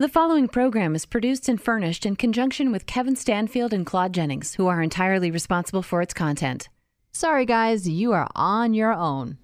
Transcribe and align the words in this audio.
The 0.00 0.08
following 0.08 0.46
program 0.46 0.94
is 0.94 1.04
produced 1.06 1.48
and 1.48 1.60
furnished 1.60 2.06
in 2.06 2.14
conjunction 2.14 2.70
with 2.70 2.86
Kevin 2.86 3.16
Stanfield 3.16 3.72
and 3.72 3.84
Claude 3.84 4.12
Jennings, 4.12 4.54
who 4.54 4.68
are 4.68 4.80
entirely 4.80 5.32
responsible 5.32 5.82
for 5.82 6.00
its 6.02 6.14
content. 6.14 6.68
Sorry, 7.10 7.44
guys, 7.44 7.88
you 7.88 8.12
are 8.12 8.28
on 8.36 8.74
your 8.74 8.92
own. 8.92 9.38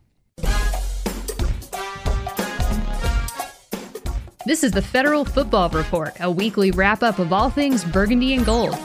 This 4.47 4.63
is 4.63 4.71
the 4.71 4.81
Federal 4.81 5.25
Football 5.25 5.71
Report, 5.71 6.15
a 6.21 6.31
weekly 6.31 6.71
wrap 6.71 7.03
up 7.03 7.19
of 7.19 7.33
all 7.33 7.51
things 7.51 7.85
burgundy 7.85 8.33
and 8.35 8.47
gold. 8.47 8.79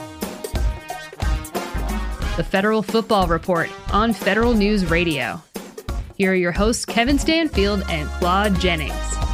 The 2.36 2.44
Federal 2.50 2.82
Football 2.82 3.28
Report 3.28 3.70
on 3.92 4.12
Federal 4.12 4.54
News 4.54 4.90
Radio. 4.90 5.40
Here 6.16 6.32
are 6.32 6.34
your 6.34 6.50
hosts, 6.50 6.84
Kevin 6.84 7.16
Stanfield 7.16 7.84
and 7.88 8.08
Claude 8.18 8.58
Jennings. 8.58 9.29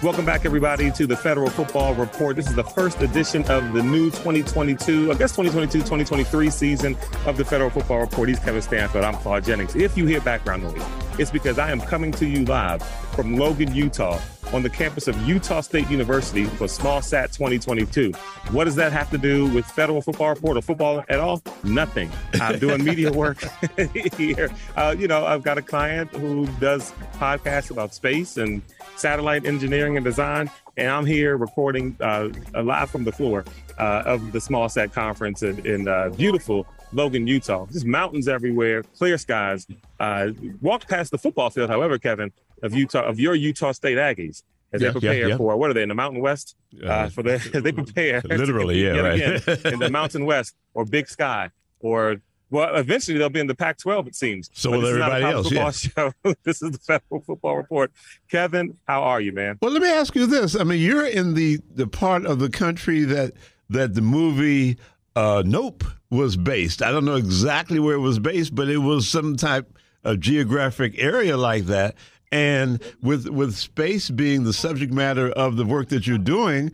Welcome 0.00 0.24
back, 0.24 0.44
everybody, 0.44 0.92
to 0.92 1.08
the 1.08 1.16
Federal 1.16 1.50
Football 1.50 1.92
Report. 1.96 2.36
This 2.36 2.46
is 2.46 2.54
the 2.54 2.62
first 2.62 3.02
edition 3.02 3.42
of 3.50 3.72
the 3.72 3.82
new 3.82 4.10
2022, 4.10 5.10
I 5.10 5.14
guess 5.16 5.32
2022 5.34 5.78
2023 5.78 6.50
season 6.50 6.96
of 7.26 7.36
the 7.36 7.44
Federal 7.44 7.68
Football 7.68 7.98
Report. 7.98 8.28
He's 8.28 8.38
Kevin 8.38 8.62
Stanfield. 8.62 9.04
I'm 9.04 9.14
Claude 9.14 9.42
Jennings. 9.42 9.74
If 9.74 9.96
you 9.96 10.06
hear 10.06 10.20
background 10.20 10.62
noise, 10.62 10.84
it's 11.18 11.32
because 11.32 11.58
I 11.58 11.72
am 11.72 11.80
coming 11.80 12.12
to 12.12 12.26
you 12.26 12.44
live 12.44 12.80
from 13.16 13.36
Logan, 13.36 13.74
Utah, 13.74 14.20
on 14.52 14.62
the 14.62 14.70
campus 14.70 15.08
of 15.08 15.20
Utah 15.26 15.62
State 15.62 15.90
University 15.90 16.44
for 16.44 16.68
Small 16.68 17.02
Sat 17.02 17.32
2022. 17.32 18.12
What 18.52 18.64
does 18.64 18.76
that 18.76 18.92
have 18.92 19.10
to 19.10 19.18
do 19.18 19.46
with 19.46 19.66
Federal 19.66 20.00
Football 20.00 20.28
Report 20.28 20.56
or 20.56 20.62
football 20.62 21.04
at 21.08 21.18
all? 21.18 21.42
Nothing. 21.64 22.08
I'm 22.40 22.60
doing 22.60 22.84
media 22.84 23.10
work 23.10 23.44
here. 24.16 24.48
Uh, 24.76 24.94
you 24.96 25.08
know, 25.08 25.26
I've 25.26 25.42
got 25.42 25.58
a 25.58 25.62
client 25.62 26.10
who 26.10 26.46
does 26.60 26.92
podcasts 27.14 27.72
about 27.72 27.94
space 27.94 28.36
and 28.36 28.62
satellite 28.98 29.46
engineering 29.46 29.96
and 29.96 30.04
design. 30.04 30.50
And 30.76 30.88
I'm 30.88 31.06
here 31.06 31.36
recording 31.36 31.96
uh, 32.00 32.28
live 32.62 32.90
from 32.90 33.04
the 33.04 33.12
floor 33.12 33.44
uh, 33.78 34.02
of 34.04 34.32
the 34.32 34.40
Small 34.40 34.68
Sat 34.68 34.92
Conference 34.92 35.42
in, 35.42 35.64
in 35.66 35.88
uh, 35.88 36.10
beautiful 36.10 36.66
Logan, 36.92 37.26
Utah. 37.26 37.66
Just 37.66 37.86
mountains 37.86 38.28
everywhere, 38.28 38.82
clear 38.82 39.18
skies. 39.18 39.66
Uh, 40.00 40.30
walked 40.60 40.88
past 40.88 41.10
the 41.10 41.18
football 41.18 41.50
field, 41.50 41.70
however, 41.70 41.98
Kevin, 41.98 42.32
of 42.62 42.74
Utah, 42.74 43.04
of 43.04 43.20
your 43.20 43.34
Utah 43.34 43.72
State 43.72 43.98
Aggies 43.98 44.42
as 44.72 44.82
yeah, 44.82 44.88
they 44.88 44.92
prepare 44.92 45.14
yeah, 45.14 45.26
yeah. 45.28 45.36
for 45.36 45.56
what 45.56 45.70
are 45.70 45.74
they 45.74 45.82
in 45.82 45.88
the 45.88 45.94
Mountain 45.94 46.20
West? 46.20 46.56
Uh, 46.82 46.86
uh 46.86 47.08
for 47.08 47.22
the 47.22 47.34
as 47.34 47.50
they 47.62 47.72
prepare 47.72 48.20
literally, 48.24 48.84
yeah, 48.84 48.90
right. 49.00 49.48
In 49.64 49.78
the 49.78 49.90
Mountain 49.90 50.24
West 50.24 50.54
or 50.74 50.84
Big 50.84 51.08
Sky 51.08 51.50
or 51.80 52.16
well, 52.50 52.74
eventually 52.76 53.18
they'll 53.18 53.28
be 53.28 53.40
in 53.40 53.46
the 53.46 53.54
Pac-12. 53.54 54.08
It 54.08 54.14
seems. 54.14 54.50
So 54.54 54.70
will 54.70 54.86
everybody 54.86 55.24
else. 55.24 55.52
Yeah. 55.52 55.70
Show. 55.70 56.12
this 56.44 56.62
is 56.62 56.72
the 56.72 56.78
Federal 56.78 57.20
Football 57.20 57.56
Report. 57.56 57.92
Kevin, 58.30 58.76
how 58.86 59.02
are 59.02 59.20
you, 59.20 59.32
man? 59.32 59.58
Well, 59.60 59.70
let 59.70 59.82
me 59.82 59.90
ask 59.90 60.14
you 60.14 60.26
this. 60.26 60.56
I 60.56 60.64
mean, 60.64 60.80
you're 60.80 61.06
in 61.06 61.34
the 61.34 61.60
the 61.74 61.86
part 61.86 62.26
of 62.26 62.38
the 62.38 62.50
country 62.50 63.04
that 63.04 63.32
that 63.70 63.94
the 63.94 64.02
movie 64.02 64.78
uh, 65.14 65.42
Nope 65.44 65.84
was 66.10 66.36
based. 66.36 66.82
I 66.82 66.90
don't 66.90 67.04
know 67.04 67.16
exactly 67.16 67.78
where 67.78 67.94
it 67.94 68.00
was 68.00 68.18
based, 68.18 68.54
but 68.54 68.68
it 68.68 68.78
was 68.78 69.08
some 69.08 69.36
type 69.36 69.78
of 70.04 70.20
geographic 70.20 70.94
area 70.98 71.36
like 71.36 71.64
that. 71.64 71.96
And 72.30 72.82
with 73.02 73.26
with 73.28 73.56
space 73.56 74.10
being 74.10 74.44
the 74.44 74.52
subject 74.52 74.92
matter 74.92 75.30
of 75.30 75.56
the 75.56 75.64
work 75.64 75.88
that 75.88 76.06
you're 76.06 76.18
doing, 76.18 76.72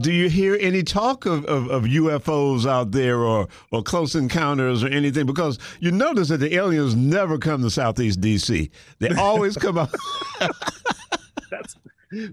do 0.00 0.12
you 0.12 0.28
hear 0.28 0.56
any 0.60 0.82
talk 0.82 1.26
of, 1.26 1.44
of, 1.46 1.68
of, 1.68 1.84
UFOs 1.84 2.68
out 2.68 2.92
there 2.92 3.18
or, 3.18 3.48
or 3.72 3.82
close 3.82 4.14
encounters 4.14 4.84
or 4.84 4.88
anything? 4.88 5.26
Because 5.26 5.58
you 5.80 5.90
notice 5.90 6.28
that 6.28 6.38
the 6.38 6.54
aliens 6.54 6.94
never 6.94 7.38
come 7.38 7.62
to 7.62 7.70
Southeast 7.70 8.20
DC. 8.20 8.70
They 9.00 9.14
always 9.16 9.56
come 9.56 9.78
out. 9.78 9.92
That's 11.50 11.76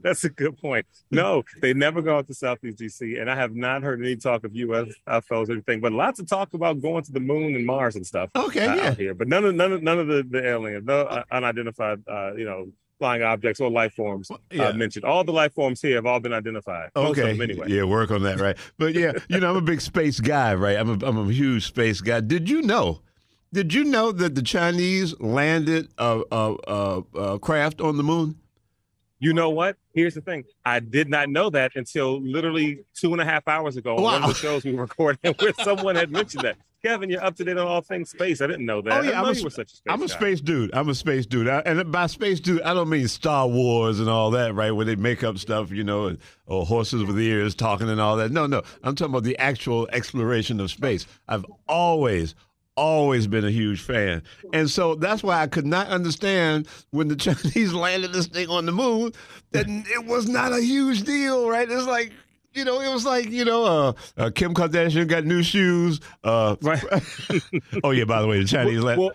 That's 0.01 0.23
a 0.23 0.29
good 0.29 0.57
point. 0.57 0.85
No, 1.11 1.43
they 1.61 1.73
never 1.73 2.01
go 2.01 2.17
out 2.17 2.27
to 2.27 2.33
Southeast 2.33 2.77
DC, 2.77 3.19
and 3.19 3.29
I 3.29 3.35
have 3.35 3.55
not 3.55 3.83
heard 3.83 3.99
any 3.99 4.15
talk 4.15 4.43
of 4.43 4.51
UFOs 4.51 5.49
or 5.49 5.51
anything, 5.51 5.81
but 5.81 5.91
lots 5.91 6.19
of 6.19 6.27
talk 6.27 6.53
about 6.53 6.81
going 6.81 7.03
to 7.03 7.11
the 7.11 7.19
moon 7.19 7.55
and 7.55 7.65
Mars 7.65 7.95
and 7.95 8.05
stuff. 8.05 8.29
Okay, 8.35 8.65
uh, 8.65 8.75
yeah. 8.75 8.87
Out 8.89 8.97
here, 8.97 9.13
but 9.13 9.27
none 9.27 9.45
of 9.45 9.55
none 9.55 9.73
of 9.73 9.83
none 9.83 9.99
of 9.99 10.07
the, 10.07 10.23
the 10.23 10.45
aliens, 10.45 10.85
no 10.85 11.01
uh, 11.01 11.23
unidentified, 11.31 12.03
uh, 12.07 12.33
you 12.35 12.45
know, 12.45 12.69
flying 12.99 13.23
objects 13.23 13.59
or 13.59 13.69
life 13.69 13.93
forms 13.93 14.31
uh, 14.31 14.37
yeah. 14.51 14.71
mentioned. 14.71 15.05
All 15.05 15.23
the 15.23 15.31
life 15.31 15.53
forms 15.53 15.81
here 15.81 15.95
have 15.95 16.05
all 16.05 16.19
been 16.19 16.33
identified. 16.33 16.89
Okay, 16.95 17.39
anyway. 17.41 17.67
Yeah, 17.69 17.83
work 17.83 18.11
on 18.11 18.23
that, 18.23 18.39
right? 18.39 18.57
But 18.77 18.93
yeah, 18.93 19.13
you 19.29 19.39
know, 19.39 19.49
I'm 19.49 19.57
a 19.57 19.61
big 19.61 19.81
space 19.81 20.19
guy, 20.19 20.55
right? 20.55 20.77
I'm 20.77 20.89
a 20.89 21.05
I'm 21.05 21.17
a 21.17 21.31
huge 21.31 21.65
space 21.65 22.01
guy. 22.01 22.21
Did 22.21 22.49
you 22.49 22.61
know? 22.61 23.01
Did 23.53 23.73
you 23.73 23.85
know 23.85 24.11
that 24.11 24.35
the 24.35 24.41
Chinese 24.41 25.17
landed 25.21 25.87
a, 25.97 26.21
a, 26.29 26.55
a, 26.67 27.03
a 27.17 27.39
craft 27.39 27.79
on 27.79 27.95
the 27.95 28.03
moon? 28.03 28.35
You 29.19 29.33
know 29.33 29.49
what? 29.49 29.77
Here's 29.93 30.13
the 30.13 30.21
thing. 30.21 30.43
I 30.65 30.79
did 30.79 31.09
not 31.09 31.29
know 31.29 31.49
that 31.51 31.71
until 31.75 32.21
literally 32.21 32.81
two 32.93 33.13
and 33.13 33.21
a 33.21 33.25
half 33.25 33.47
hours 33.47 33.77
ago 33.77 33.95
wow. 33.95 34.01
one 34.01 34.23
of 34.23 34.29
the 34.29 34.35
shows 34.35 34.65
we 34.65 34.73
were 34.73 34.81
recording 34.81 35.33
where 35.39 35.53
someone 35.63 35.95
had 35.95 36.11
mentioned 36.11 36.43
that. 36.43 36.57
Kevin, 36.85 37.09
you're 37.09 37.23
up 37.23 37.35
to 37.37 37.43
date 37.43 37.57
on 37.57 37.65
all 37.65 37.81
things 37.81 38.11
space. 38.11 38.41
I 38.41 38.47
didn't 38.47 38.65
know 38.67 38.79
that. 38.83 38.93
Oh 38.93 39.01
yeah, 39.01 39.19
I'm 39.19 39.29
a, 39.29 39.33
such 39.33 39.73
a 39.73 39.75
space 39.75 39.81
I'm 39.89 40.03
a 40.03 40.07
space 40.07 40.39
dude. 40.39 40.71
I'm 40.75 40.87
a 40.87 40.93
space 40.93 41.25
dude. 41.25 41.47
I, 41.47 41.61
and 41.61 41.91
by 41.91 42.05
space 42.05 42.39
dude, 42.39 42.61
I 42.61 42.75
don't 42.75 42.89
mean 42.89 43.07
Star 43.07 43.47
Wars 43.47 43.99
and 43.99 44.07
all 44.07 44.29
that, 44.31 44.53
right? 44.53 44.69
Where 44.69 44.85
they 44.85 44.95
make 44.95 45.23
up 45.23 45.39
stuff, 45.39 45.71
you 45.71 45.83
know, 45.83 46.15
or 46.45 46.63
horses 46.63 47.03
with 47.03 47.19
ears 47.19 47.55
talking 47.55 47.89
and 47.89 47.99
all 47.99 48.17
that. 48.17 48.31
No, 48.31 48.45
no. 48.45 48.61
I'm 48.83 48.93
talking 48.93 49.13
about 49.13 49.23
the 49.23 49.35
actual 49.39 49.87
exploration 49.93 50.59
of 50.59 50.69
space. 50.69 51.07
I've 51.27 51.43
always, 51.67 52.35
always 52.75 53.27
been 53.27 53.45
a 53.45 53.51
huge 53.51 53.81
fan. 53.81 54.21
And 54.53 54.69
so 54.69 54.95
that's 54.95 55.23
why 55.23 55.41
I 55.41 55.47
could 55.47 55.65
not 55.65 55.87
understand 55.87 56.67
when 56.91 57.07
the 57.07 57.15
Chinese 57.15 57.73
landed 57.73 58.13
this 58.13 58.27
thing 58.27 58.49
on 58.49 58.65
the 58.65 58.71
moon 58.71 59.13
that 59.51 59.65
it 59.67 60.05
was 60.05 60.27
not 60.27 60.51
a 60.51 60.61
huge 60.61 61.03
deal, 61.03 61.49
right? 61.49 61.69
It's 61.69 61.87
like, 61.87 62.11
you 62.53 62.63
know, 62.63 62.79
it 62.79 62.91
was 62.91 63.05
like, 63.05 63.29
you 63.29 63.45
know, 63.45 63.63
uh, 63.65 63.93
uh, 64.17 64.31
Kim 64.33 64.53
Kardashian 64.53 65.07
got 65.07 65.25
new 65.25 65.43
shoes. 65.43 65.99
Uh, 66.23 66.55
right. 66.61 66.83
oh, 67.83 67.91
yeah, 67.91 68.05
by 68.05 68.21
the 68.21 68.27
way, 68.27 68.39
the 68.39 68.45
Chinese 68.45 68.81
well, 68.81 68.97
well, 68.97 69.11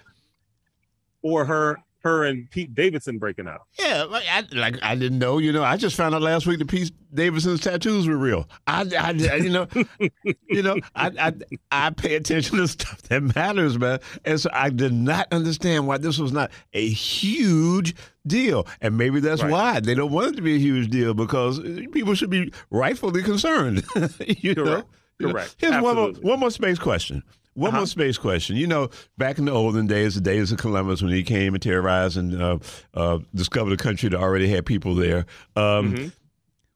or 1.22 1.44
her 1.44 1.78
her 2.00 2.24
and 2.24 2.50
Pete 2.50 2.74
Davidson 2.74 3.18
breaking 3.18 3.46
up. 3.46 3.66
Yeah, 3.78 4.04
like 4.04 4.24
I, 4.30 4.44
like 4.52 4.76
I 4.82 4.94
didn't 4.94 5.18
know. 5.18 5.38
You 5.38 5.52
know, 5.52 5.62
I 5.62 5.76
just 5.76 5.96
found 5.96 6.14
out 6.14 6.22
last 6.22 6.46
week 6.46 6.58
that 6.58 6.68
Pete 6.68 6.92
Davidson's 7.12 7.60
tattoos 7.60 8.08
were 8.08 8.16
real. 8.16 8.48
I, 8.66 8.86
I 8.98 9.10
you 9.36 9.50
know, 9.50 9.66
you 10.48 10.62
know, 10.62 10.76
I, 10.94 11.10
I 11.18 11.32
I 11.70 11.90
pay 11.90 12.14
attention 12.16 12.56
to 12.56 12.68
stuff 12.68 13.02
that 13.02 13.22
matters, 13.34 13.78
man. 13.78 14.00
And 14.24 14.40
so 14.40 14.50
I 14.52 14.70
did 14.70 14.92
not 14.92 15.28
understand 15.32 15.86
why 15.86 15.98
this 15.98 16.18
was 16.18 16.32
not 16.32 16.50
a 16.72 16.88
huge 16.88 17.94
deal, 18.26 18.66
and 18.80 18.96
maybe 18.96 19.20
that's 19.20 19.42
right. 19.42 19.52
why 19.52 19.80
they 19.80 19.94
don't 19.94 20.12
want 20.12 20.32
it 20.32 20.36
to 20.36 20.42
be 20.42 20.54
a 20.54 20.58
huge 20.58 20.88
deal 20.88 21.14
because 21.14 21.60
people 21.92 22.14
should 22.14 22.30
be 22.30 22.52
rightfully 22.70 23.22
concerned. 23.22 23.84
you 24.26 24.54
Correct. 24.54 24.56
know. 24.66 24.84
Correct. 25.20 25.56
Here's 25.58 25.82
one 25.82 25.96
more, 25.96 26.12
one 26.22 26.40
more 26.40 26.50
space 26.50 26.78
question. 26.78 27.22
One 27.54 27.70
uh-huh. 27.70 27.78
more 27.78 27.86
space 27.86 28.16
question. 28.16 28.56
You 28.56 28.66
know, 28.66 28.90
back 29.18 29.38
in 29.38 29.44
the 29.44 29.52
olden 29.52 29.86
days, 29.86 30.14
the 30.14 30.20
days 30.20 30.52
of 30.52 30.58
Columbus, 30.58 31.02
when 31.02 31.12
he 31.12 31.22
came 31.22 31.54
and 31.54 31.62
terrorized 31.62 32.16
and 32.16 32.40
uh, 32.40 32.58
uh, 32.94 33.18
discovered 33.34 33.72
a 33.72 33.76
country 33.76 34.08
that 34.08 34.18
already 34.18 34.48
had 34.48 34.66
people 34.66 34.94
there. 34.94 35.26
Um, 35.56 35.94
mm-hmm. 35.94 36.08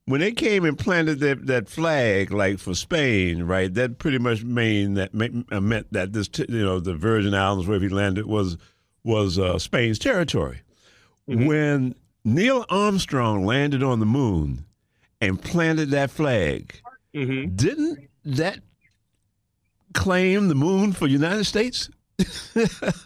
When 0.06 0.20
they 0.20 0.32
came 0.32 0.66
and 0.66 0.78
planted 0.78 1.20
that, 1.20 1.46
that 1.46 1.68
flag, 1.68 2.30
like 2.30 2.58
for 2.58 2.74
Spain, 2.74 3.44
right? 3.44 3.72
That 3.72 3.98
pretty 3.98 4.18
much 4.18 4.44
mean 4.44 4.94
that 4.94 5.10
uh, 5.50 5.60
meant 5.60 5.92
that 5.92 6.12
this, 6.12 6.28
t- 6.28 6.44
you 6.48 6.64
know, 6.64 6.80
the 6.80 6.94
Virgin 6.94 7.34
Islands 7.34 7.66
where 7.66 7.80
he 7.80 7.88
landed 7.88 8.26
was 8.26 8.58
was 9.04 9.38
uh, 9.38 9.58
Spain's 9.58 9.98
territory. 9.98 10.60
Mm-hmm. 11.28 11.46
When 11.46 11.94
Neil 12.24 12.66
Armstrong 12.68 13.46
landed 13.46 13.82
on 13.82 14.00
the 14.00 14.06
moon 14.06 14.66
and 15.20 15.40
planted 15.40 15.90
that 15.90 16.10
flag, 16.10 16.80
mm-hmm. 17.14 17.54
didn't 17.54 18.08
that 18.24 18.60
claim 19.94 20.48
the 20.48 20.54
moon 20.54 20.92
for 20.92 21.06
United 21.06 21.44
States? 21.44 21.88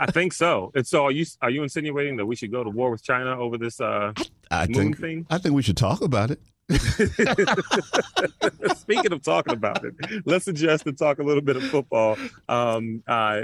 I 0.01 0.11
think 0.11 0.33
so. 0.33 0.73
And 0.75 0.87
so, 0.87 1.05
are 1.05 1.13
you 1.13 1.25
are 1.41 1.51
you 1.51 1.63
insinuating 1.63 2.17
that 2.17 2.27
we 2.27 2.37
should 2.37 2.53
go 2.53 2.63
to 2.63 2.71
war 2.71 2.91
with 2.91 3.03
China 3.03 3.39
over 3.39 3.57
this 3.57 3.81
uh, 3.81 4.13
I, 4.51 4.63
I 4.63 4.67
moon 4.67 4.75
think, 4.75 4.99
thing? 4.99 5.27
I 5.31 5.39
think 5.39 5.55
we 5.55 5.63
should 5.63 5.79
talk 5.79 6.03
about 6.03 6.31
it. 6.31 6.41
Speaking 8.77 9.13
of 9.13 9.23
talking 9.23 9.55
about 9.55 9.83
it, 9.85 9.95
let's 10.27 10.47
adjust 10.49 10.87
and 10.87 10.99
talk 10.99 11.19
a 11.19 11.23
little 11.23 11.41
bit 11.41 11.57
of 11.57 11.63
football. 11.63 12.19
Um, 12.47 13.03
uh, 13.09 13.41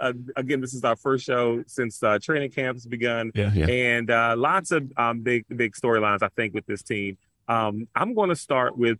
uh, 0.00 0.12
again, 0.34 0.60
this 0.60 0.74
is 0.74 0.82
our 0.82 0.96
first 0.96 1.24
show 1.24 1.62
since 1.68 2.02
uh, 2.02 2.18
training 2.20 2.50
camp 2.50 2.74
has 2.74 2.84
begun, 2.84 3.30
yeah, 3.36 3.52
yeah. 3.54 3.66
and 3.66 4.10
uh, 4.10 4.34
lots 4.36 4.72
of 4.72 4.92
um, 4.96 5.20
big 5.20 5.44
big 5.54 5.74
storylines. 5.74 6.22
I 6.22 6.28
think 6.34 6.54
with 6.54 6.66
this 6.66 6.82
team, 6.82 7.16
um, 7.46 7.86
I'm 7.94 8.14
going 8.14 8.30
to 8.30 8.36
start 8.36 8.76
with 8.76 8.98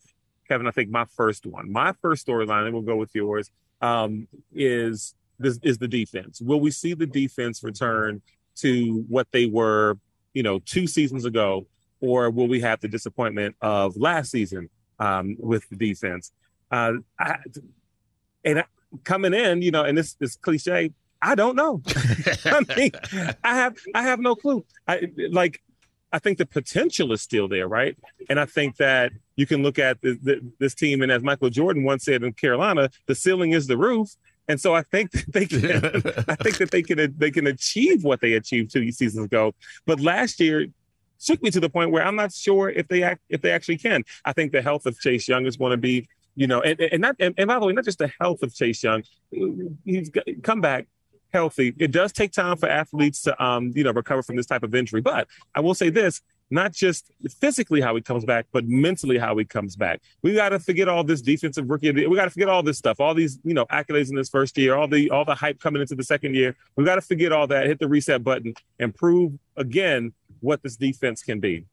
Kevin. 0.49 0.67
I 0.67 0.71
think 0.71 0.91
my 0.91 1.05
first 1.05 1.47
one, 1.47 1.71
my 1.71 1.93
first 2.01 2.27
storyline, 2.27 2.65
and 2.65 2.73
we'll 2.73 2.83
go 2.83 2.97
with 2.97 3.15
yours 3.15 3.51
um, 3.81 4.27
is 4.55 5.15
this 5.39 5.59
is 5.63 5.79
the 5.79 5.89
defense. 5.89 6.41
Will 6.41 6.61
we 6.61 6.71
see 6.71 6.95
the 6.95 7.07
defense 7.07 7.63
return 7.63 8.23
to 8.57 9.05
what 9.09 9.29
they 9.31 9.47
were, 9.47 9.99
you 10.35 10.43
know, 10.43 10.59
two 10.61 10.87
seasons 10.87 11.25
ago, 11.25 11.67
or 12.01 12.31
will 12.31 12.49
we 12.49 12.61
have 12.61 12.81
the 12.81 12.89
disappointment 12.89 13.55
of 13.61 13.97
last 13.97 14.31
season 14.31 14.69
um, 14.99 15.37
with 15.39 15.69
the 15.69 15.77
defense? 15.77 16.33
Uh, 16.71 16.95
I, 17.19 17.37
and 18.45 18.65
coming 19.05 19.35
in, 19.35 19.63
you 19.63 19.71
know, 19.71 19.85
and 19.85 19.97
this 19.97 20.17
is 20.21 20.37
cliche. 20.37 20.93
I 21.21 21.35
don't 21.35 21.57
know. 21.57 21.83
I 22.45 22.65
mean, 22.77 22.93
I 23.43 23.57
have 23.57 23.77
I 23.95 24.03
have 24.03 24.21
no 24.21 24.35
clue. 24.37 24.65
I 24.87 25.09
like 25.31 25.61
I 26.13 26.19
think 26.19 26.39
the 26.39 26.47
potential 26.47 27.13
is 27.13 27.21
still 27.21 27.49
there, 27.49 27.69
right? 27.69 27.97
And 28.31 28.41
I 28.41 28.47
think 28.47 28.77
that 28.77 29.13
you 29.37 29.47
can 29.47 29.63
look 29.63 29.79
at 29.79 30.01
the, 30.01 30.19
the, 30.23 30.41
this 30.59 30.75
team, 30.75 31.03
and 31.03 31.13
as 31.13 31.23
Michael 31.23 31.51
Jordan 31.51 31.85
once 31.85 32.05
said 32.05 32.23
in 32.23 32.33
Carolina, 32.33 32.91
the 33.07 33.15
ceiling 33.15 33.53
is 33.53 33.67
the 33.67 33.77
roof. 33.77 34.09
And 34.49 34.59
so 34.59 34.75
I 34.75 34.83
think 34.83 35.11
that 35.11 35.33
they 35.33 35.45
can, 35.45 35.63
I 36.27 36.35
think 36.37 36.57
that 36.59 36.71
they 36.71 36.83
can, 36.83 37.15
they 37.19 37.31
can 37.31 37.47
achieve 37.47 38.05
what 38.05 38.21
they 38.23 38.33
achieved 38.33 38.73
two 38.73 38.91
seasons 38.91 39.27
ago. 39.27 39.55
But 39.85 40.01
last 40.01 40.41
year 40.41 40.67
took 41.21 41.43
me 41.43 41.51
to 41.51 41.61
the 41.61 41.69
point 41.69 41.91
where 41.91 42.03
I'm 42.03 42.17
not 42.17 42.33
sure 42.33 42.71
if 42.71 42.89
they 42.89 43.03
act, 43.03 43.21
if 43.29 43.43
they 43.43 43.51
actually 43.51 43.77
can. 43.77 44.05
I 44.25 44.33
think 44.33 44.53
the 44.53 44.63
health 44.63 44.87
of 44.87 44.99
Chase 44.99 45.29
Young 45.29 45.45
is 45.45 45.59
going 45.59 45.73
to 45.73 45.77
be, 45.77 46.09
you 46.35 46.47
know, 46.47 46.63
and, 46.63 46.81
and 46.81 47.03
not, 47.03 47.17
and, 47.19 47.35
and 47.37 47.49
by 47.49 47.59
the 47.59 47.67
way, 47.67 47.73
not 47.75 47.85
just 47.85 47.99
the 47.99 48.11
health 48.21 48.43
of 48.43 48.55
Chase 48.55 48.83
Young, 48.83 49.03
he's 49.85 50.11
come 50.43 50.63
back 50.63 50.87
healthy. 51.33 51.75
It 51.79 51.91
does 51.91 52.13
take 52.13 52.33
time 52.33 52.57
for 52.57 52.69
athletes 52.69 53.23
to, 53.23 53.45
um, 53.45 53.73
you 53.75 53.85
know, 53.85 53.93
recover 53.93 54.23
from 54.23 54.37
this 54.37 54.47
type 54.47 54.63
of 54.63 54.75
injury. 54.75 55.01
But 55.01 55.29
I 55.55 55.61
will 55.61 55.75
say 55.75 55.91
this: 55.91 56.23
not 56.51 56.73
just 56.73 57.11
physically 57.41 57.81
how 57.81 57.95
he 57.95 58.03
comes 58.03 58.25
back, 58.25 58.47
but 58.53 58.67
mentally 58.67 59.19
how 59.19 59.37
he 59.37 59.45
comes 59.45 59.77
back. 59.77 60.01
We 60.23 60.35
got 60.35 60.51
to 60.51 60.59
forget 60.59 60.89
all 60.89 61.05
this 61.05 61.21
defensive 61.21 61.69
rookie. 61.69 61.91
We 61.93 62.17
got 62.17 62.25
to 62.25 62.31
forget 62.31 62.49
all 62.49 62.63
this 62.63 62.79
stuff, 62.79 63.01
all 63.01 63.15
these 63.15 63.39
you 63.45 63.55
know 63.55 63.67
accolades 63.67 64.11
in 64.11 64.17
this 64.17 64.29
first 64.29 64.57
year, 64.57 64.75
all 64.75 64.89
the 64.89 65.11
all 65.11 65.25
the 65.25 65.35
hype 65.35 65.61
coming 65.61 65.83
into 65.83 65.95
the 65.95 66.05
second 66.05 66.35
year. 66.35 66.57
We 66.77 66.85
got 66.85 66.97
to 66.97 67.03
forget 67.03 67.33
all 67.33 67.47
that, 67.49 67.67
hit 67.67 67.79
the 67.79 67.89
reset 67.89 68.25
button, 68.25 68.55
and 68.79 68.95
prove 68.95 69.33
again 69.57 70.13
what 70.41 70.63
this 70.63 70.77
defense 70.77 71.23
can 71.23 71.41
be. 71.41 71.65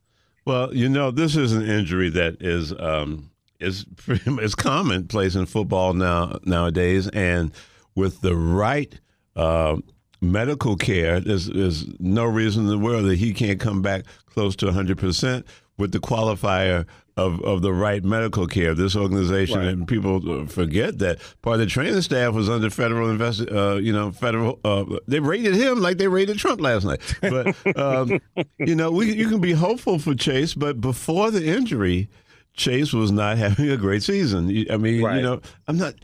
Well, 0.46 0.74
you 0.75 0.90
know, 0.90 1.12
this 1.12 1.36
is 1.36 1.54
an 1.54 1.68
injury 1.68 2.10
that 2.10 2.42
is 2.42 2.74
um, 2.74 3.31
is 3.60 3.86
is 4.08 4.56
commonplace 4.56 5.36
in 5.36 5.46
football 5.46 5.94
now 5.94 6.40
nowadays, 6.44 7.08
and 7.10 7.51
with 7.96 8.22
the 8.22 8.36
right 8.36 9.00
uh, 9.36 9.78
medical 10.22 10.76
care, 10.76 11.20
there's, 11.20 11.48
there's 11.48 11.86
no 12.00 12.26
reason 12.26 12.64
in 12.64 12.70
the 12.70 12.80
world 12.80 13.06
that 13.06 13.18
he 13.18 13.34
can't 13.34 13.60
come 13.60 13.82
back 13.82 14.06
close 14.26 14.56
to 14.58 14.68
100% 14.68 15.44
with 15.78 15.92
the 15.92 16.00
qualifier 16.00 16.86
of, 17.18 17.42
of 17.42 17.62
the 17.62 17.74
right 17.74 18.04
medical 18.04 18.48
care. 18.48 18.74
This 18.74 18.96
organization 18.96 19.60
right. 19.60 19.68
and 19.68 19.88
people 19.88 20.46
forget 20.48 21.00
that 21.00 21.20
part 21.42 21.56
of 21.56 21.60
the 21.62 21.66
training 21.66 22.02
staff 22.02 22.34
was 22.34 22.50
under 22.50 22.70
federal 22.70 23.10
invest. 23.10 23.42
uh, 23.50 23.76
you 23.76 23.94
know, 23.94 24.12
federal. 24.12 24.60
Uh, 24.66 24.86
they 25.08 25.20
rated 25.20 25.56
him 25.56 25.82
like 25.82 25.98
they 25.98 26.08
rated 26.08 26.38
Trump 26.38 26.62
last 26.62 26.86
night. 26.86 27.00
But 27.22 27.56
um, 27.78 28.20
you 28.58 28.76
know, 28.76 28.92
we 28.92 29.14
you 29.14 29.30
can 29.30 29.40
be 29.40 29.54
hopeful 29.54 30.00
for 30.00 30.14
Chase, 30.14 30.54
but 30.54 30.82
before 30.82 31.32
the 31.32 31.46
injury, 31.46 32.10
Chase 32.54 32.94
was 32.94 33.12
not 33.12 33.38
having 33.38 33.70
a 33.70 33.78
great 33.78 34.04
season. 34.04 34.66
I 34.70 34.78
mean, 34.78 35.02
right. 35.02 35.18
you 35.18 35.22
know, 35.22 35.42
I'm 35.68 35.78
not. 35.78 35.96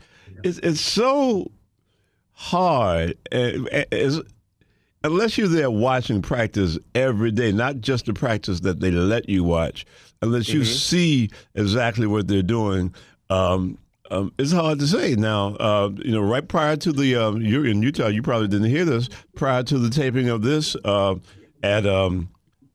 It's 0.44 0.58
it's 0.58 0.80
so 0.80 1.50
hard 2.32 3.16
as, 3.30 4.20
unless 5.04 5.38
you're 5.38 5.48
there 5.48 5.70
watching 5.70 6.22
practice 6.22 6.78
every 6.94 7.30
day, 7.30 7.52
not 7.52 7.80
just 7.80 8.06
the 8.06 8.14
practice 8.14 8.60
that 8.60 8.80
they 8.80 8.90
let 8.90 9.28
you 9.28 9.44
watch, 9.44 9.86
unless 10.20 10.48
you 10.48 10.60
mm-hmm. 10.60 10.72
see 10.72 11.30
exactly 11.54 12.06
what 12.06 12.28
they're 12.28 12.42
doing. 12.42 12.94
Um, 13.30 13.78
um, 14.10 14.32
it's 14.38 14.52
hard 14.52 14.78
to 14.80 14.86
say 14.86 15.14
now. 15.14 15.54
Uh, 15.56 15.90
you 15.96 16.12
know, 16.12 16.20
right 16.20 16.46
prior 16.46 16.76
to 16.76 16.92
the 16.92 17.16
um, 17.16 17.40
you're 17.40 17.66
in 17.66 17.82
Utah, 17.82 18.08
you 18.08 18.22
probably 18.22 18.48
didn't 18.48 18.68
hear 18.68 18.84
this. 18.84 19.08
Prior 19.34 19.62
to 19.62 19.78
the 19.78 19.88
taping 19.88 20.28
of 20.28 20.42
this, 20.42 20.76
uh, 20.84 21.14
at 21.62 21.86
um, 21.86 22.28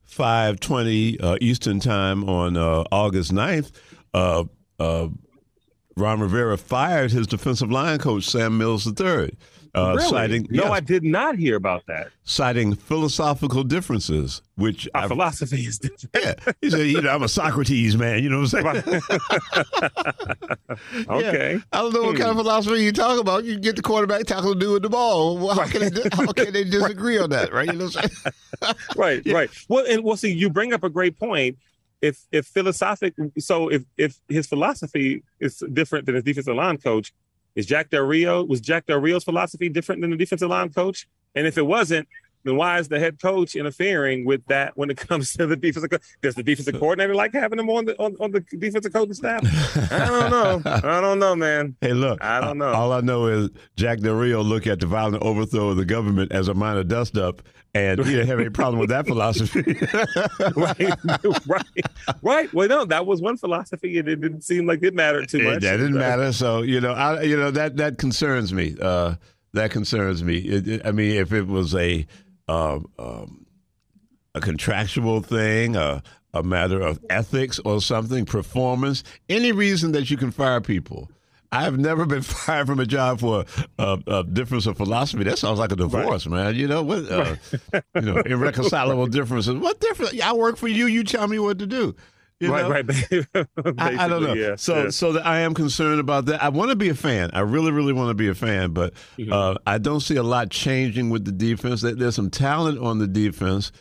five 0.04 0.60
twenty 0.60 1.20
uh, 1.20 1.38
Eastern 1.40 1.80
time 1.80 2.28
on 2.28 2.58
uh, 2.58 2.84
August 2.92 3.32
9th, 3.32 3.72
uh, 4.16 4.46
uh, 4.80 5.10
Ron 5.98 6.20
Rivera 6.20 6.58
fired 6.58 7.12
his 7.12 7.26
defensive 7.26 7.72
line 7.72 7.98
coach 7.98 8.24
Sam 8.24 8.58
Mills 8.58 8.86
III. 8.88 9.36
Uh, 9.74 9.94
really? 9.96 10.10
Citing, 10.10 10.48
no, 10.50 10.64
yes, 10.64 10.72
I 10.72 10.80
did 10.80 11.04
not 11.04 11.36
hear 11.38 11.56
about 11.56 11.86
that. 11.88 12.10
Citing 12.24 12.74
philosophical 12.74 13.64
differences, 13.64 14.42
which 14.56 14.88
our 14.96 15.08
philosophy 15.08 15.62
is 15.62 15.78
different. 15.78 16.10
Yeah, 16.16 16.54
he 16.62 16.70
said, 16.72 16.88
"You 16.88 17.02
know, 17.02 17.10
I'm 17.10 17.22
a 17.22 17.28
Socrates 17.28 17.96
man." 17.96 18.24
You 18.24 18.30
know 18.30 18.42
what 18.42 18.54
I'm 18.54 18.82
saying? 18.82 19.02
okay. 21.10 21.54
Yeah. 21.54 21.60
I 21.72 21.82
don't 21.82 21.94
know 21.94 22.04
what 22.04 22.18
kind 22.18 22.30
of 22.30 22.36
hmm. 22.36 22.42
philosophy 22.42 22.82
you 22.82 22.92
talk 22.92 23.20
about. 23.20 23.44
You 23.44 23.60
get 23.60 23.76
the 23.76 23.84
quarterback 23.84 24.26
tackle 24.26 24.54
to 24.54 24.60
do 24.60 24.74
with 24.74 24.84
the 24.84 24.90
ball. 24.90 25.38
Well, 25.38 25.54
how 25.54 25.68
can 25.68 25.94
they? 25.94 26.02
How 26.12 26.32
can 26.32 26.54
they 26.54 26.64
disagree 26.70 27.20
on 27.20 27.30
that? 27.32 27.54
Right? 27.54 27.68
You 27.68 27.74
know 27.74 27.86
what 27.86 28.04
I'm 28.04 28.10
saying? 28.10 28.76
right. 28.96 29.22
Yeah. 29.26 29.34
Right. 29.34 29.50
Well, 29.68 29.86
and 29.88 30.04
well, 30.04 30.18
see, 30.18 30.32
you 30.32 30.50
bring 30.50 30.74
up 30.74 30.84
a 30.84 30.90
great 30.90 31.20
point 31.20 31.58
if 32.02 32.26
if 32.32 32.46
philosophic 32.46 33.14
so 33.40 33.70
if 33.70 33.84
if 33.98 34.20
his 34.28 34.48
philosophy 34.48 35.24
is 35.40 35.64
different 35.74 36.06
than 36.06 36.16
his 36.16 36.24
defensive 36.24 36.56
line 36.56 36.78
coach 36.78 37.14
is 37.56 37.66
Jack 37.66 37.90
Del 37.90 38.04
Rio 38.04 38.44
was 38.44 38.62
Jack 38.62 38.86
Del 38.86 39.00
Rio's 39.00 39.24
philosophy 39.24 39.68
different 39.68 40.02
than 40.02 40.12
the 40.12 40.18
defensive 40.18 40.50
line 40.50 40.70
coach? 40.70 41.08
And 41.34 41.48
if 41.48 41.58
it 41.58 41.66
wasn't, 41.66 42.08
then 42.48 42.56
why 42.56 42.80
is 42.80 42.88
the 42.88 43.00
head 43.00 43.22
coach 43.22 43.56
interfering 43.56 44.26
with 44.26 44.46
that 44.48 44.78
when 44.78 44.90
it 44.90 44.98
comes 45.08 45.34
to 45.34 45.46
the 45.48 45.56
defensive? 45.56 45.90
Co- 45.90 45.98
Does 46.22 46.36
the 46.36 46.44
defensive 46.44 46.80
coordinator 46.80 47.16
like 47.16 47.34
having 47.34 47.60
him 47.60 47.70
on 47.70 47.86
the 47.86 47.98
on, 48.00 48.16
on 48.20 48.32
the 48.32 48.40
defensive 48.42 48.94
coaching 48.94 49.14
staff? 49.14 49.42
I 49.92 50.06
don't 50.08 50.30
know. 50.32 50.62
I 50.66 51.02
don't 51.02 51.20
know, 51.20 51.36
man. 51.36 51.76
Hey, 51.82 51.94
look, 51.94 52.24
I 52.24 52.42
don't 52.42 52.58
know. 52.58 52.72
All 52.74 52.92
I 52.92 53.02
know 53.02 53.28
is 53.28 53.50
Jack 53.76 54.00
Del 54.00 54.16
Rio 54.16 54.42
look 54.42 54.68
at 54.68 54.80
the 54.80 54.88
violent 54.88 55.22
overthrow 55.24 55.70
of 55.70 55.78
the 55.78 55.86
government 55.86 56.32
as 56.32 56.48
a 56.48 56.54
minor 56.54 56.84
dust 56.84 57.18
up, 57.18 57.42
and 57.74 58.00
he 58.04 58.12
didn't 58.12 58.28
have 58.28 58.40
any 58.40 58.50
problem 58.50 58.80
with 58.80 58.90
that 58.90 59.06
philosophy. 59.08 59.64
right, 60.56 61.46
right, 61.46 61.86
right. 62.22 62.54
Well, 62.54 62.68
no, 62.68 62.86
that 62.86 63.06
was 63.06 63.22
one 63.22 63.38
philosophy, 63.38 63.98
and 64.00 64.08
it 64.08 64.22
didn't 64.22 64.42
seem 64.42 64.66
like 64.66 64.84
it 64.84 64.94
mattered 64.94 65.30
too 65.30 65.44
much. 65.44 65.58
It, 65.58 65.62
that 65.62 65.78
didn't 65.78 65.94
so. 65.94 66.00
matter. 66.00 66.34
So 66.34 66.62
you 66.62 66.82
know, 66.82 66.94
I 66.94 67.22
you 67.24 67.38
know 67.38 67.52
that 67.52 67.78
that 67.78 67.98
concerns 67.98 68.54
me. 68.54 68.76
Uh, 68.82 69.16
that 69.54 69.72
concerns 69.72 70.24
me. 70.24 70.38
It, 70.38 70.68
it, 70.68 70.82
I 70.86 70.92
mean, 70.92 71.16
if 71.16 71.32
it 71.34 71.48
was 71.48 71.74
a 71.76 72.06
uh, 72.48 72.80
um, 73.00 73.46
a 74.36 74.42
contractual 74.42 75.22
thing, 75.22 75.76
a, 75.76 76.02
a 76.34 76.44
matter 76.44 76.82
of 76.82 77.00
ethics 77.10 77.60
or 77.60 77.82
something, 77.82 78.26
performance, 78.26 79.04
any 79.30 79.52
reason 79.52 79.92
that 79.94 80.10
you 80.10 80.18
can 80.18 80.32
fire 80.32 80.62
people. 80.62 81.10
I've 81.52 81.78
never 81.78 82.06
been 82.06 82.22
fired 82.24 82.68
from 82.68 82.80
a 82.80 82.86
job 82.86 83.20
for 83.20 83.46
a, 83.80 84.00
a 84.08 84.24
difference 84.24 84.66
of 84.66 84.78
philosophy. 84.78 85.24
That 85.24 85.38
sounds 85.38 85.60
like 85.60 85.72
a 85.72 85.76
divorce, 85.76 86.28
right. 86.28 86.46
man. 86.46 86.56
You 86.56 86.68
know 86.68 86.84
what? 86.84 87.10
Uh, 87.10 87.36
you 87.96 88.02
know, 88.02 88.18
irreconcilable 88.18 89.08
differences. 89.08 89.56
What 89.56 89.80
difference? 89.80 90.20
I 90.22 90.34
work 90.34 90.58
for 90.58 90.68
you. 90.68 90.88
You 90.88 91.04
tell 91.04 91.28
me 91.28 91.40
what 91.40 91.60
to 91.60 91.68
do. 91.68 91.96
You 92.40 92.52
right, 92.52 92.64
know? 92.64 92.70
right. 92.70 93.78
I, 93.80 94.06
I, 94.06 94.08
don't 94.08 94.22
know. 94.22 94.34
Yeah, 94.34 94.56
so, 94.58 94.84
yeah. 94.84 94.90
so 94.90 95.18
I 95.20 95.40
am 95.40 95.56
concerned 95.56 96.00
about 96.00 96.26
that. 96.28 96.44
I 96.44 96.50
want 96.50 96.70
to 96.70 96.76
be 96.76 96.90
a 96.90 96.96
fan. 96.96 97.32
I 97.34 97.40
really, 97.40 97.72
really 97.72 97.94
want 97.94 98.10
to 98.10 98.14
be 98.14 98.28
a 98.28 98.36
fan, 98.36 98.74
but 98.74 98.94
mm-hmm. 99.18 99.34
uh, 99.34 99.56
I 99.66 99.80
don't 99.80 100.02
see 100.02 100.18
a 100.18 100.24
lot 100.24 100.52
changing 100.52 101.10
with 101.10 101.26
the 101.26 101.32
defense. 101.32 101.82
There's 101.82 102.16
some 102.16 102.30
talent 102.30 102.78
on 102.78 103.00
the 103.00 103.08
defense. 103.08 103.72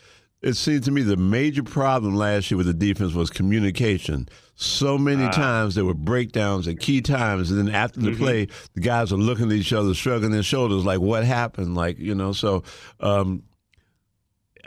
It 0.41 0.53
seemed 0.53 0.83
to 0.85 0.91
me 0.91 1.01
the 1.01 1.17
major 1.17 1.63
problem 1.63 2.15
last 2.15 2.49
year 2.49 2.57
with 2.57 2.67
the 2.67 2.73
defense 2.73 3.13
was 3.13 3.29
communication. 3.29 4.27
So 4.55 4.97
many 4.97 5.25
ah. 5.25 5.31
times 5.31 5.75
there 5.75 5.85
were 5.85 5.93
breakdowns 5.93 6.67
at 6.67 6.79
key 6.79 7.01
times, 7.01 7.51
and 7.51 7.59
then 7.59 7.73
after 7.73 7.99
the 7.99 8.11
mm-hmm. 8.11 8.23
play, 8.23 8.47
the 8.73 8.81
guys 8.81 9.11
are 9.11 9.17
looking 9.17 9.47
at 9.47 9.51
each 9.51 9.73
other, 9.73 9.93
shrugging 9.93 10.31
their 10.31 10.41
shoulders, 10.41 10.83
like, 10.83 10.99
"What 10.99 11.23
happened?" 11.25 11.75
Like, 11.75 11.99
you 11.99 12.15
know. 12.15 12.31
So, 12.31 12.63
um, 12.99 13.43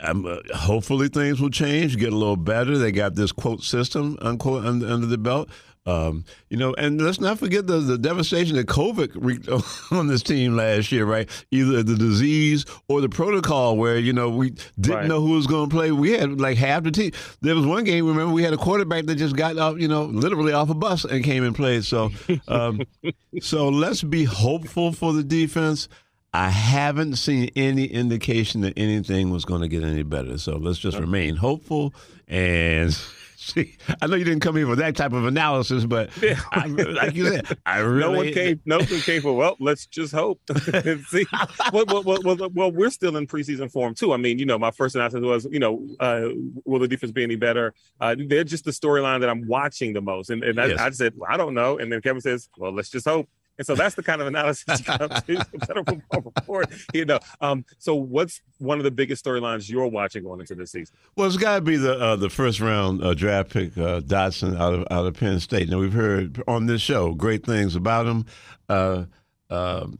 uh, 0.01 0.39
hopefully 0.53 1.07
things 1.07 1.39
will 1.39 1.49
change, 1.49 1.97
get 1.97 2.13
a 2.13 2.15
little 2.15 2.37
better. 2.37 2.77
They 2.77 2.91
got 2.91 3.15
this 3.15 3.31
quote 3.31 3.63
system 3.63 4.17
unquote 4.21 4.65
under, 4.65 4.87
under 4.87 5.07
the 5.07 5.17
belt. 5.17 5.49
Um, 5.87 6.25
you 6.49 6.57
know, 6.57 6.75
and 6.75 7.01
let's 7.01 7.19
not 7.19 7.39
forget 7.39 7.65
the, 7.65 7.79
the 7.79 7.97
devastation 7.97 8.55
that 8.57 8.67
COVID 8.67 9.11
wreaked 9.15 9.49
on 9.91 10.07
this 10.07 10.21
team 10.21 10.55
last 10.55 10.91
year, 10.91 11.05
right? 11.05 11.27
Either 11.49 11.81
the 11.81 11.95
disease 11.95 12.65
or 12.87 13.01
the 13.01 13.09
protocol 13.09 13.77
where, 13.77 13.97
you 13.97 14.13
know, 14.13 14.29
we 14.29 14.51
didn't 14.79 14.95
right. 14.95 15.07
know 15.07 15.21
who 15.21 15.31
was 15.31 15.47
going 15.47 15.69
to 15.69 15.75
play. 15.75 15.91
We 15.91 16.11
had 16.11 16.39
like 16.39 16.57
half 16.57 16.83
the 16.83 16.91
team. 16.91 17.11
There 17.41 17.55
was 17.55 17.65
one 17.65 17.83
game, 17.83 18.05
remember, 18.05 18.31
we 18.31 18.43
had 18.43 18.53
a 18.53 18.57
quarterback 18.57 19.05
that 19.05 19.15
just 19.15 19.35
got 19.35 19.57
off, 19.57 19.79
you 19.79 19.87
know, 19.87 20.03
literally 20.03 20.53
off 20.53 20.69
a 20.69 20.75
bus 20.75 21.03
and 21.03 21.23
came 21.23 21.43
and 21.43 21.55
played. 21.55 21.83
So, 21.83 22.11
um, 22.47 22.81
so 23.41 23.69
let's 23.69 24.03
be 24.03 24.23
hopeful 24.23 24.91
for 24.91 25.13
the 25.13 25.23
defense. 25.23 25.87
I 26.33 26.49
haven't 26.49 27.17
seen 27.17 27.49
any 27.57 27.85
indication 27.85 28.61
that 28.61 28.73
anything 28.77 29.31
was 29.31 29.43
going 29.43 29.61
to 29.61 29.67
get 29.67 29.83
any 29.83 30.03
better. 30.03 30.37
So 30.37 30.55
let's 30.57 30.79
just 30.79 30.97
remain 30.97 31.35
hopeful 31.35 31.93
and 32.25 32.93
see. 33.35 33.75
I 34.01 34.07
know 34.07 34.15
you 34.15 34.23
didn't 34.23 34.39
come 34.39 34.55
here 34.55 34.65
for 34.65 34.77
that 34.77 34.95
type 34.95 35.11
of 35.11 35.25
analysis, 35.25 35.83
but. 35.83 36.09
I, 36.51 36.67
like 36.67 37.15
you 37.15 37.27
said, 37.27 37.57
I 37.65 37.79
really 37.79 37.99
no 37.99 38.11
one 38.11 38.31
came. 38.31 38.61
No 38.65 38.77
one 38.77 38.87
came 38.87 39.21
for. 39.21 39.35
Well, 39.35 39.57
let's 39.59 39.85
just 39.87 40.13
hope. 40.13 40.39
see, 41.09 41.25
well, 41.73 41.85
well, 41.87 42.19
well, 42.23 42.49
well, 42.53 42.71
we're 42.71 42.89
still 42.91 43.17
in 43.17 43.27
preseason 43.27 43.69
form 43.69 43.93
too. 43.93 44.13
I 44.13 44.17
mean, 44.17 44.39
you 44.39 44.45
know, 44.45 44.57
my 44.57 44.71
first 44.71 44.95
analysis 44.95 45.19
was, 45.21 45.47
you 45.51 45.59
know, 45.59 45.85
uh, 45.99 46.29
will 46.63 46.79
the 46.79 46.87
defense 46.87 47.11
be 47.11 47.23
any 47.23 47.35
better? 47.35 47.73
Uh, 47.99 48.15
they're 48.17 48.45
just 48.45 48.63
the 48.63 48.71
storyline 48.71 49.19
that 49.19 49.29
I'm 49.29 49.45
watching 49.47 49.91
the 49.91 50.01
most, 50.01 50.29
and, 50.29 50.43
and 50.45 50.55
yes. 50.55 50.79
I, 50.79 50.85
I 50.85 50.89
said, 50.91 51.13
well, 51.17 51.29
I 51.29 51.35
don't 51.35 51.53
know, 51.53 51.77
and 51.77 51.91
then 51.91 52.01
Kevin 52.01 52.21
says, 52.21 52.47
well, 52.57 52.73
let's 52.73 52.89
just 52.89 53.05
hope. 53.05 53.27
And 53.61 53.65
so 53.67 53.75
that's 53.75 53.93
the 53.93 54.01
kind 54.01 54.21
of 54.21 54.25
analysis 54.25 54.79
you 54.79 54.85
come 54.85 54.97
to 55.07 55.21
the 55.21 55.65
Federal 55.67 56.01
Report. 56.11 56.67
You 56.95 57.05
know, 57.05 57.19
um, 57.41 57.63
so 57.77 57.93
what's 57.93 58.41
one 58.57 58.79
of 58.79 58.83
the 58.83 58.89
biggest 58.89 59.23
storylines 59.23 59.69
you're 59.69 59.85
watching 59.85 60.23
going 60.23 60.39
into 60.39 60.55
this 60.55 60.71
season? 60.71 60.95
Well, 61.15 61.27
it's 61.27 61.37
got 61.37 61.57
to 61.57 61.61
be 61.61 61.77
the 61.77 61.93
uh, 61.93 62.15
the 62.15 62.31
first 62.31 62.59
round 62.59 63.03
uh, 63.03 63.13
draft 63.13 63.51
pick, 63.51 63.77
uh, 63.77 63.99
Dotson 64.01 64.59
out 64.59 64.73
of 64.73 64.87
out 64.89 65.05
of 65.05 65.13
Penn 65.13 65.39
State. 65.39 65.69
Now 65.69 65.77
we've 65.77 65.93
heard 65.93 66.41
on 66.47 66.65
this 66.65 66.81
show 66.81 67.13
great 67.13 67.45
things 67.45 67.75
about 67.75 68.07
him. 68.07 68.25
Uh, 68.67 69.05
um, 69.51 69.99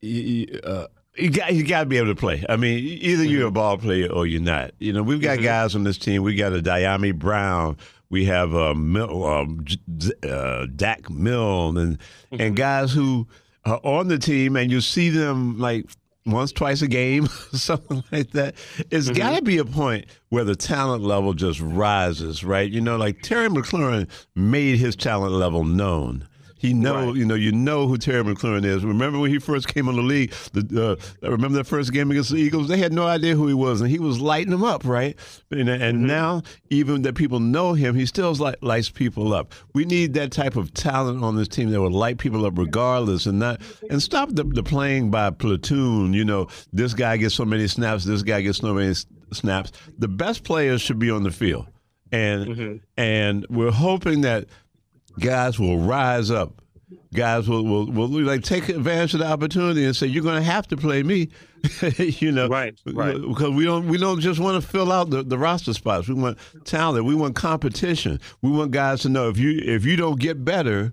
he, 0.00 0.58
uh, 0.64 0.86
You 1.14 1.28
got 1.28 1.52
you 1.52 1.62
got 1.62 1.80
to 1.80 1.86
be 1.86 1.98
able 1.98 2.08
to 2.08 2.18
play. 2.18 2.42
I 2.48 2.56
mean, 2.56 2.78
either 2.78 3.24
mm-hmm. 3.24 3.32
you're 3.32 3.48
a 3.48 3.50
ball 3.50 3.76
player 3.76 4.10
or 4.10 4.26
you're 4.26 4.40
not. 4.40 4.70
You 4.78 4.94
know, 4.94 5.02
we've 5.02 5.20
got 5.20 5.36
mm-hmm. 5.36 5.44
guys 5.44 5.74
on 5.74 5.84
this 5.84 5.98
team. 5.98 6.22
We 6.22 6.36
got 6.36 6.54
a 6.54 6.62
Dyami 6.62 7.14
Brown. 7.14 7.76
We 8.08 8.24
have 8.26 8.54
a 8.54 8.72
uh, 8.72 9.46
uh, 10.26 10.66
Dax 10.76 11.10
Milne 11.10 11.76
and 11.76 11.98
mm-hmm. 11.98 12.40
and 12.40 12.56
guys 12.56 12.92
who 12.92 13.26
are 13.64 13.80
on 13.82 14.08
the 14.08 14.18
team, 14.18 14.56
and 14.56 14.70
you 14.70 14.80
see 14.80 15.10
them 15.10 15.58
like 15.58 15.86
once, 16.26 16.52
twice 16.52 16.82
a 16.82 16.88
game, 16.88 17.26
something 17.52 18.02
like 18.12 18.32
that. 18.32 18.54
It's 18.90 19.08
mm-hmm. 19.08 19.16
got 19.16 19.36
to 19.36 19.42
be 19.42 19.58
a 19.58 19.64
point 19.64 20.06
where 20.28 20.44
the 20.44 20.56
talent 20.56 21.02
level 21.02 21.32
just 21.32 21.60
rises, 21.60 22.44
right? 22.44 22.70
You 22.70 22.80
know, 22.80 22.96
like 22.96 23.22
Terry 23.22 23.48
McLaurin 23.48 24.08
made 24.34 24.78
his 24.78 24.96
talent 24.96 25.32
level 25.32 25.64
known. 25.64 26.26
He 26.58 26.72
know, 26.72 27.08
right. 27.08 27.14
you 27.14 27.26
know, 27.26 27.34
you 27.34 27.52
know 27.52 27.86
who 27.86 27.98
Terry 27.98 28.24
McLaurin 28.24 28.64
is. 28.64 28.82
Remember 28.82 29.18
when 29.18 29.30
he 29.30 29.38
first 29.38 29.68
came 29.68 29.88
on 29.88 29.96
the 29.96 30.02
league? 30.02 30.32
The 30.54 30.98
uh, 31.22 31.30
remember 31.30 31.58
that 31.58 31.66
first 31.66 31.92
game 31.92 32.10
against 32.10 32.30
the 32.30 32.38
Eagles? 32.38 32.68
They 32.68 32.78
had 32.78 32.94
no 32.94 33.06
idea 33.06 33.34
who 33.34 33.46
he 33.46 33.54
was, 33.54 33.82
and 33.82 33.90
he 33.90 33.98
was 33.98 34.20
lighting 34.20 34.50
them 34.50 34.64
up, 34.64 34.84
right? 34.84 35.18
And, 35.50 35.68
and 35.68 35.98
mm-hmm. 35.98 36.06
now, 36.06 36.42
even 36.70 37.02
that 37.02 37.14
people 37.14 37.40
know 37.40 37.74
him, 37.74 37.94
he 37.94 38.06
still 38.06 38.32
light, 38.34 38.62
lights 38.62 38.88
people 38.88 39.34
up. 39.34 39.52
We 39.74 39.84
need 39.84 40.14
that 40.14 40.32
type 40.32 40.56
of 40.56 40.72
talent 40.72 41.22
on 41.22 41.36
this 41.36 41.48
team 41.48 41.70
that 41.70 41.80
will 41.80 41.90
light 41.90 42.16
people 42.16 42.46
up 42.46 42.56
regardless, 42.56 43.26
and 43.26 43.38
not 43.38 43.60
and 43.90 44.02
stop 44.02 44.30
the, 44.32 44.44
the 44.44 44.62
playing 44.62 45.10
by 45.10 45.30
platoon. 45.30 46.14
You 46.14 46.24
know, 46.24 46.48
this 46.72 46.94
guy 46.94 47.18
gets 47.18 47.34
so 47.34 47.44
many 47.44 47.68
snaps, 47.68 48.04
this 48.04 48.22
guy 48.22 48.40
gets 48.40 48.58
so 48.58 48.72
many 48.72 48.94
snaps. 49.32 49.72
The 49.98 50.08
best 50.08 50.42
players 50.42 50.80
should 50.80 50.98
be 50.98 51.10
on 51.10 51.22
the 51.22 51.30
field, 51.30 51.66
and 52.12 52.46
mm-hmm. 52.46 52.76
and 52.96 53.46
we're 53.50 53.70
hoping 53.70 54.22
that 54.22 54.46
guys 55.18 55.58
will 55.58 55.78
rise 55.78 56.30
up. 56.30 56.62
Guys 57.14 57.48
will, 57.48 57.64
will, 57.64 57.86
will 57.86 58.08
like 58.08 58.42
take 58.42 58.68
advantage 58.68 59.14
of 59.14 59.20
the 59.20 59.26
opportunity 59.26 59.84
and 59.84 59.96
say, 59.96 60.06
"You're 60.06 60.22
going 60.22 60.36
to 60.36 60.42
have 60.42 60.68
to 60.68 60.76
play 60.76 61.02
me," 61.02 61.30
you 61.98 62.30
know, 62.30 62.48
right? 62.48 62.78
Right. 62.86 63.20
Because 63.20 63.50
we 63.50 63.64
don't 63.64 63.88
we 63.88 63.96
don't 63.96 64.20
just 64.20 64.38
want 64.38 64.62
to 64.62 64.68
fill 64.68 64.92
out 64.92 65.10
the, 65.10 65.22
the 65.22 65.38
roster 65.38 65.72
spots. 65.72 66.08
We 66.08 66.14
want 66.14 66.38
talent. 66.64 67.04
We 67.04 67.14
want 67.14 67.34
competition. 67.34 68.20
We 68.42 68.50
want 68.50 68.70
guys 68.70 69.02
to 69.02 69.08
know 69.08 69.28
if 69.28 69.38
you 69.38 69.58
if 69.64 69.84
you 69.84 69.96
don't 69.96 70.20
get 70.20 70.44
better, 70.44 70.92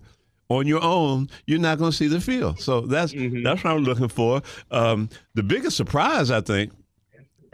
on 0.50 0.68
your 0.68 0.84
own, 0.84 1.30
you're 1.46 1.60
not 1.60 1.77
going 1.77 1.92
to 1.92 1.98
see 1.98 2.08
the 2.08 2.22
field. 2.22 2.60
So 2.60 2.82
that's 2.82 3.13
mm-hmm. 3.13 3.44
that's 3.44 3.63
what 3.63 3.74
I'm 3.74 3.84
looking 3.84 4.08
for. 4.08 4.42
Um, 4.72 5.10
the 5.34 5.44
biggest 5.44 5.77
surprise, 5.77 6.32
I 6.32 6.42
think, 6.42 6.72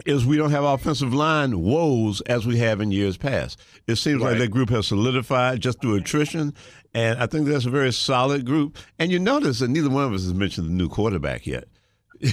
is 0.06 0.26
we 0.26 0.38
don't 0.38 0.52
have 0.52 0.64
offensive 0.64 1.14
line 1.14 1.60
woes 1.60 2.22
as 2.22 2.46
we 2.46 2.58
have 2.58 2.82
in 2.82 2.92
years 2.92 3.18
past. 3.18 3.60
It 3.88 3.96
seems 3.96 4.22
right. 4.22 4.32
like 4.32 4.40
that 4.40 4.50
group 4.50 4.70
has 4.70 4.88
solidified 4.88 5.62
just 5.62 5.82
through 5.82 5.96
attrition, 5.96 6.54
and 6.94 7.20
I 7.20 7.28
think 7.28 7.48
that's 7.48 7.66
a 7.66 7.70
very 7.70 7.94
solid 7.94 8.46
group. 8.46 8.78
And 8.98 9.12
you 9.12 9.20
notice 9.20 9.60
that 9.60 9.70
neither 9.70 9.90
one 9.90 10.06
of 10.06 10.14
us 10.14 10.24
has 10.24 10.34
mentioned 10.34 10.68
the 10.68 10.74
new 10.74 10.90
quarterback 10.90 11.46
yet. 11.46 11.66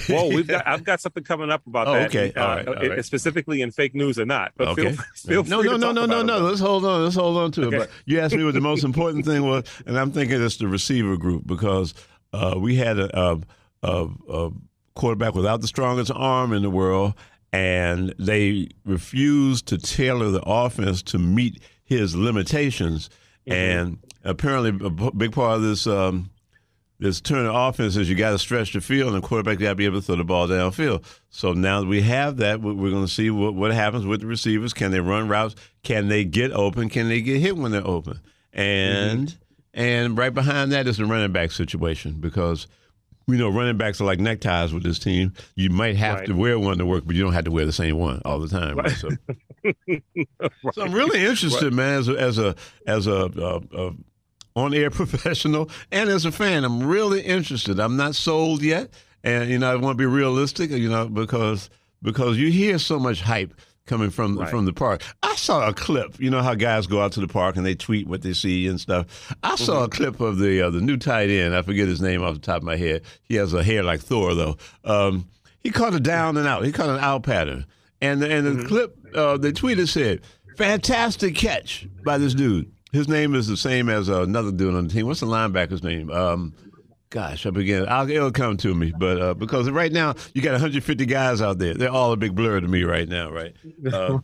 Whoa, 0.07 0.27
we've 0.27 0.47
got, 0.47 0.67
I've 0.67 0.83
got 0.83 0.99
something 0.99 1.23
coming 1.23 1.49
up 1.49 1.65
about 1.65 1.87
oh, 1.87 1.93
that. 1.93 2.07
Okay, 2.07 2.33
all 2.35 2.47
right, 2.47 2.67
all 2.67 2.75
right. 2.75 3.05
specifically 3.05 3.61
in 3.61 3.71
fake 3.71 3.95
news 3.95 4.19
or 4.19 4.25
not. 4.25 4.51
But 4.57 4.69
okay. 4.69 4.91
feel, 4.91 5.43
feel 5.43 5.43
no, 5.45 5.61
no, 5.61 5.77
no, 5.77 5.91
no, 5.91 6.05
no, 6.05 6.21
no. 6.21 6.39
Let's 6.39 6.59
hold 6.59 6.85
on. 6.85 7.03
Let's 7.03 7.15
hold 7.15 7.37
on 7.37 7.51
to 7.53 7.67
okay. 7.67 7.75
it. 7.75 7.79
But 7.79 7.89
you 8.05 8.19
asked 8.19 8.35
me 8.35 8.43
what 8.43 8.53
the 8.53 8.61
most 8.61 8.83
important 8.83 9.25
thing 9.25 9.45
was, 9.45 9.63
and 9.85 9.97
I'm 9.97 10.11
thinking 10.11 10.41
it's 10.41 10.57
the 10.57 10.67
receiver 10.67 11.15
group 11.15 11.47
because 11.47 11.93
uh, 12.33 12.55
we 12.57 12.75
had 12.75 12.99
a, 12.99 13.19
a, 13.19 13.39
a, 13.83 14.07
a 14.29 14.51
quarterback 14.95 15.35
without 15.35 15.61
the 15.61 15.67
strongest 15.67 16.11
arm 16.13 16.51
in 16.51 16.63
the 16.63 16.69
world 16.69 17.13
and 17.51 18.13
they 18.19 18.69
refused 18.85 19.67
to 19.67 19.77
tailor 19.77 20.31
the 20.31 20.41
offense 20.45 21.01
to 21.03 21.17
meet 21.17 21.61
his 21.83 22.15
limitations. 22.15 23.09
Mm-hmm. 23.47 23.53
And 23.53 23.97
apparently, 24.23 24.85
a 24.85 25.11
big 25.11 25.31
part 25.31 25.57
of 25.57 25.61
this 25.63 25.87
um, 25.87 26.29
this 26.99 27.21
turn 27.21 27.45
offense 27.45 27.95
is 27.95 28.09
you 28.09 28.15
got 28.15 28.31
to 28.31 28.39
stretch 28.39 28.73
the 28.73 28.81
field, 28.81 29.13
and 29.13 29.23
the 29.23 29.27
quarterback 29.27 29.59
got 29.59 29.69
to 29.69 29.75
be 29.75 29.85
able 29.85 29.99
to 29.99 30.05
throw 30.05 30.15
the 30.15 30.23
ball 30.23 30.47
downfield. 30.47 31.05
So 31.29 31.53
now 31.53 31.81
that 31.81 31.87
we 31.87 32.01
have 32.01 32.37
that, 32.37 32.61
we're 32.61 32.89
going 32.89 33.05
to 33.05 33.11
see 33.11 33.29
what, 33.29 33.53
what 33.53 33.71
happens 33.71 34.05
with 34.05 34.21
the 34.21 34.27
receivers. 34.27 34.73
Can 34.73 34.91
they 34.91 34.99
run 34.99 35.27
routes? 35.27 35.55
Can 35.83 36.07
they 36.07 36.25
get 36.25 36.51
open? 36.51 36.89
Can 36.89 37.07
they 37.07 37.21
get 37.21 37.39
hit 37.39 37.55
when 37.55 37.71
they're 37.71 37.85
open? 37.85 38.19
And 38.51 39.27
mm-hmm. 39.27 39.79
and 39.79 40.17
right 40.17 40.33
behind 40.33 40.71
that 40.71 40.87
is 40.87 40.97
the 40.97 41.05
running 41.05 41.31
back 41.31 41.51
situation 41.51 42.13
because– 42.19 42.67
we 43.27 43.37
know 43.37 43.49
running 43.49 43.77
backs 43.77 43.99
are 43.99 44.05
like 44.05 44.19
neckties 44.19 44.73
with 44.73 44.83
this 44.83 44.99
team. 44.99 45.33
You 45.55 45.69
might 45.69 45.97
have 45.97 46.19
right. 46.19 46.27
to 46.27 46.33
wear 46.33 46.57
one 46.57 46.77
to 46.77 46.85
work, 46.85 47.03
but 47.05 47.15
you 47.15 47.23
don't 47.23 47.33
have 47.33 47.45
to 47.45 47.51
wear 47.51 47.65
the 47.65 47.73
same 47.73 47.97
one 47.97 48.21
all 48.23 48.39
the 48.39 48.47
time. 48.47 48.77
Right. 48.77 48.91
So, 48.91 49.09
right. 49.89 50.03
so, 50.73 50.81
I'm 50.81 50.93
really 50.93 51.25
interested, 51.25 51.73
man, 51.73 51.99
as 51.99 52.07
a 52.07 52.17
as 52.17 52.37
a 52.37 52.55
as 52.87 53.07
a, 53.07 53.29
a, 53.35 53.87
a 53.87 53.93
on 54.55 54.73
air 54.73 54.89
professional 54.91 55.69
and 55.91 56.09
as 56.09 56.25
a 56.25 56.31
fan. 56.31 56.63
I'm 56.63 56.87
really 56.87 57.21
interested. 57.21 57.79
I'm 57.79 57.97
not 57.97 58.15
sold 58.15 58.61
yet, 58.61 58.89
and 59.23 59.49
you 59.49 59.59
know 59.59 59.71
I 59.71 59.75
want 59.75 59.97
to 59.97 60.01
be 60.01 60.05
realistic. 60.05 60.71
You 60.71 60.89
know 60.89 61.09
because 61.09 61.69
because 62.01 62.37
you 62.37 62.49
hear 62.49 62.79
so 62.79 62.97
much 62.97 63.21
hype 63.21 63.53
coming 63.87 64.11
from 64.11 64.37
right. 64.37 64.49
from 64.49 64.65
the 64.65 64.73
park. 64.73 65.01
I 65.23 65.35
saw 65.35 65.67
a 65.67 65.73
clip. 65.73 66.19
You 66.19 66.29
know 66.29 66.41
how 66.41 66.53
guys 66.53 66.85
go 66.85 67.01
out 67.01 67.13
to 67.13 67.19
the 67.19 67.27
park 67.27 67.55
and 67.55 67.65
they 67.65 67.73
tweet 67.73 68.07
what 68.07 68.21
they 68.21 68.33
see 68.33 68.67
and 68.67 68.79
stuff. 68.79 69.33
I 69.43 69.51
mm-hmm. 69.51 69.63
saw 69.63 69.83
a 69.85 69.89
clip 69.89 70.19
of 70.19 70.37
the 70.37 70.61
uh, 70.61 70.69
the 70.69 70.81
new 70.81 70.97
tight 70.97 71.29
end. 71.29 71.55
I 71.55 71.61
forget 71.63 71.87
his 71.87 72.01
name 72.01 72.21
off 72.21 72.35
the 72.35 72.39
top 72.39 72.57
of 72.57 72.63
my 72.63 72.75
head. 72.75 73.01
He 73.23 73.35
has 73.35 73.53
a 73.53 73.63
hair 73.63 73.81
like 73.81 74.01
Thor 74.01 74.35
though. 74.35 74.57
Um, 74.83 75.27
he 75.59 75.71
caught 75.71 75.95
a 75.95 75.99
down 75.99 76.37
and 76.37 76.47
out. 76.47 76.63
He 76.63 76.71
caught 76.71 76.89
an 76.89 76.99
out 76.99 77.23
pattern. 77.23 77.65
And 78.01 78.21
and 78.21 78.45
the 78.45 78.51
mm-hmm. 78.51 78.67
clip 78.67 78.97
uh, 79.15 79.37
the 79.37 79.51
tweeter 79.51 79.87
said, 79.87 80.21
"Fantastic 80.57 81.35
catch 81.35 81.87
by 82.03 82.17
this 82.17 82.33
dude." 82.33 82.71
His 82.91 83.07
name 83.07 83.35
is 83.35 83.47
the 83.47 83.57
same 83.57 83.89
as 83.89 84.09
uh, 84.09 84.23
another 84.23 84.51
dude 84.51 84.73
on 84.73 84.87
the 84.87 84.93
team. 84.93 85.07
What's 85.07 85.19
the 85.19 85.25
linebacker's 85.25 85.83
name? 85.83 86.09
Um, 86.09 86.53
Gosh, 87.09 87.45
I 87.45 87.51
begin. 87.51 87.87
I'll, 87.87 88.09
it'll 88.09 88.31
come 88.31 88.57
to 88.57 88.75
me, 88.75 88.91
but 88.97 89.21
uh, 89.21 89.33
because 89.33 89.69
right 89.69 89.91
now 89.91 90.15
you 90.33 90.41
got 90.41 90.51
150 90.51 91.05
guys 91.05 91.41
out 91.41 91.57
there, 91.57 91.73
they're 91.73 91.89
all 91.89 92.11
a 92.11 92.17
big 92.17 92.35
blur 92.35 92.59
to 92.59 92.67
me 92.67 92.83
right 92.83 93.07
now, 93.07 93.31
right? 93.31 93.55
Uh, 93.89 94.19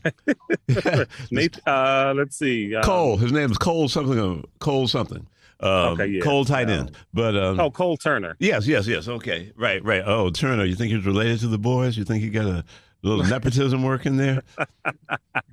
Nate, 1.32 1.66
uh, 1.66 2.14
let's 2.16 2.38
see. 2.38 2.76
Um, 2.76 2.84
Cole, 2.84 3.18
his 3.18 3.32
name 3.32 3.50
is 3.52 3.58
Cole 3.58 3.88
something. 3.88 4.20
Uh, 4.20 4.42
Cole 4.60 4.90
something. 4.90 5.26
Um, 5.62 5.94
okay, 5.94 6.08
yeah. 6.08 6.22
Cole 6.22 6.44
tight 6.44 6.70
end, 6.70 6.90
um, 6.90 6.96
but 7.14 7.38
um, 7.38 7.58
oh, 7.58 7.72
Cole 7.72 7.96
Turner. 7.96 8.36
Yes, 8.40 8.68
yes, 8.68 8.86
yes. 8.86 9.08
Okay, 9.08 9.54
right, 9.56 9.82
right. 9.86 10.04
Oh, 10.06 10.30
Turner. 10.30 10.66
You 10.66 10.76
think 10.76 10.92
he's 10.92 11.06
related 11.06 11.40
to 11.40 11.48
the 11.48 11.58
boys? 11.58 11.98
You 11.98 12.04
think 12.04 12.22
he 12.22 12.30
got 12.30 12.48
a 12.48 12.66
little 13.02 13.24
nepotism 13.30 13.82
working 13.82 14.18
there? 14.18 14.44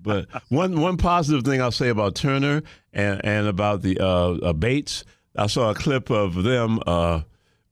but 0.02 0.26
one 0.49 0.80
one 0.80 0.96
positive 0.96 1.44
thing 1.44 1.62
I'll 1.62 1.70
say 1.70 1.90
about 1.90 2.16
Turner 2.16 2.62
and 2.92 3.25
and 3.25 3.46
about 3.46 3.82
the 3.82 4.00
uh, 4.00 4.32
uh 4.49 4.52
Bates 4.52 5.04
I 5.37 5.46
saw 5.46 5.70
a 5.70 5.75
clip 5.75 6.10
of 6.10 6.42
them 6.42 6.80
uh, 6.87 7.22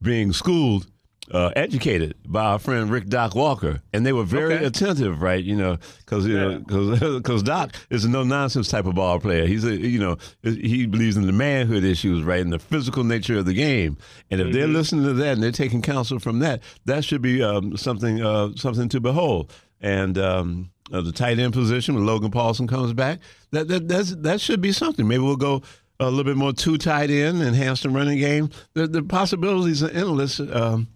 being 0.00 0.32
schooled, 0.32 0.86
uh, 1.30 1.50
educated 1.56 2.14
by 2.26 2.44
our 2.44 2.58
friend 2.58 2.90
Rick 2.90 3.08
Doc 3.08 3.34
Walker, 3.34 3.82
and 3.92 4.06
they 4.06 4.12
were 4.12 4.24
very 4.24 4.54
okay. 4.54 4.64
attentive, 4.64 5.20
right? 5.20 5.42
You 5.42 5.56
know, 5.56 5.78
because 5.98 6.26
you 6.26 6.34
yeah. 6.34 6.58
know, 6.58 7.18
because 7.18 7.42
Doc 7.44 7.74
is 7.90 8.04
a 8.04 8.08
no 8.08 8.22
nonsense 8.22 8.68
type 8.68 8.86
of 8.86 8.94
ball 8.94 9.20
player. 9.20 9.46
He's 9.46 9.64
a 9.64 9.76
you 9.76 9.98
know 9.98 10.16
he 10.42 10.86
believes 10.86 11.16
in 11.16 11.26
the 11.26 11.32
manhood 11.32 11.84
issues, 11.84 12.22
right, 12.22 12.40
and 12.40 12.52
the 12.52 12.58
physical 12.58 13.04
nature 13.04 13.38
of 13.38 13.44
the 13.44 13.54
game. 13.54 13.98
And 14.30 14.40
if 14.40 14.46
mm-hmm. 14.46 14.56
they're 14.56 14.68
listening 14.68 15.04
to 15.04 15.14
that 15.14 15.34
and 15.34 15.42
they're 15.42 15.52
taking 15.52 15.82
counsel 15.82 16.18
from 16.18 16.38
that, 16.40 16.62
that 16.86 17.04
should 17.04 17.22
be 17.22 17.42
um, 17.42 17.76
something 17.76 18.22
uh, 18.22 18.50
something 18.56 18.88
to 18.88 19.00
behold. 19.00 19.52
And 19.80 20.18
um, 20.18 20.70
uh, 20.92 21.02
the 21.02 21.12
tight 21.12 21.38
end 21.38 21.52
position 21.52 21.94
when 21.94 22.06
Logan 22.06 22.30
Paulson 22.30 22.66
comes 22.66 22.92
back, 22.92 23.20
that 23.50 23.68
that 23.68 24.22
that 24.22 24.40
should 24.40 24.60
be 24.60 24.72
something. 24.72 25.06
Maybe 25.06 25.22
we'll 25.22 25.36
go 25.36 25.62
a 26.00 26.09
little 26.09 26.25
bit 26.25 26.37
more 26.37 26.52
two 26.52 26.78
tight 26.78 27.11
end, 27.11 27.43
enhance 27.43 27.83
the 27.83 27.90
running 27.90 28.19
game. 28.19 28.50
The, 28.75 28.87
the 28.87 29.02
possibilities 29.02 29.83
are 29.83 29.90
endless. 29.90 30.40
Um, 30.40 30.88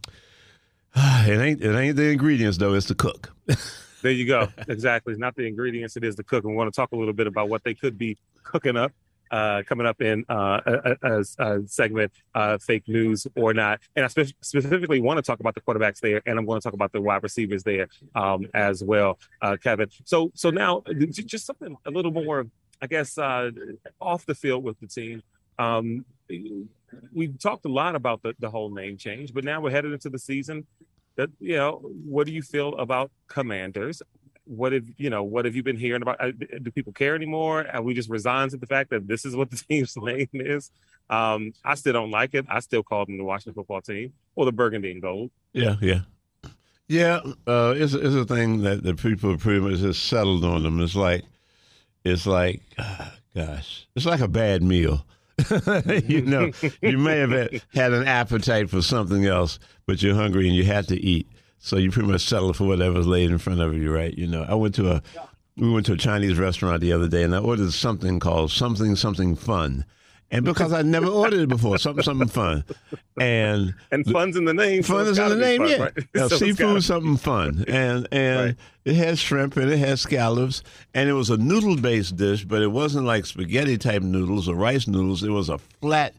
it 0.97 1.41
ain't 1.41 1.63
it 1.63 1.77
ain't 1.77 1.97
the 1.97 2.11
ingredients 2.11 2.59
though; 2.59 2.75
it's 2.75 2.87
the 2.87 2.95
cook. 2.95 3.33
there 4.03 4.13
you 4.13 4.27
go. 4.27 4.49
Exactly. 4.69 5.13
It's 5.13 5.21
not 5.21 5.35
the 5.35 5.47
ingredients; 5.47 5.97
it 5.97 6.05
is 6.05 6.17
the 6.17 6.25
cook. 6.25 6.45
And 6.45 6.53
we 6.53 6.57
want 6.57 6.73
to 6.73 6.77
talk 6.77 6.93
a 6.93 6.97
little 6.97 7.15
bit 7.15 7.27
about 7.27 7.49
what 7.49 7.65
they 7.65 7.75
could 7.75 7.99
be 7.99 8.17
cooking 8.43 8.77
up. 8.77 8.93
Uh, 9.31 9.63
coming 9.63 9.87
up 9.87 10.03
in 10.03 10.27
uh, 10.29 10.61
a, 10.67 10.97
a, 11.03 11.25
a, 11.39 11.67
segment, 11.67 12.13
uh, 12.35 12.59
fake 12.59 12.87
news 12.87 13.27
or 13.35 13.55
not. 13.55 13.81
And 13.97 14.05
I 14.05 14.09
spe- 14.09 14.35
specifically 14.43 15.01
want 15.01 15.17
to 15.17 15.23
talk 15.23 15.41
about 15.41 15.55
the 15.55 15.63
quarterbacks 15.63 16.01
there, 16.01 16.21
and 16.27 16.39
I'm 16.39 16.45
going 16.45 16.61
to 16.61 16.63
talk 16.63 16.75
about 16.75 16.93
the 16.93 17.01
wide 17.01 17.23
receivers 17.23 17.63
there 17.63 17.89
um, 18.15 18.47
as 18.53 18.85
well, 18.85 19.19
uh, 19.41 19.57
Kevin. 19.57 19.89
So, 20.05 20.33
so 20.35 20.51
now 20.51 20.83
just 21.25 21.47
something 21.47 21.75
a 21.87 21.91
little 21.91 22.13
more 22.13 22.47
I 22.83 22.87
guess, 22.89 23.17
uh, 23.17 23.51
off 24.01 24.27
the 24.27 24.35
field 24.35 24.65
with 24.65 24.79
the 24.81 24.89
team. 24.89 25.23
Um, 25.59 26.05
we've 27.15 27.39
talked 27.39 27.65
a 27.65 27.69
lot 27.69 27.95
about 27.95 28.23
the, 28.23 28.35
the 28.41 28.51
whole 28.51 28.71
name 28.71 28.97
change, 28.97 29.33
but 29.33 29.45
now 29.45 29.61
we're 29.61 29.71
headed 29.71 29.93
into 29.93 30.11
the 30.11 30.19
season. 30.19 30.67
That 31.17 31.31
you 31.39 31.57
know, 31.57 31.81
what 32.05 32.27
do 32.27 32.33
you 32.33 32.43
feel 32.43 32.75
about 32.77 33.11
Commanders? 33.29 34.03
What 34.45 34.73
have 34.73 34.85
you 34.97 35.11
know? 35.11 35.23
What 35.23 35.45
have 35.45 35.55
you 35.55 35.63
been 35.63 35.77
hearing 35.77 36.03
about? 36.03 36.21
Uh, 36.21 36.33
do 36.33 36.71
people 36.73 36.93
care 36.93 37.15
anymore? 37.15 37.67
Are 37.73 37.83
we 37.83 37.95
just 37.95 38.09
resigned 38.09 38.51
to 38.53 38.57
the 38.57 38.67
fact 38.67 38.91
that 38.91 39.07
this 39.07 39.25
is 39.25 39.37
what 39.37 39.51
the 39.51 39.57
team's 39.69 39.97
name 39.97 40.29
is? 40.33 40.71
Um, 41.09 41.53
I 41.65 41.75
still 41.75 41.93
don't 41.93 42.11
like 42.11 42.35
it. 42.35 42.47
I 42.49 42.61
still 42.61 42.83
call 42.83 43.07
them 43.07 43.19
the 43.19 43.25
Washington 43.25 43.55
Football 43.55 43.83
Team 43.83 44.15
or 44.35 44.47
the 44.47 44.53
Burgundy 44.53 44.91
and 44.91 45.03
Gold. 45.03 45.31
Yeah, 45.53 45.77
yeah. 45.81 46.01
Yeah, 46.89 47.21
uh, 47.47 47.75
it's, 47.77 47.95
it's 47.95 48.15
a 48.15 48.25
thing 48.25 48.63
that 48.63 48.83
the 48.83 48.95
people 48.95 49.37
pretty 49.39 49.61
much 49.61 49.79
just 49.79 50.05
settled 50.07 50.45
on 50.45 50.63
them. 50.63 50.81
It's 50.81 50.97
like 50.97 51.25
it's 52.05 52.27
like, 52.27 52.63
oh, 52.79 53.13
gosh, 53.35 53.87
it's 53.95 54.07
like 54.07 54.21
a 54.21 54.29
bad 54.29 54.63
meal. 54.63 55.07
you 56.07 56.23
know, 56.23 56.51
you 56.81 56.99
may 56.99 57.19
have 57.19 57.63
had 57.75 57.93
an 57.93 58.07
appetite 58.07 58.71
for 58.71 58.83
something 58.83 59.27
else, 59.27 59.59
but 59.87 60.03
you're 60.03 60.15
hungry 60.15 60.47
and 60.47 60.57
you 60.57 60.65
had 60.65 60.87
to 60.89 61.01
eat. 61.01 61.27
So 61.59 61.77
you 61.77 61.91
pretty 61.91 62.09
much 62.09 62.23
settle 62.23 62.53
for 62.53 62.67
whatever's 62.67 63.07
laid 63.07 63.31
in 63.31 63.39
front 63.39 63.61
of 63.61 63.75
you, 63.75 63.93
right? 63.93 64.17
You 64.17 64.27
know, 64.27 64.45
I 64.49 64.55
went 64.55 64.75
to 64.77 64.91
a 64.91 65.03
we 65.57 65.71
went 65.71 65.87
to 65.87 65.93
a 65.93 65.97
Chinese 65.97 66.39
restaurant 66.39 66.81
the 66.81 66.93
other 66.93 67.09
day, 67.09 67.23
and 67.23 67.35
I 67.35 67.39
ordered 67.39 67.73
something 67.73 68.19
called 68.19 68.51
something 68.51 68.97
something 68.97 69.37
fun. 69.37 69.85
And 70.33 70.45
because 70.47 70.73
I'd 70.73 70.87
never 70.87 71.07
ordered 71.07 71.41
it 71.41 71.49
before, 71.49 71.79
something 71.79 72.03
something 72.03 72.27
fun, 72.27 72.65
and 73.21 73.75
and 73.93 74.05
fun's 74.07 74.37
in 74.37 74.45
the 74.47 74.55
name. 74.55 74.83
Fun 74.83 75.05
so 75.05 75.11
is 75.13 75.19
in 75.19 75.29
the 75.29 75.37
name, 75.37 75.61
fun, 75.61 75.69
yeah. 75.71 75.83
Right? 75.83 75.93
Now, 76.15 76.29
So 76.29 76.37
seafood, 76.39 76.83
something 76.83 77.17
fun, 77.19 77.65
and 77.69 78.09
and 78.11 78.39
Right. 78.41 78.57
it 78.87 78.95
had 78.97 79.19
shrimp 79.19 79.57
and 79.57 79.71
it 79.71 79.79
had 79.79 79.99
scallops, 79.99 80.63
and 80.95 81.09
it 81.09 81.13
was 81.13 81.31
a 81.31 81.37
noodle 81.37 81.77
based 81.77 82.17
dish, 82.17 82.45
but 82.45 82.63
it 82.63 82.73
wasn't 82.73 83.07
like 83.07 83.27
spaghetti 83.27 83.77
type 83.79 84.03
noodles 84.03 84.49
or 84.49 84.57
rice 84.57 84.89
noodles. 84.89 85.23
It 85.23 85.31
was 85.31 85.49
a 85.51 85.59
flat, 85.59 86.15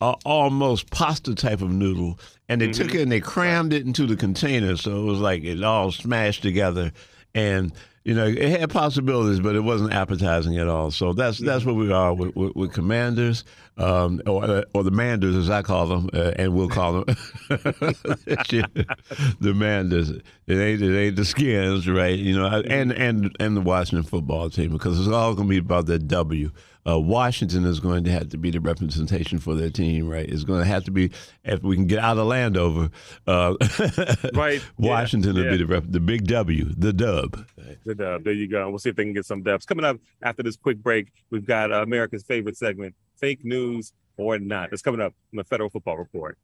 uh, 0.00 0.14
almost 0.24 0.90
pasta 0.90 1.34
type 1.34 1.62
of 1.62 1.70
noodle, 1.72 2.18
and 2.50 2.60
they 2.60 2.70
took 2.70 2.94
it 2.94 3.00
and 3.00 3.10
they 3.10 3.20
crammed 3.20 3.72
it 3.72 3.86
into 3.86 4.06
the 4.06 4.16
container, 4.16 4.76
so 4.76 5.00
it 5.00 5.04
was 5.04 5.20
like 5.20 5.42
it 5.42 5.64
all 5.64 5.90
smashed 5.90 6.42
together, 6.42 6.92
and. 7.34 7.72
You 8.04 8.12
know, 8.12 8.26
it 8.26 8.60
had 8.60 8.68
possibilities, 8.68 9.40
but 9.40 9.56
it 9.56 9.60
wasn't 9.60 9.94
appetizing 9.94 10.58
at 10.58 10.68
all. 10.68 10.90
So 10.90 11.14
that's 11.14 11.38
that's 11.38 11.64
what 11.64 11.74
we 11.74 11.90
are 11.90 12.12
with, 12.12 12.36
with, 12.36 12.54
with 12.54 12.72
commanders, 12.74 13.44
um, 13.78 14.20
or 14.26 14.66
or 14.74 14.84
the 14.84 14.90
manders 14.90 15.34
as 15.34 15.48
I 15.48 15.62
call 15.62 15.86
them, 15.86 16.10
uh, 16.12 16.32
and 16.36 16.54
we'll 16.54 16.68
call 16.68 16.92
them 16.92 17.04
the 17.48 19.54
manders. 19.56 20.10
It 20.10 20.22
ain't 20.48 20.82
it 20.82 20.94
ain't 20.94 21.16
the 21.16 21.24
skins, 21.24 21.88
right? 21.88 22.18
You 22.18 22.36
know, 22.36 22.46
and 22.46 22.92
and 22.92 23.34
and 23.40 23.56
the 23.56 23.62
Washington 23.62 24.04
football 24.04 24.50
team 24.50 24.72
because 24.72 25.00
it's 25.00 25.08
all 25.08 25.34
going 25.34 25.48
to 25.48 25.50
be 25.50 25.58
about 25.58 25.86
that 25.86 26.06
W. 26.06 26.50
Uh, 26.86 27.00
Washington 27.00 27.64
is 27.64 27.80
going 27.80 28.04
to 28.04 28.10
have 28.10 28.28
to 28.28 28.36
be 28.36 28.50
the 28.50 28.60
representation 28.60 29.38
for 29.38 29.54
their 29.54 29.70
team, 29.70 30.06
right? 30.08 30.28
It's 30.28 30.44
going 30.44 30.60
to 30.60 30.66
have 30.66 30.84
to 30.84 30.90
be 30.90 31.10
if 31.44 31.62
we 31.62 31.76
can 31.76 31.86
get 31.86 31.98
out 32.00 32.18
of 32.18 32.26
Landover, 32.26 32.90
uh, 33.26 33.54
Right. 34.34 34.60
Yeah. 34.78 34.90
Washington 34.90 35.34
will 35.34 35.44
Yeah. 35.44 35.50
be 35.52 35.56
the 35.58 35.66
rep, 35.66 35.84
the 35.88 36.00
big 36.00 36.26
W, 36.26 36.66
the 36.76 36.92
dub. 36.92 37.46
Good, 37.84 38.00
uh, 38.00 38.18
there 38.22 38.34
you 38.34 38.48
go. 38.48 38.68
We'll 38.68 38.78
see 38.78 38.90
if 38.90 38.96
they 38.96 39.04
can 39.04 39.14
get 39.14 39.24
some 39.24 39.42
depths. 39.42 39.64
Coming 39.64 39.84
up 39.86 39.96
after 40.22 40.42
this 40.42 40.56
quick 40.56 40.78
break, 40.82 41.08
we've 41.30 41.46
got 41.46 41.72
uh, 41.72 41.76
America's 41.82 42.22
favorite 42.22 42.56
segment, 42.58 42.94
fake 43.16 43.44
news 43.44 43.92
or 44.18 44.38
not. 44.38 44.72
It's 44.72 44.82
coming 44.82 45.00
up 45.00 45.14
on 45.32 45.38
the 45.38 45.44
Federal 45.44 45.70
Football 45.70 45.96
Report. 45.96 46.36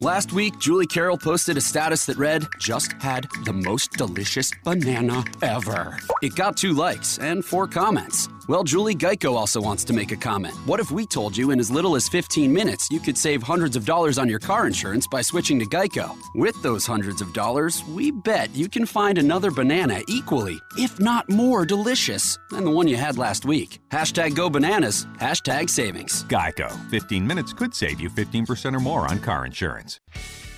Last 0.00 0.32
week, 0.32 0.58
Julie 0.60 0.86
Carroll 0.86 1.16
posted 1.16 1.56
a 1.56 1.60
status 1.60 2.04
that 2.06 2.18
read, 2.18 2.44
Just 2.60 2.92
had 3.00 3.26
the 3.46 3.52
most 3.52 3.92
delicious 3.92 4.52
banana 4.62 5.24
ever. 5.42 5.96
It 6.22 6.34
got 6.36 6.56
two 6.58 6.74
likes 6.74 7.18
and 7.18 7.42
four 7.44 7.66
comments. 7.66 8.28
Well, 8.48 8.62
Julie 8.62 8.94
Geico 8.94 9.34
also 9.34 9.60
wants 9.60 9.82
to 9.84 9.92
make 9.92 10.12
a 10.12 10.16
comment. 10.16 10.54
What 10.66 10.78
if 10.78 10.92
we 10.92 11.04
told 11.04 11.36
you 11.36 11.50
in 11.50 11.58
as 11.58 11.68
little 11.68 11.96
as 11.96 12.08
15 12.08 12.52
minutes 12.52 12.88
you 12.92 13.00
could 13.00 13.18
save 13.18 13.42
hundreds 13.42 13.74
of 13.74 13.84
dollars 13.84 14.18
on 14.18 14.28
your 14.28 14.38
car 14.38 14.68
insurance 14.68 15.08
by 15.08 15.20
switching 15.20 15.58
to 15.58 15.64
Geico? 15.66 16.16
With 16.36 16.60
those 16.62 16.86
hundreds 16.86 17.20
of 17.20 17.32
dollars, 17.32 17.82
we 17.86 18.12
bet 18.12 18.54
you 18.54 18.68
can 18.68 18.86
find 18.86 19.18
another 19.18 19.50
banana 19.50 20.00
equally, 20.06 20.60
if 20.78 21.00
not 21.00 21.28
more 21.28 21.66
delicious 21.66 22.38
than 22.50 22.64
the 22.64 22.70
one 22.70 22.86
you 22.86 22.96
had 22.96 23.18
last 23.18 23.44
week. 23.44 23.80
Hashtag 23.90 24.36
go 24.36 24.48
bananas, 24.48 25.06
hashtag 25.18 25.68
savings. 25.68 26.22
Geico. 26.24 26.70
15 26.90 27.26
minutes 27.26 27.52
could 27.52 27.74
save 27.74 28.00
you 28.00 28.08
15% 28.08 28.76
or 28.76 28.80
more 28.80 29.08
on 29.08 29.18
car 29.18 29.44
insurance. 29.44 29.98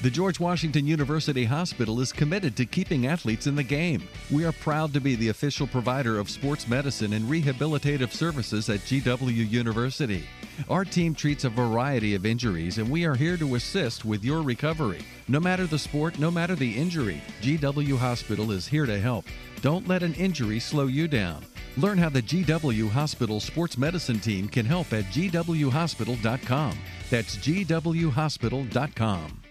The 0.01 0.11
George 0.11 0.39
Washington 0.39 0.87
University 0.87 1.45
Hospital 1.45 1.99
is 1.99 2.13
committed 2.13 2.55
to 2.57 2.65
keeping 2.65 3.09
athletes 3.09 3.49
in 3.49 3.57
the 3.57 3.65
game. 3.65 4.07
We 4.31 4.45
are 4.45 4.53
proud 4.53 4.93
to 4.93 5.01
be 5.01 5.17
the 5.17 5.31
official 5.31 5.67
provider 5.67 6.21
of 6.21 6.31
sports 6.31 6.69
medicine 6.69 7.15
and 7.15 7.25
rehabilitative 7.25 8.13
services 8.13 8.69
at 8.69 8.79
GW 8.81 9.51
University. 9.51 10.23
Our 10.71 10.85
team 10.85 11.17
treats 11.17 11.43
a 11.43 11.51
variety 11.51 12.15
of 12.15 12.25
injuries, 12.25 12.79
and 12.79 12.89
we 12.89 13.07
are 13.07 13.17
here 13.17 13.37
to 13.39 13.57
assist 13.57 14.05
with 14.05 14.23
your 14.23 14.43
recovery. 14.43 15.01
No 15.27 15.41
matter 15.41 15.67
the 15.67 15.81
sport, 15.81 16.21
no 16.21 16.31
matter 16.31 16.55
the 16.55 16.79
injury, 16.79 17.21
GW 17.43 17.99
Hospital 17.99 18.53
is 18.53 18.69
here 18.69 18.87
to 18.87 19.01
help. 19.01 19.25
Don't 19.63 19.89
let 19.89 20.05
an 20.05 20.15
injury 20.15 20.61
slow 20.61 20.87
you 20.87 21.09
down. 21.09 21.45
Learn 21.77 21.99
how 21.99 22.09
the 22.09 22.23
GW 22.23 22.89
Hospital 22.89 23.41
Sports 23.41 23.77
Medicine 23.77 24.21
team 24.21 24.47
can 24.47 24.65
help 24.65 24.93
at 24.93 25.07
gwhospital.com. 25.07 26.79
That's 27.11 27.37
gwhospital.com. 27.37 29.43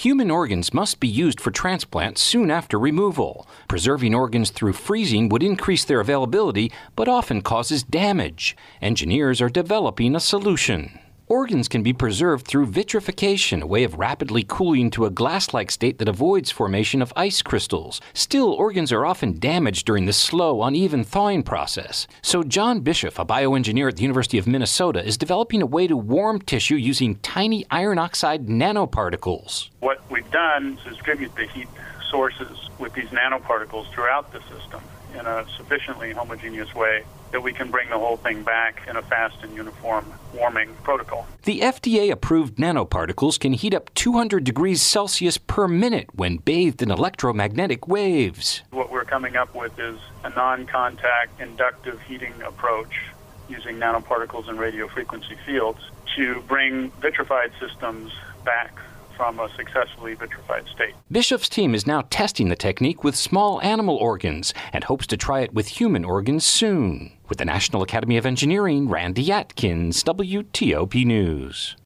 Human 0.00 0.30
organs 0.30 0.72
must 0.72 0.98
be 0.98 1.08
used 1.08 1.42
for 1.42 1.50
transplant 1.50 2.16
soon 2.16 2.50
after 2.50 2.78
removal. 2.78 3.46
Preserving 3.68 4.14
organs 4.14 4.48
through 4.48 4.72
freezing 4.72 5.28
would 5.28 5.42
increase 5.42 5.84
their 5.84 6.00
availability, 6.00 6.72
but 6.96 7.06
often 7.06 7.42
causes 7.42 7.82
damage. 7.82 8.56
Engineers 8.80 9.42
are 9.42 9.50
developing 9.50 10.16
a 10.16 10.20
solution. 10.20 10.98
Organs 11.30 11.68
can 11.68 11.84
be 11.84 11.92
preserved 11.92 12.44
through 12.44 12.66
vitrification, 12.66 13.62
a 13.62 13.66
way 13.68 13.84
of 13.84 14.00
rapidly 14.00 14.44
cooling 14.48 14.90
to 14.90 15.04
a 15.04 15.10
glass 15.10 15.54
like 15.54 15.70
state 15.70 15.98
that 15.98 16.08
avoids 16.08 16.50
formation 16.50 17.00
of 17.00 17.12
ice 17.14 17.40
crystals. 17.40 18.00
Still, 18.12 18.52
organs 18.52 18.90
are 18.90 19.06
often 19.06 19.38
damaged 19.38 19.86
during 19.86 20.06
this 20.06 20.16
slow, 20.16 20.64
uneven 20.64 21.04
thawing 21.04 21.44
process. 21.44 22.08
So, 22.20 22.42
John 22.42 22.80
Bischof, 22.80 23.16
a 23.16 23.24
bioengineer 23.24 23.86
at 23.86 23.94
the 23.94 24.02
University 24.02 24.38
of 24.38 24.48
Minnesota, 24.48 25.06
is 25.06 25.16
developing 25.16 25.62
a 25.62 25.66
way 25.66 25.86
to 25.86 25.96
warm 25.96 26.40
tissue 26.40 26.74
using 26.74 27.14
tiny 27.20 27.64
iron 27.70 27.98
oxide 27.98 28.48
nanoparticles. 28.48 29.68
What 29.78 30.02
we've 30.10 30.28
done 30.32 30.78
is 30.78 30.94
distribute 30.94 31.32
the 31.36 31.46
heat 31.46 31.68
sources 32.10 32.58
with 32.80 32.92
these 32.94 33.10
nanoparticles 33.10 33.88
throughout 33.92 34.32
the 34.32 34.40
system 34.52 34.82
in 35.14 35.26
a 35.26 35.46
sufficiently 35.56 36.12
homogeneous 36.12 36.74
way 36.74 37.04
that 37.32 37.42
we 37.42 37.52
can 37.52 37.70
bring 37.70 37.88
the 37.90 37.98
whole 37.98 38.16
thing 38.16 38.42
back 38.42 38.82
in 38.88 38.96
a 38.96 39.02
fast 39.02 39.36
and 39.42 39.54
uniform 39.54 40.04
warming 40.34 40.74
protocol. 40.82 41.26
The 41.44 41.60
FDA 41.60 42.10
approved 42.10 42.56
nanoparticles 42.56 43.38
can 43.38 43.52
heat 43.52 43.72
up 43.74 43.92
200 43.94 44.44
degrees 44.44 44.82
Celsius 44.82 45.38
per 45.38 45.68
minute 45.68 46.08
when 46.14 46.38
bathed 46.38 46.82
in 46.82 46.90
electromagnetic 46.90 47.86
waves. 47.86 48.62
What 48.70 48.90
we're 48.90 49.04
coming 49.04 49.36
up 49.36 49.54
with 49.54 49.78
is 49.78 49.98
a 50.24 50.30
non 50.30 50.66
contact 50.66 51.40
inductive 51.40 52.00
heating 52.02 52.34
approach 52.42 53.00
using 53.48 53.76
nanoparticles 53.76 54.48
and 54.48 54.58
radio 54.58 54.88
frequency 54.88 55.36
fields 55.46 55.80
to 56.16 56.40
bring 56.42 56.90
vitrified 57.00 57.52
systems 57.60 58.12
back 58.44 58.74
from 59.20 59.38
a 59.38 59.50
successfully 59.54 60.14
vitrified 60.14 60.66
state. 60.74 60.94
Bischof's 61.12 61.50
team 61.50 61.74
is 61.74 61.86
now 61.86 62.04
testing 62.08 62.48
the 62.48 62.56
technique 62.56 63.04
with 63.04 63.14
small 63.14 63.60
animal 63.60 63.96
organs 63.96 64.54
and 64.72 64.82
hopes 64.84 65.06
to 65.08 65.14
try 65.18 65.40
it 65.40 65.52
with 65.52 65.68
human 65.68 66.06
organs 66.06 66.42
soon. 66.42 67.12
With 67.28 67.36
the 67.36 67.44
National 67.44 67.82
Academy 67.82 68.16
of 68.16 68.24
Engineering, 68.24 68.88
Randy 68.88 69.30
Atkins, 69.30 70.02
WTOP 70.04 71.04
News. 71.04 71.76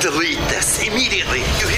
Delete 0.00 0.38
this 0.48 0.88
immediately. 0.88 1.40
You 1.40 1.71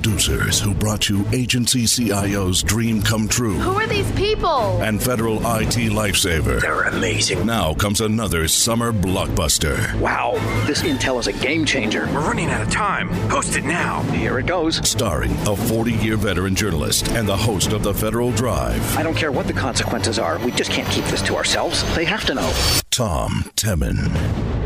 producers 0.00 0.60
who 0.60 0.72
brought 0.72 1.08
you 1.08 1.26
Agency 1.32 1.84
CIO's 1.84 2.62
Dream 2.62 3.02
Come 3.02 3.26
True 3.26 3.54
Who 3.54 3.72
are 3.72 3.86
these 3.88 4.08
people? 4.12 4.80
and 4.80 5.02
Federal 5.02 5.38
IT 5.38 5.90
Lifesaver. 5.90 6.60
They're 6.60 6.82
amazing. 6.84 7.44
Now 7.44 7.74
comes 7.74 8.00
another 8.00 8.46
summer 8.46 8.92
blockbuster. 8.92 9.92
Wow, 9.98 10.34
this 10.68 10.82
intel 10.82 11.18
is 11.18 11.26
a 11.26 11.32
game 11.32 11.64
changer. 11.64 12.06
We're 12.06 12.20
running 12.20 12.48
out 12.48 12.62
of 12.62 12.70
time. 12.70 13.08
Post 13.28 13.56
it 13.56 13.64
now. 13.64 14.02
Here 14.12 14.38
it 14.38 14.46
goes. 14.46 14.76
Starring 14.88 15.32
a 15.48 15.56
40 15.56 15.92
year 15.94 16.16
veteran 16.16 16.54
journalist 16.54 17.08
and 17.08 17.28
the 17.28 17.36
host 17.36 17.72
of 17.72 17.82
the 17.82 17.92
Federal 17.92 18.30
Drive, 18.30 18.96
I 18.96 19.02
don't 19.02 19.16
care 19.16 19.32
what 19.32 19.48
the 19.48 19.52
consequences 19.52 20.20
are. 20.20 20.38
We 20.44 20.52
just 20.52 20.70
can't 20.70 20.88
keep 20.90 21.04
this 21.06 21.22
to 21.22 21.34
ourselves. 21.34 21.82
They 21.96 22.04
have 22.04 22.24
to 22.26 22.34
know. 22.34 22.52
Tom 22.92 23.50
Temin. 23.56 24.57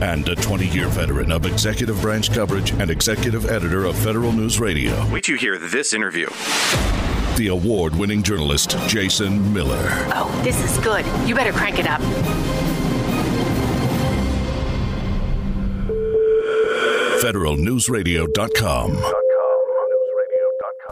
And 0.00 0.28
a 0.28 0.34
20 0.34 0.66
year 0.68 0.88
veteran 0.88 1.32
of 1.32 1.44
executive 1.46 2.00
branch 2.00 2.32
coverage 2.32 2.70
and 2.72 2.90
executive 2.90 3.50
editor 3.50 3.84
of 3.84 3.96
Federal 3.98 4.32
News 4.32 4.60
Radio, 4.60 4.94
Wait 5.10 5.24
till 5.24 5.34
you 5.34 5.38
hear 5.40 5.58
this 5.58 5.92
interview. 5.92 6.28
the 7.36 7.48
award 7.48 7.94
winning 7.96 8.22
journalist 8.22 8.76
Jason 8.88 9.52
Miller. 9.52 9.80
Oh, 10.14 10.40
this 10.44 10.58
is 10.62 10.78
good. 10.84 11.04
You 11.28 11.34
better 11.34 11.52
crank 11.52 11.78
it 11.78 11.86
up. 11.86 12.00
federalnewsradio.com. 17.68 18.96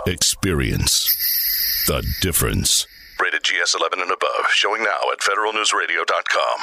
Experience 0.06 1.84
the 1.88 2.04
difference. 2.20 2.86
Rated 3.20 3.42
GS 3.42 3.74
11 3.78 4.00
and 4.00 4.10
above. 4.10 4.46
Showing 4.52 4.82
now 4.82 5.00
at 5.12 5.20
federalnewsradio.com. 5.20 6.58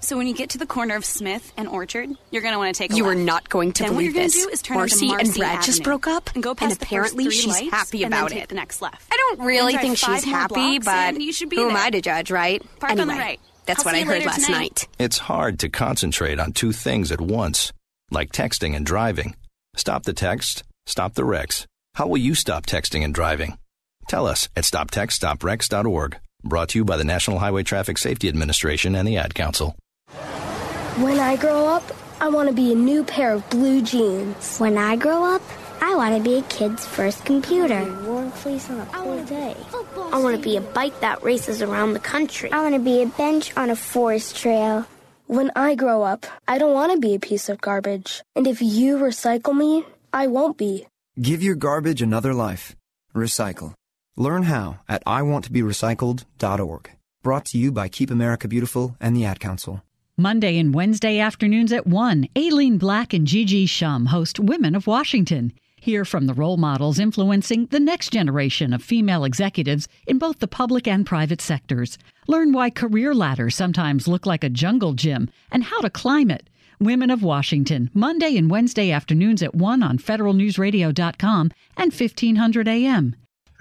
So 0.00 0.16
when 0.16 0.26
you 0.26 0.34
get 0.34 0.50
to 0.50 0.58
the 0.58 0.66
corner 0.66 0.94
of 0.96 1.04
Smith 1.04 1.52
and 1.56 1.68
Orchard, 1.68 2.10
you're 2.30 2.42
going 2.42 2.52
to 2.52 2.58
want 2.58 2.74
to 2.74 2.78
take 2.78 2.92
a 2.92 2.96
You 2.96 3.04
left. 3.04 3.16
are 3.16 3.20
not 3.20 3.48
going 3.48 3.72
to 3.72 3.82
then 3.82 3.92
believe 3.92 4.14
what 4.14 4.14
you're 4.14 4.24
this. 4.24 4.36
Gonna 4.36 4.46
do 4.46 4.52
is 4.52 4.62
turn 4.62 4.76
Marcy 4.76 5.06
onto 5.06 5.18
and 5.18 5.28
Marcy 5.28 5.40
Brad 5.40 5.62
just 5.62 5.82
broke 5.82 6.06
up, 6.06 6.30
and 6.34 6.42
go 6.42 6.50
and 6.50 6.58
past 6.58 6.80
the 6.80 6.86
apparently 6.86 7.24
first 7.24 7.36
three 7.36 7.52
she's 7.52 7.62
lights, 7.62 7.74
happy 7.74 8.04
and 8.04 8.12
then 8.12 8.20
about 8.20 8.30
take 8.30 8.44
it. 8.44 8.48
The 8.48 8.54
next 8.54 8.80
left. 8.80 9.12
I 9.12 9.16
don't 9.16 9.46
really 9.46 9.76
think 9.76 9.96
she's 9.98 10.24
happy, 10.24 10.78
but 10.78 11.20
you 11.20 11.32
should 11.32 11.50
be 11.50 11.56
who 11.56 11.70
am. 11.70 11.76
I 11.76 11.90
to 11.90 12.00
judge, 12.00 12.30
right? 12.30 12.62
Park 12.78 12.92
on 12.92 13.08
the 13.08 13.14
right. 13.14 13.40
that's 13.66 13.80
I'll 13.80 13.92
what 13.92 13.94
I 13.94 14.02
heard 14.02 14.24
last 14.24 14.46
tonight. 14.46 14.58
night. 14.58 14.88
It's 14.98 15.18
hard 15.18 15.58
to 15.60 15.68
concentrate 15.68 16.38
on 16.38 16.52
two 16.52 16.72
things 16.72 17.10
at 17.10 17.20
once, 17.20 17.72
like 18.10 18.32
texting 18.32 18.76
and 18.76 18.86
driving. 18.86 19.34
Stop 19.76 20.04
the 20.04 20.12
text, 20.12 20.62
stop 20.86 21.14
the 21.14 21.24
wrecks. 21.24 21.66
How 21.94 22.06
will 22.06 22.18
you 22.18 22.34
stop 22.34 22.66
texting 22.66 23.04
and 23.04 23.12
driving? 23.14 23.58
Tell 24.08 24.26
us 24.26 24.48
at 24.56 24.64
stoptextstopwrecks.org. 24.64 26.18
Brought 26.44 26.68
to 26.70 26.78
you 26.78 26.84
by 26.84 26.96
the 26.96 27.04
National 27.04 27.40
Highway 27.40 27.64
Traffic 27.64 27.98
Safety 27.98 28.28
Administration 28.28 28.94
and 28.94 29.06
the 29.06 29.16
Ad 29.16 29.34
Council. 29.34 29.76
When 30.98 31.18
I 31.20 31.36
grow 31.36 31.66
up, 31.66 31.84
I 32.20 32.28
want 32.28 32.48
to 32.48 32.54
be 32.54 32.72
a 32.72 32.74
new 32.74 33.04
pair 33.04 33.32
of 33.32 33.48
blue 33.50 33.82
jeans. 33.82 34.58
When 34.58 34.76
I 34.76 34.96
grow 34.96 35.22
up, 35.22 35.42
I 35.80 35.94
want 35.94 36.16
to 36.16 36.22
be 36.22 36.38
a 36.38 36.42
kid's 36.42 36.84
first 36.84 37.24
computer. 37.24 37.84
Warm 38.04 38.32
fleece 38.32 38.68
on 38.68 38.80
a 38.80 38.86
cold 38.86 39.26
day. 39.26 39.56
I 40.12 40.18
want 40.18 40.36
to 40.36 40.42
be 40.42 40.56
a 40.56 40.60
bike 40.60 40.98
that 41.00 41.22
races 41.22 41.62
around 41.62 41.92
the 41.92 42.00
country. 42.00 42.50
I 42.50 42.62
want 42.62 42.74
to 42.74 42.80
be 42.80 43.02
a 43.02 43.06
bench 43.06 43.56
on 43.56 43.70
a 43.70 43.76
forest 43.76 44.36
trail. 44.36 44.86
When 45.28 45.52
I 45.54 45.76
grow 45.76 46.02
up, 46.02 46.26
I 46.48 46.58
don't 46.58 46.74
want 46.74 46.92
to 46.92 46.98
be 46.98 47.14
a 47.14 47.20
piece 47.20 47.48
of 47.48 47.60
garbage. 47.60 48.22
And 48.34 48.46
if 48.46 48.60
you 48.60 48.96
recycle 48.96 49.56
me, 49.56 49.84
I 50.12 50.26
won't 50.26 50.56
be. 50.56 50.86
Give 51.20 51.42
your 51.42 51.54
garbage 51.54 52.02
another 52.02 52.34
life. 52.34 52.74
Recycle. 53.14 53.74
Learn 54.16 54.44
how 54.44 54.80
at 54.88 55.04
iwanttoberecycled.org. 55.04 56.90
Brought 57.22 57.44
to 57.46 57.58
you 57.58 57.70
by 57.70 57.88
Keep 57.88 58.10
America 58.10 58.48
Beautiful 58.48 58.96
and 59.00 59.14
the 59.14 59.24
Ad 59.24 59.38
Council. 59.38 59.82
Monday 60.20 60.58
and 60.58 60.74
Wednesday 60.74 61.20
afternoons 61.20 61.72
at 61.72 61.86
1, 61.86 62.26
Aileen 62.36 62.76
Black 62.76 63.14
and 63.14 63.24
Gigi 63.24 63.68
Schumm 63.68 64.08
host 64.08 64.40
Women 64.40 64.74
of 64.74 64.88
Washington. 64.88 65.52
Hear 65.80 66.04
from 66.04 66.26
the 66.26 66.34
role 66.34 66.56
models 66.56 66.98
influencing 66.98 67.66
the 67.66 67.78
next 67.78 68.10
generation 68.10 68.72
of 68.72 68.82
female 68.82 69.22
executives 69.22 69.86
in 70.08 70.18
both 70.18 70.40
the 70.40 70.48
public 70.48 70.88
and 70.88 71.06
private 71.06 71.40
sectors. 71.40 71.98
Learn 72.26 72.50
why 72.50 72.68
career 72.68 73.14
ladders 73.14 73.54
sometimes 73.54 74.08
look 74.08 74.26
like 74.26 74.42
a 74.42 74.48
jungle 74.48 74.94
gym 74.94 75.30
and 75.52 75.62
how 75.62 75.80
to 75.82 75.88
climb 75.88 76.32
it. 76.32 76.50
Women 76.80 77.10
of 77.10 77.22
Washington, 77.22 77.88
Monday 77.94 78.36
and 78.36 78.50
Wednesday 78.50 78.90
afternoons 78.90 79.40
at 79.40 79.54
1 79.54 79.84
on 79.84 79.98
federalnewsradio.com 79.98 81.52
and 81.76 81.92
1500 81.92 82.66
AM. 82.66 83.14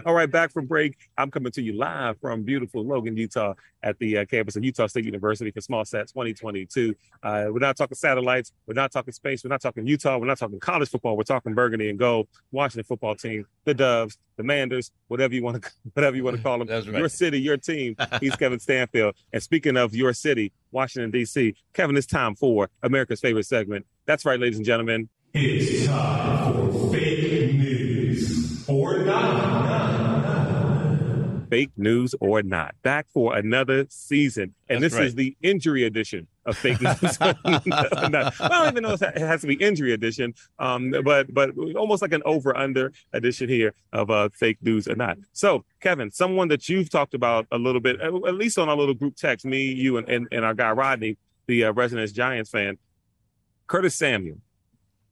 All 0.06 0.14
right, 0.14 0.30
back 0.30 0.52
from 0.52 0.68
break. 0.68 0.96
I'm 1.18 1.32
coming 1.32 1.52
to 1.54 1.62
you 1.62 1.74
live 1.74 2.20
from 2.20 2.44
beautiful 2.44 2.86
Logan, 2.86 3.18
Utah, 3.18 3.56
at 3.82 3.98
the 3.98 4.20
uh, 4.20 4.26
campus 4.26 4.56
of 4.56 4.64
Utah 4.64 4.86
State 4.88 5.06
University 5.06 5.50
for 5.50 5.60
SmallSat 5.60 6.08
2022. 6.14 6.94
Uh, 7.24 7.46
we're 7.50 7.60
not 7.60 7.76
talking 7.78 7.96
satellites. 7.96 8.52
We're 8.68 8.76
not 8.76 8.92
talking 8.92 9.12
space. 9.12 9.44
We're 9.44 9.50
not 9.50 9.62
talking 9.62 9.88
Utah. 9.88 10.18
We're 10.18 10.28
not 10.28 10.38
talking 10.38 10.60
college 10.60 10.90
football. 10.90 11.18
We're 11.18 11.24
talking 11.24 11.56
burgundy 11.56 11.90
and 11.90 11.98
gold. 11.98 12.28
Washington 12.52 12.84
football 12.84 13.16
team, 13.16 13.46
the 13.66 13.74
Doves, 13.74 14.20
the 14.36 14.44
Manders, 14.44 14.92
whatever 15.08 15.34
you 15.34 15.44
want 15.44 15.64
to, 15.64 15.72
whatever 15.94 16.16
you 16.16 16.24
want 16.24 16.38
to 16.38 16.44
call 16.44 16.60
them. 16.60 16.68
That's 16.68 16.88
right. 16.88 17.00
Your 17.00 17.10
city, 17.10 17.42
your 17.42 17.58
team. 17.58 17.96
He's 18.20 18.36
Kevin 18.38 18.60
Stanfield. 18.60 19.16
And 19.34 19.42
speaking 19.42 19.78
of 19.78 19.96
your 19.96 20.14
city, 20.14 20.52
Washington 20.72 21.10
D.C., 21.10 21.56
Kevin, 21.74 21.98
it's 21.98 22.08
time 22.08 22.36
for 22.36 22.70
America's 22.84 23.20
favorite 23.20 23.46
segment. 23.46 23.86
That's 24.06 24.26
right, 24.26 24.40
ladies 24.40 24.58
and 24.58 24.66
gentlemen. 24.66 25.10
It's 25.34 25.88
time 25.88 26.72
for 26.72 26.92
fake 26.94 27.04
news 27.04 27.07
or 28.68 29.00
not. 29.00 30.28
fake 31.50 31.72
news 31.78 32.14
or 32.20 32.44
not. 32.44 32.76
Back 32.84 33.08
for 33.14 33.36
another 33.38 33.86
season. 33.90 34.54
And 34.68 34.84
That's 34.84 34.94
this 34.94 35.00
right. 35.00 35.08
is 35.08 35.16
the 35.16 35.38
injury 35.42 35.86
edition 35.86 36.28
of 36.46 36.58
fake 36.58 36.82
news. 36.82 37.02
or 37.22 38.10
not. 38.10 38.34
I 38.42 38.48
don't 38.50 38.68
even 38.74 38.84
know 38.84 38.92
if 38.94 39.02
it 39.02 39.18
has 39.18 39.42
to 39.42 39.48
be 39.48 39.54
injury 39.56 39.94
edition, 39.94 40.34
um, 40.60 40.94
but 41.06 41.34
but 41.34 41.52
almost 41.78 42.02
like 42.02 42.12
an 42.12 42.22
over 42.26 42.56
under 42.58 42.92
edition 43.14 43.48
here 43.48 43.74
of 43.94 44.10
uh, 44.10 44.28
fake 44.34 44.58
news 44.62 44.88
or 44.90 44.96
not. 44.96 45.18
So, 45.32 45.64
Kevin, 45.80 46.12
someone 46.12 46.50
that 46.50 46.68
you've 46.68 46.90
talked 46.90 47.14
about 47.14 47.48
a 47.52 47.58
little 47.58 47.82
bit, 47.82 48.02
at 48.02 48.14
at 48.14 48.36
least 48.36 48.58
on 48.60 48.68
our 48.68 48.76
little 48.76 48.94
group 48.96 49.16
text, 49.16 49.46
me, 49.46 49.72
you, 49.72 49.96
and, 49.98 50.10
and, 50.10 50.28
and 50.34 50.44
our 50.44 50.54
guy 50.54 50.72
Rodney, 50.72 51.18
the 51.48 51.64
uh, 51.66 51.72
Resonance 51.72 52.12
Giants 52.12 52.50
fan, 52.50 52.78
Curtis 53.68 53.96
Samuel. 53.96 54.38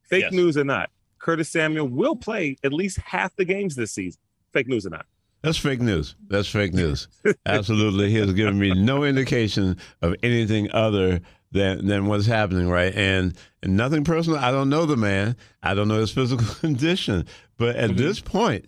Fake 0.03 0.21
Yes. 0.23 0.33
news 0.33 0.55
or 0.57 0.63
not, 0.63 0.89
Curtis 1.25 1.49
Samuel 1.49 1.87
will 1.87 2.15
play 2.15 2.55
at 2.63 2.71
least 2.71 2.99
half 2.99 3.35
the 3.35 3.45
games 3.45 3.75
this 3.75 3.91
season. 3.91 4.21
Fake 4.53 4.67
news 4.67 4.85
or 4.85 4.91
not. 4.91 5.07
That's 5.41 5.57
fake 5.57 5.81
news. 5.81 6.15
That's 6.27 6.47
fake 6.47 6.71
news. 6.75 7.07
Absolutely. 7.47 8.11
He 8.11 8.17
has 8.17 8.31
given 8.33 8.59
me 8.59 8.75
no 8.75 9.03
indication 9.03 9.77
of 10.03 10.13
anything 10.21 10.71
other 10.71 11.21
than 11.51 11.87
than 11.87 12.05
what's 12.05 12.27
happening, 12.27 12.69
right? 12.69 12.93
And 12.93 13.35
and 13.63 13.75
nothing 13.75 14.03
personal. 14.03 14.37
I 14.37 14.51
don't 14.51 14.69
know 14.69 14.85
the 14.85 14.97
man. 14.97 15.35
I 15.63 15.73
don't 15.73 15.87
know 15.87 15.97
his 15.97 16.11
physical 16.11 16.45
condition. 16.59 17.25
But 17.57 17.75
at 17.75 17.89
mm-hmm. 17.89 17.97
this 17.97 18.19
point, 18.19 18.65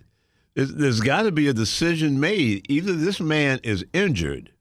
there's, 0.56 0.74
there's 0.74 1.02
got 1.02 1.24
to 1.24 1.32
be 1.32 1.48
a 1.48 1.54
decision 1.54 2.20
made. 2.20 2.66
Either 2.72 2.94
this 2.94 3.20
man 3.20 3.60
is 3.62 3.86
injured, 3.94 4.52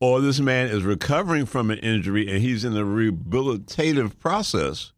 or 0.00 0.20
this 0.20 0.38
man 0.38 0.66
is 0.66 0.82
recovering 0.82 1.46
from 1.46 1.70
an 1.70 1.78
injury 1.78 2.30
and 2.30 2.42
he's 2.42 2.62
in 2.62 2.76
a 2.76 2.84
rehabilitative 2.84 4.18
process, 4.18 4.92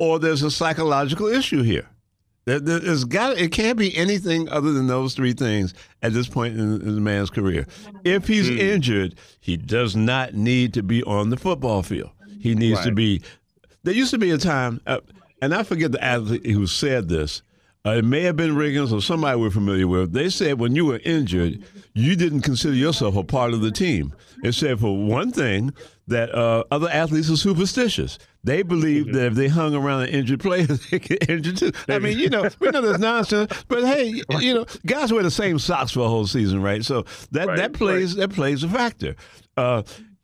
or 0.00 0.18
there's 0.18 0.42
a 0.42 0.50
psychological 0.50 1.26
issue 1.26 1.62
here. 1.62 1.86
There, 2.44 2.60
there's 2.60 3.04
got 3.04 3.36
it 3.36 3.52
can't 3.52 3.76
be 3.78 3.94
anything 3.94 4.48
other 4.48 4.72
than 4.72 4.86
those 4.86 5.14
three 5.14 5.34
things 5.34 5.74
at 6.02 6.14
this 6.14 6.28
point 6.28 6.54
in, 6.58 6.80
in 6.80 6.94
the 6.94 7.00
man's 7.00 7.28
career. 7.28 7.66
If 8.04 8.26
he's 8.26 8.48
injured, 8.48 9.16
he 9.40 9.56
does 9.58 9.94
not 9.94 10.32
need 10.32 10.72
to 10.74 10.82
be 10.82 11.02
on 11.02 11.28
the 11.28 11.36
football 11.36 11.82
field. 11.82 12.10
He 12.40 12.54
needs 12.54 12.80
to 12.84 12.92
be. 12.92 13.22
There 13.82 13.92
used 13.94 14.12
to 14.12 14.18
be 14.18 14.30
a 14.30 14.38
time, 14.38 14.80
uh, 14.86 15.00
and 15.42 15.54
I 15.54 15.62
forget 15.62 15.92
the 15.92 16.02
athlete 16.02 16.46
who 16.46 16.66
said 16.66 17.08
this. 17.08 17.42
Uh, 17.86 17.90
it 17.90 18.04
may 18.04 18.22
have 18.22 18.36
been 18.36 18.54
Riggins 18.54 18.92
or 18.92 19.00
somebody 19.00 19.38
we're 19.38 19.50
familiar 19.50 19.86
with. 19.86 20.12
They 20.12 20.30
said 20.30 20.58
when 20.58 20.74
you 20.74 20.84
were 20.84 21.00
injured, 21.04 21.64
you 21.94 22.16
didn't 22.16 22.42
consider 22.42 22.74
yourself 22.74 23.16
a 23.16 23.24
part 23.24 23.52
of 23.54 23.60
the 23.60 23.70
team. 23.70 24.14
It 24.42 24.52
said 24.52 24.80
for 24.80 24.96
one 24.96 25.30
thing 25.32 25.72
that 26.06 26.34
uh, 26.34 26.64
other 26.70 26.88
athletes 26.88 27.30
are 27.30 27.36
superstitious. 27.36 28.18
They 28.48 28.62
believe 28.62 29.12
that 29.12 29.26
if 29.26 29.34
they 29.34 29.48
hung 29.48 29.74
around 29.74 30.02
an 30.02 30.08
injured 30.08 30.40
player, 30.40 30.66
they 30.90 30.98
get 30.98 31.28
injured 31.28 31.58
too. 31.58 31.72
I 31.88 31.98
mean, 31.98 32.18
you 32.18 32.30
know, 32.30 32.48
we 32.60 32.70
know 32.70 32.80
there's 32.80 32.98
nonsense, 32.98 33.52
but 33.68 33.84
hey, 33.84 34.22
you 34.40 34.54
know, 34.54 34.66
guys 34.86 35.12
wear 35.12 35.22
the 35.22 35.30
same 35.30 35.58
socks 35.58 35.92
for 35.92 36.00
a 36.00 36.08
whole 36.08 36.26
season, 36.26 36.62
right? 36.62 36.84
So 36.84 37.04
that 37.32 37.48
Right, 37.48 37.56
that 37.58 37.72
plays 37.74 38.16
that 38.16 38.30
plays 38.30 38.64
a 38.64 38.68
factor. 38.68 39.16
Uh, 39.56 39.82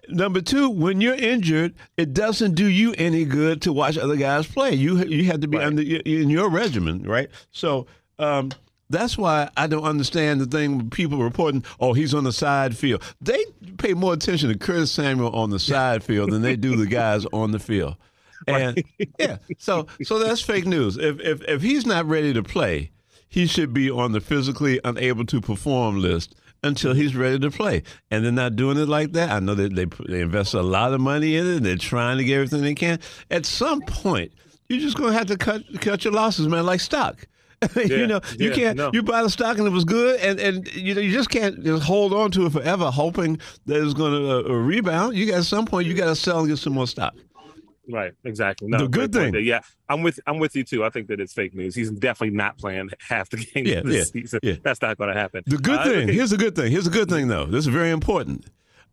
Number 0.08 0.42
two, 0.42 0.68
when 0.68 1.00
you're 1.00 1.14
injured, 1.14 1.74
it 1.96 2.12
doesn't 2.12 2.54
do 2.54 2.66
you 2.66 2.94
any 2.98 3.24
good 3.24 3.62
to 3.62 3.72
watch 3.72 3.96
other 3.96 4.16
guys 4.16 4.46
play. 4.46 4.72
You 4.74 5.02
you 5.04 5.24
have 5.24 5.40
to 5.40 5.48
be 5.48 5.58
under 5.58 5.82
in 5.82 6.28
your 6.28 6.50
regimen, 6.50 7.04
right? 7.04 7.30
So 7.52 7.86
um, 8.18 8.50
that's 8.90 9.16
why 9.16 9.50
I 9.56 9.66
don't 9.66 9.84
understand 9.84 10.40
the 10.40 10.46
thing 10.46 10.78
with 10.78 10.90
people 10.90 11.18
reporting, 11.18 11.64
"Oh, 11.80 11.94
he's 11.94 12.12
on 12.12 12.24
the 12.24 12.32
side 12.32 12.76
field." 12.76 13.02
They 13.20 13.44
pay 13.78 13.94
more 13.94 14.12
attention 14.12 14.50
to 14.50 14.58
Curtis 14.58 14.92
Samuel 14.92 15.34
on 15.34 15.50
the 15.50 15.58
side 15.58 16.04
field 16.04 16.30
than 16.32 16.42
they 16.42 16.56
do 16.56 16.76
the 16.76 16.86
guys 16.86 17.24
on 17.32 17.52
the 17.52 17.58
field. 17.58 17.96
And 18.54 18.82
yeah, 19.18 19.38
so 19.58 19.86
so 20.02 20.18
that's 20.18 20.40
fake 20.40 20.66
news. 20.66 20.96
If 20.96 21.20
if 21.20 21.42
if 21.42 21.62
he's 21.62 21.86
not 21.86 22.06
ready 22.06 22.32
to 22.32 22.42
play, 22.42 22.90
he 23.28 23.46
should 23.46 23.72
be 23.72 23.90
on 23.90 24.12
the 24.12 24.20
physically 24.20 24.80
unable 24.84 25.24
to 25.26 25.40
perform 25.40 26.00
list 26.00 26.34
until 26.62 26.94
he's 26.94 27.14
ready 27.14 27.38
to 27.38 27.50
play. 27.50 27.82
And 28.10 28.24
they're 28.24 28.32
not 28.32 28.56
doing 28.56 28.78
it 28.78 28.88
like 28.88 29.12
that. 29.12 29.30
I 29.30 29.38
know 29.38 29.54
that 29.54 29.74
they 29.74 29.86
they 30.06 30.20
invest 30.20 30.54
a 30.54 30.62
lot 30.62 30.92
of 30.92 31.00
money 31.00 31.36
in 31.36 31.46
it. 31.46 31.56
And 31.56 31.66
They're 31.66 31.76
trying 31.76 32.18
to 32.18 32.24
get 32.24 32.36
everything 32.36 32.62
they 32.62 32.74
can. 32.74 32.98
At 33.30 33.46
some 33.46 33.80
point, 33.82 34.32
you're 34.68 34.80
just 34.80 34.96
going 34.96 35.12
to 35.12 35.18
have 35.18 35.28
to 35.28 35.36
cut 35.36 35.62
cut 35.80 36.04
your 36.04 36.12
losses, 36.12 36.48
man, 36.48 36.66
like 36.66 36.80
stock. 36.80 37.26
you 37.76 38.06
know, 38.06 38.20
you 38.38 38.50
yeah, 38.50 38.54
can't. 38.54 38.76
no. 38.76 38.90
You 38.92 39.02
buy 39.02 39.22
the 39.22 39.30
stock 39.30 39.58
and 39.58 39.66
it 39.66 39.70
was 39.70 39.84
good, 39.84 40.20
and 40.20 40.38
and 40.38 40.74
you 40.74 40.94
know 40.94 41.00
you 41.00 41.12
just 41.12 41.30
can't 41.30 41.62
just 41.64 41.82
hold 41.82 42.12
on 42.12 42.30
to 42.32 42.46
it 42.46 42.52
forever, 42.52 42.90
hoping 42.90 43.38
that 43.66 43.82
it's 43.82 43.94
going 43.94 44.12
to 44.12 44.50
uh, 44.50 44.54
rebound. 44.54 45.16
You 45.16 45.26
got 45.26 45.38
at 45.38 45.44
some 45.44 45.64
point 45.64 45.86
you 45.86 45.94
got 45.94 46.06
to 46.06 46.16
sell 46.16 46.40
and 46.40 46.48
get 46.48 46.58
some 46.58 46.74
more 46.74 46.86
stock. 46.86 47.14
Right, 47.90 48.12
exactly. 48.24 48.68
No, 48.68 48.78
The 48.78 48.88
good 48.88 49.12
thing. 49.12 49.32
there. 49.32 49.40
Yeah, 49.42 49.60
I'm 49.88 50.02
with 50.02 50.18
I'm 50.26 50.38
with 50.38 50.56
you 50.56 50.64
too. 50.64 50.84
I 50.84 50.90
think 50.90 51.08
that 51.08 51.20
it's 51.20 51.32
fake 51.34 51.54
news. 51.54 51.74
He's 51.74 51.90
definitely 51.90 52.36
not 52.36 52.56
playing 52.58 52.88
half 53.00 53.28
the 53.30 53.38
game 53.38 53.66
Yeah, 53.66 53.82
this 53.84 53.94
yeah, 54.14 54.20
season. 54.22 54.40
yeah. 54.42 54.54
That's 54.62 54.80
not 54.80 54.96
going 54.96 55.12
to 55.12 55.20
happen. 55.20 55.42
The 55.46 55.58
good 55.58 55.78
Uh, 55.80 55.84
thing. 55.84 56.02
okay. 56.04 56.14
Here's 56.14 56.30
the 56.30 56.36
good 56.38 56.56
thing. 56.56 56.70
Here's 56.72 56.84
the 56.86 56.90
good 56.90 57.08
thing, 57.10 57.28
though. 57.28 57.44
This 57.46 57.66
is 57.66 57.72
very 57.72 57.90
important. 57.90 58.46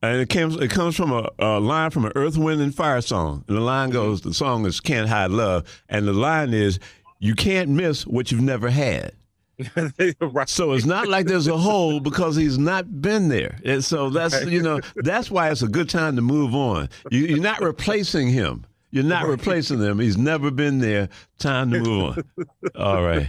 And 0.03 0.19
it 0.19 0.29
comes 0.29 0.55
it 0.57 0.71
comes 0.71 0.95
from 0.95 1.11
a, 1.11 1.29
a 1.39 1.59
line 1.59 1.91
from 1.91 2.05
an 2.05 2.11
Earth, 2.15 2.35
Wind, 2.37 2.59
and 2.59 2.73
Fire 2.75 3.01
song. 3.01 3.45
And 3.47 3.55
the 3.55 3.61
line 3.61 3.91
goes, 3.91 4.21
the 4.21 4.33
song 4.33 4.65
is 4.65 4.79
"Can't 4.81 5.07
Hide 5.07 5.29
Love," 5.31 5.83
and 5.89 6.07
the 6.07 6.13
line 6.13 6.53
is, 6.55 6.79
"You 7.19 7.35
can't 7.35 7.69
miss 7.69 8.05
what 8.07 8.31
you've 8.31 8.41
never 8.41 8.69
had." 8.71 9.11
right. 10.21 10.49
So 10.49 10.71
it's 10.71 10.85
not 10.85 11.07
like 11.07 11.27
there's 11.27 11.45
a 11.47 11.55
hole 11.57 11.99
because 11.99 12.35
he's 12.35 12.57
not 12.57 12.99
been 13.01 13.29
there. 13.29 13.59
And 13.63 13.83
so 13.85 14.09
that's 14.09 14.43
you 14.47 14.61
know 14.63 14.79
that's 14.95 15.29
why 15.29 15.51
it's 15.51 15.61
a 15.61 15.67
good 15.67 15.87
time 15.87 16.15
to 16.15 16.21
move 16.23 16.55
on. 16.55 16.89
You, 17.11 17.19
you're 17.27 17.37
not 17.39 17.61
replacing 17.61 18.29
him. 18.29 18.65
You're 18.91 19.03
not 19.03 19.25
replacing 19.27 19.79
them. 19.79 19.99
He's 19.99 20.17
never 20.17 20.51
been 20.51 20.79
there. 20.79 21.09
Time 21.39 21.71
to 21.71 21.79
move 21.79 22.17
on. 22.17 22.23
All 22.75 23.03
right. 23.03 23.27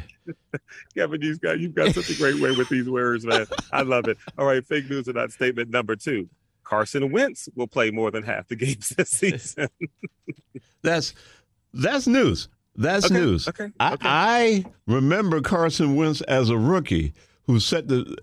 Kevin, 0.94 1.20
you've 1.22 1.40
got 1.40 1.58
you've 1.58 1.74
got 1.74 1.94
such 1.94 2.10
a 2.10 2.14
great 2.16 2.40
way 2.40 2.50
with 2.52 2.68
these 2.68 2.88
words, 2.88 3.24
man. 3.24 3.46
I 3.72 3.82
love 3.82 4.06
it. 4.08 4.18
All 4.38 4.46
right, 4.46 4.64
fake 4.64 4.88
news 4.90 5.08
or 5.08 5.12
not 5.14 5.32
statement 5.32 5.70
number 5.70 5.96
two. 5.96 6.28
Carson 6.64 7.10
Wentz 7.12 7.48
will 7.54 7.66
play 7.66 7.90
more 7.90 8.10
than 8.10 8.22
half 8.22 8.48
the 8.48 8.56
games 8.56 8.90
this 8.90 9.10
season. 9.12 9.68
That's 10.82 11.14
that's 11.72 12.06
news. 12.06 12.48
That's 12.74 13.06
Okay, 13.06 13.14
news. 13.14 13.48
okay, 13.48 13.70
I, 13.80 13.96
I 14.02 14.64
remember 14.86 15.40
Carson 15.40 15.96
Wentz 15.96 16.20
as 16.22 16.48
a 16.50 16.56
rookie 16.56 17.12
who 17.44 17.60
set 17.60 17.88
the 17.88 18.16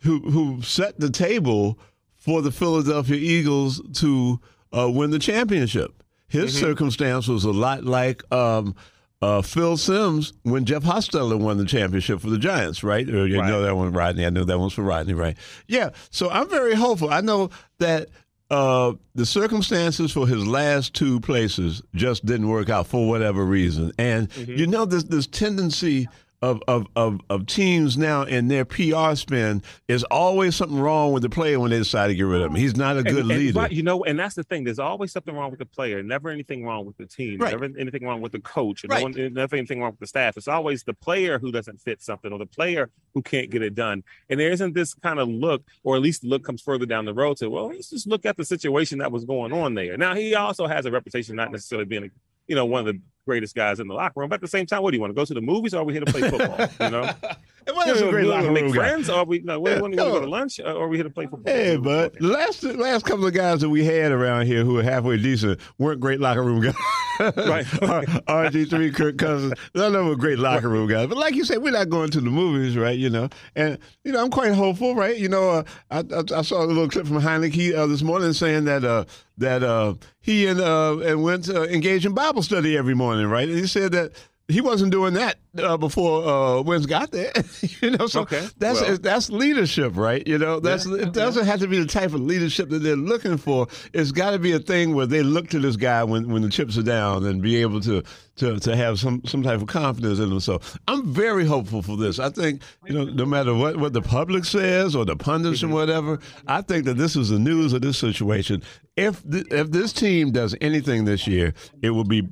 who 0.00 0.20
who 0.30 0.62
set 0.62 1.00
the 1.00 1.10
table 1.10 1.78
for 2.16 2.42
the 2.42 2.50
Philadelphia 2.52 3.16
Eagles 3.16 3.80
to 4.00 4.40
uh, 4.76 4.90
win 4.90 5.10
the 5.10 5.18
championship. 5.18 5.97
His 6.28 6.54
Mhm. 6.54 6.60
circumstance 6.60 7.26
was 7.28 7.44
a 7.44 7.50
lot 7.52 7.84
like 7.84 8.22
um, 8.32 8.74
uh, 9.20 9.42
Phil 9.42 9.76
Simms 9.76 10.32
when 10.42 10.64
Jeff 10.64 10.82
Hostetler 10.84 11.38
won 11.38 11.58
the 11.58 11.64
championship 11.64 12.20
for 12.20 12.30
the 12.30 12.38
Giants, 12.38 12.84
right? 12.84 13.08
Or 13.08 13.26
you 13.26 13.40
Right. 13.40 13.48
know 13.48 13.62
that 13.62 13.76
one, 13.76 13.92
Rodney. 13.92 14.24
I 14.24 14.30
know 14.30 14.44
that 14.44 14.58
one's 14.60 14.74
for 14.74 14.82
Rodney, 14.82 15.14
right? 15.14 15.36
Yeah. 15.66 15.90
So 16.10 16.30
I'm 16.30 16.48
very 16.48 16.74
hopeful. 16.74 17.10
I 17.10 17.20
know 17.20 17.50
that 17.80 18.08
uh, 18.50 18.92
the 19.14 19.26
circumstances 19.26 20.10
for 20.12 20.26
his 20.26 20.46
last 20.46 20.94
two 20.94 21.20
places 21.20 21.82
just 21.94 22.24
didn't 22.24 22.48
work 22.48 22.70
out 22.70 22.86
for 22.86 23.06
whatever 23.06 23.44
reason, 23.44 23.92
and 23.98 24.28
you 24.46 24.66
know 24.66 24.84
this 24.86 25.04
this 25.04 25.26
tendency. 25.26 26.08
Of, 26.40 26.62
of, 26.68 26.86
of, 26.94 27.20
of 27.28 27.46
teams 27.46 27.98
now 27.98 28.22
and 28.22 28.48
their 28.48 28.64
PR 28.64 29.16
spin 29.16 29.60
is 29.88 30.04
always 30.04 30.54
something 30.54 30.78
wrong 30.78 31.12
with 31.12 31.24
the 31.24 31.28
player 31.28 31.58
when 31.58 31.72
they 31.72 31.78
decide 31.78 32.06
to 32.08 32.14
get 32.14 32.22
rid 32.22 32.42
of 32.42 32.52
him. 32.52 32.54
He's 32.54 32.76
not 32.76 32.96
a 32.96 33.02
good 33.02 33.22
and, 33.22 33.30
and 33.32 33.54
leader. 33.54 33.66
you 33.72 33.82
know, 33.82 34.04
and 34.04 34.16
that's 34.16 34.36
the 34.36 34.44
thing. 34.44 34.62
There's 34.62 34.78
always 34.78 35.10
something 35.10 35.34
wrong 35.34 35.50
with 35.50 35.58
the 35.58 35.66
player. 35.66 36.00
Never 36.00 36.30
anything 36.30 36.64
wrong 36.64 36.86
with 36.86 36.96
the 36.96 37.06
team. 37.06 37.40
Right. 37.40 37.50
Never 37.50 37.64
anything 37.64 38.04
wrong 38.04 38.20
with 38.20 38.30
the 38.30 38.40
coach. 38.40 38.84
Right. 38.88 38.98
no 38.98 39.02
one, 39.02 39.18
eh, 39.18 39.30
never 39.32 39.56
anything 39.56 39.80
wrong 39.80 39.90
with 39.90 39.98
the 39.98 40.06
staff. 40.06 40.36
It's 40.36 40.46
always 40.46 40.84
the 40.84 40.94
player 40.94 41.40
who 41.40 41.50
doesn't 41.50 41.80
fit 41.80 42.00
something, 42.02 42.32
or 42.32 42.38
the 42.38 42.46
player 42.46 42.88
who 43.14 43.22
can't 43.22 43.50
get 43.50 43.62
it 43.62 43.74
done. 43.74 44.04
And 44.30 44.38
there 44.38 44.52
isn't 44.52 44.74
this 44.74 44.94
kind 44.94 45.18
of 45.18 45.28
look, 45.28 45.64
or 45.82 45.96
at 45.96 46.02
least 46.02 46.22
the 46.22 46.28
look 46.28 46.44
comes 46.44 46.62
further 46.62 46.86
down 46.86 47.04
the 47.04 47.14
road 47.14 47.38
to, 47.38 47.50
well, 47.50 47.66
let's 47.66 47.90
just 47.90 48.06
look 48.06 48.24
at 48.24 48.36
the 48.36 48.44
situation 48.44 48.98
that 48.98 49.10
was 49.10 49.24
going 49.24 49.52
on 49.52 49.74
there. 49.74 49.96
Now 49.96 50.14
he 50.14 50.36
also 50.36 50.68
has 50.68 50.86
a 50.86 50.92
reputation 50.92 51.34
not 51.34 51.50
necessarily 51.50 51.86
being 51.86 52.04
a 52.04 52.10
you 52.48 52.54
know, 52.56 52.64
one 52.64 52.88
of 52.88 52.94
the 52.94 53.00
greatest 53.28 53.54
guys 53.54 53.78
in 53.78 53.86
the 53.86 53.94
locker 53.94 54.20
room. 54.20 54.30
But 54.30 54.36
at 54.36 54.40
the 54.40 54.48
same 54.48 54.64
time, 54.66 54.82
what 54.82 54.90
do 54.90 54.96
you 54.96 55.00
want 55.02 55.10
to 55.10 55.14
go 55.14 55.24
to 55.24 55.34
the 55.34 55.40
movies 55.42 55.74
or 55.74 55.82
are 55.82 55.84
we 55.84 55.92
here 55.92 56.02
to 56.04 56.10
play 56.10 56.28
football? 56.28 56.66
You 56.80 56.90
know, 56.90 57.12
well, 57.66 57.86
that's 57.86 58.00
a 58.00 58.08
great 58.10 58.24
we 58.24 58.30
locker 58.30 58.52
room 58.52 58.70
guy. 58.72 58.72
friends, 58.76 59.08
or 59.10 59.24
we 59.24 59.40
no, 59.40 59.60
we 59.60 59.70
Yeah, 59.70 59.80
want 59.80 59.92
to 59.92 59.96
go 59.96 60.20
to 60.20 60.26
lunch, 60.26 60.60
or 60.60 60.66
are 60.68 60.88
we 60.88 60.96
here 60.96 61.04
to 61.04 61.10
play 61.10 61.26
football? 61.26 61.52
Hey, 61.52 61.76
bud. 61.76 62.14
The 62.18 62.28
last 62.28 62.62
last 62.62 63.04
couple 63.04 63.26
of 63.26 63.34
guys 63.34 63.60
that 63.60 63.68
we 63.68 63.84
had 63.84 64.12
around 64.12 64.46
here 64.46 64.64
who 64.64 64.74
were 64.74 64.82
halfway 64.82 65.16
decent 65.18 65.60
weren't 65.78 66.00
great 66.00 66.20
locker 66.20 66.42
room 66.42 66.60
guys. 66.60 66.74
Right. 67.18 67.66
RG3, 68.28 68.94
Kirk 68.94 69.18
Cousins, 69.18 69.52
none 69.74 69.86
of 69.86 69.92
them 69.92 70.06
were 70.08 70.14
great 70.14 70.38
locker 70.38 70.68
room 70.68 70.88
guys. 70.88 71.08
But 71.08 71.18
like 71.18 71.34
you 71.34 71.44
said, 71.44 71.58
we're 71.58 71.72
not 71.72 71.88
going 71.88 72.10
to 72.10 72.20
the 72.20 72.30
movies, 72.30 72.76
right? 72.76 72.96
You 72.96 73.10
know, 73.10 73.28
and 73.56 73.76
you 74.04 74.12
know, 74.12 74.22
I'm 74.22 74.30
quite 74.30 74.52
hopeful, 74.52 74.94
right? 74.94 75.16
You 75.16 75.28
know, 75.28 75.50
uh, 75.50 75.64
I, 75.90 75.98
I 75.98 76.22
I 76.38 76.42
saw 76.42 76.62
a 76.62 76.66
little 76.66 76.88
clip 76.88 77.08
from 77.08 77.20
Heinicke 77.20 77.74
uh, 77.74 77.86
this 77.86 78.02
morning 78.02 78.32
saying 78.34 78.66
that 78.66 78.84
uh, 78.84 79.04
that 79.38 79.64
uh, 79.64 79.94
he 80.20 80.46
and 80.46 80.60
uh, 80.60 80.98
and 80.98 81.24
went 81.24 81.48
uh, 81.48 81.64
engaged 81.64 82.06
in 82.06 82.14
Bible 82.14 82.42
study 82.44 82.76
every 82.76 82.94
morning, 82.94 83.26
right? 83.26 83.48
And 83.48 83.58
he 83.58 83.66
said 83.66 83.90
that. 83.92 84.12
He 84.50 84.62
wasn't 84.62 84.92
doing 84.92 85.12
that 85.12 85.36
uh, 85.58 85.76
before 85.76 86.26
uh, 86.26 86.62
Wentz 86.62 86.86
got 86.86 87.10
there, 87.10 87.32
you 87.82 87.90
know. 87.90 88.06
So 88.06 88.22
Okay, 88.22 88.48
that's 88.56 88.80
well. 88.80 88.96
that's 88.96 89.28
leadership, 89.28 89.94
right? 89.94 90.26
You 90.26 90.38
know, 90.38 90.58
that's 90.58 90.86
it 90.86 91.12
doesn't 91.12 91.44
have 91.44 91.60
to 91.60 91.68
be 91.68 91.78
the 91.78 91.86
type 91.86 92.14
of 92.14 92.20
leadership 92.22 92.70
that 92.70 92.78
they're 92.78 92.96
looking 92.96 93.36
for. 93.36 93.66
It's 93.92 94.10
got 94.10 94.30
to 94.30 94.38
be 94.38 94.52
a 94.52 94.58
thing 94.58 94.94
where 94.94 95.04
they 95.04 95.22
look 95.22 95.48
to 95.50 95.58
this 95.58 95.76
guy 95.76 96.02
when, 96.02 96.32
when 96.32 96.40
the 96.40 96.48
chips 96.48 96.78
are 96.78 96.82
down 96.82 97.26
and 97.26 97.42
be 97.42 97.56
able 97.60 97.82
to 97.82 98.02
to 98.36 98.58
to 98.58 98.74
have 98.74 98.98
some 98.98 99.20
some 99.26 99.42
type 99.42 99.60
of 99.60 99.66
confidence 99.66 100.18
in 100.18 100.32
him. 100.32 100.40
So 100.40 100.60
I'm 100.86 101.12
very 101.12 101.44
hopeful 101.44 101.82
for 101.82 101.98
this. 101.98 102.18
I 102.18 102.30
think 102.30 102.62
you 102.86 102.94
know, 102.94 103.04
no 103.04 103.26
matter 103.26 103.52
what 103.54 103.76
what 103.76 103.92
the 103.92 104.00
public 104.00 104.46
says 104.46 104.96
or 104.96 105.04
the 105.04 105.16
pundits 105.16 105.62
and 105.62 105.74
whatever, 105.74 106.20
I 106.46 106.62
think 106.62 106.86
that 106.86 106.94
this 106.94 107.16
is 107.16 107.28
the 107.28 107.38
news 107.38 107.74
of 107.74 107.82
this 107.82 107.98
situation. 107.98 108.62
If 108.96 109.22
th- 109.30 109.48
if 109.50 109.72
this 109.72 109.92
team 109.92 110.32
does 110.32 110.56
anything 110.62 111.04
this 111.04 111.26
year, 111.26 111.52
it 111.82 111.90
will 111.90 112.04
be 112.04 112.26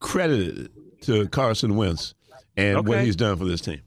credited 0.00 0.70
to 1.08 1.26
Carson 1.28 1.74
Wentz 1.74 2.14
and 2.56 2.86
what 2.86 3.02
he's 3.02 3.16
done 3.16 3.36
for 3.36 3.44
this 3.44 3.62
team. 3.62 3.80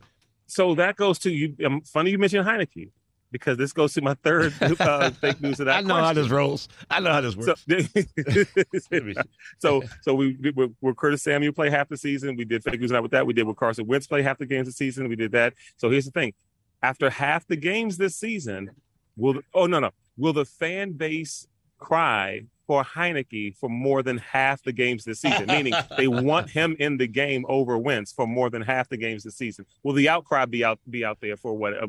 So 0.47 0.75
that 0.75 0.95
goes 0.95 1.19
to 1.19 1.31
you. 1.31 1.55
Um, 1.65 1.81
funny 1.81 2.11
you 2.11 2.17
mentioned 2.17 2.45
Heinicke 2.45 2.89
because 3.31 3.57
this 3.57 3.71
goes 3.71 3.93
to 3.93 4.01
my 4.01 4.15
third 4.15 4.53
uh, 4.79 5.11
fake 5.11 5.39
news 5.39 5.59
of 5.59 5.67
that. 5.67 5.77
I 5.77 5.81
know 5.81 5.95
how 5.95 6.13
this 6.13 6.29
rolls. 6.29 6.67
I 6.89 6.99
know 6.99 7.13
how 7.13 7.21
this 7.21 7.35
works. 7.35 7.63
So, 9.59 9.81
so, 9.81 9.87
so 10.01 10.15
we 10.15 10.37
with 10.81 10.97
Curtis 10.97 11.21
Samuel 11.21 11.53
play 11.53 11.69
half 11.69 11.89
the 11.89 11.97
season. 11.97 12.35
We 12.35 12.43
did 12.43 12.63
fake 12.63 12.81
news 12.81 12.91
night 12.91 13.01
with 13.01 13.11
that. 13.11 13.25
We 13.25 13.33
did 13.33 13.45
with 13.47 13.57
Carson 13.57 13.85
Wentz 13.85 14.07
play 14.07 14.23
half 14.23 14.39
the 14.39 14.45
games 14.47 14.67
this 14.67 14.75
season. 14.75 15.07
We 15.07 15.15
did 15.15 15.31
that. 15.33 15.53
So 15.77 15.89
here's 15.89 16.05
the 16.05 16.11
thing: 16.11 16.33
after 16.81 17.09
half 17.09 17.47
the 17.47 17.55
games 17.55 17.97
this 17.97 18.15
season, 18.15 18.71
will 19.15 19.33
the, 19.33 19.43
oh 19.53 19.67
no 19.67 19.79
no 19.79 19.91
will 20.17 20.33
the 20.33 20.45
fan 20.45 20.93
base 20.93 21.47
cry 21.77 22.41
for 22.71 22.85
Heinicke 22.85 23.53
for 23.57 23.67
more 23.67 24.01
than 24.01 24.17
half 24.19 24.63
the 24.63 24.71
games 24.71 25.03
this 25.03 25.19
season? 25.19 25.45
Meaning 25.47 25.73
they 25.97 26.07
want 26.07 26.49
him 26.49 26.73
in 26.79 26.95
the 26.95 27.05
game 27.05 27.45
over 27.49 27.77
Wentz 27.77 28.13
for 28.13 28.25
more 28.25 28.49
than 28.49 28.61
half 28.61 28.87
the 28.87 28.95
games 28.95 29.23
this 29.23 29.35
season. 29.35 29.65
Will 29.83 29.91
the 29.91 30.07
outcry 30.07 30.45
be 30.45 30.63
out 30.63 30.79
be 30.89 31.03
out 31.03 31.17
there 31.19 31.35
for 31.35 31.53
what? 31.53 31.73
Uh, 31.73 31.87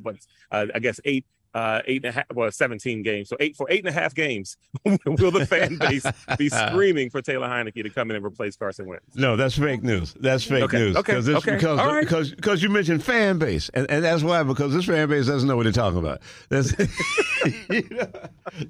uh, 0.51 0.66
I 0.75 0.81
guess 0.81 0.99
eight. 1.05 1.25
Uh, 1.55 1.83
eight 1.87 2.05
and 2.05 2.11
a 2.11 2.12
half, 2.12 2.25
well, 2.35 2.51
seventeen 2.51 3.03
games. 3.03 3.29
So 3.29 3.37
eight 3.38 3.57
for 3.57 3.67
eight 3.71 3.81
and 3.85 3.88
a 3.95 4.01
half 4.01 4.15
games. 4.15 4.57
will 4.85 5.31
the 5.31 5.45
fan 5.47 5.77
base 5.77 6.07
be 6.38 6.49
screaming 6.69 7.11
for 7.11 7.21
Taylor 7.21 7.47
Heinicke 7.47 7.83
to 7.83 7.91
come 7.91 8.11
in 8.11 8.17
and 8.17 8.25
replace 8.25 8.57
Carson 8.57 8.87
Wentz? 8.87 9.05
No, 9.17 9.37
that's 9.37 9.59
fake 9.59 9.83
news. 9.83 10.15
That's 10.19 10.45
fake 10.45 10.62
Okay, 10.65 10.79
news. 10.79 10.97
okay, 10.97 11.21
this, 11.21 11.29
okay. 11.37 11.57
Because, 11.57 11.79
right. 11.79 12.01
because 12.01 12.31
because 12.31 12.62
you 12.62 12.71
mentioned 12.71 13.05
fan 13.05 13.38
base, 13.38 13.69
and, 13.75 13.91
and 13.91 14.03
that's 14.03 14.23
why 14.23 14.43
because 14.43 14.73
this 14.73 14.87
fan 14.87 15.09
base 15.09 15.27
doesn't 15.27 15.47
know 15.49 15.57
what 15.57 15.65
they're 15.65 15.73
talking 15.73 15.99
about. 15.99 16.21
You 16.51 17.83
know, 17.91 18.09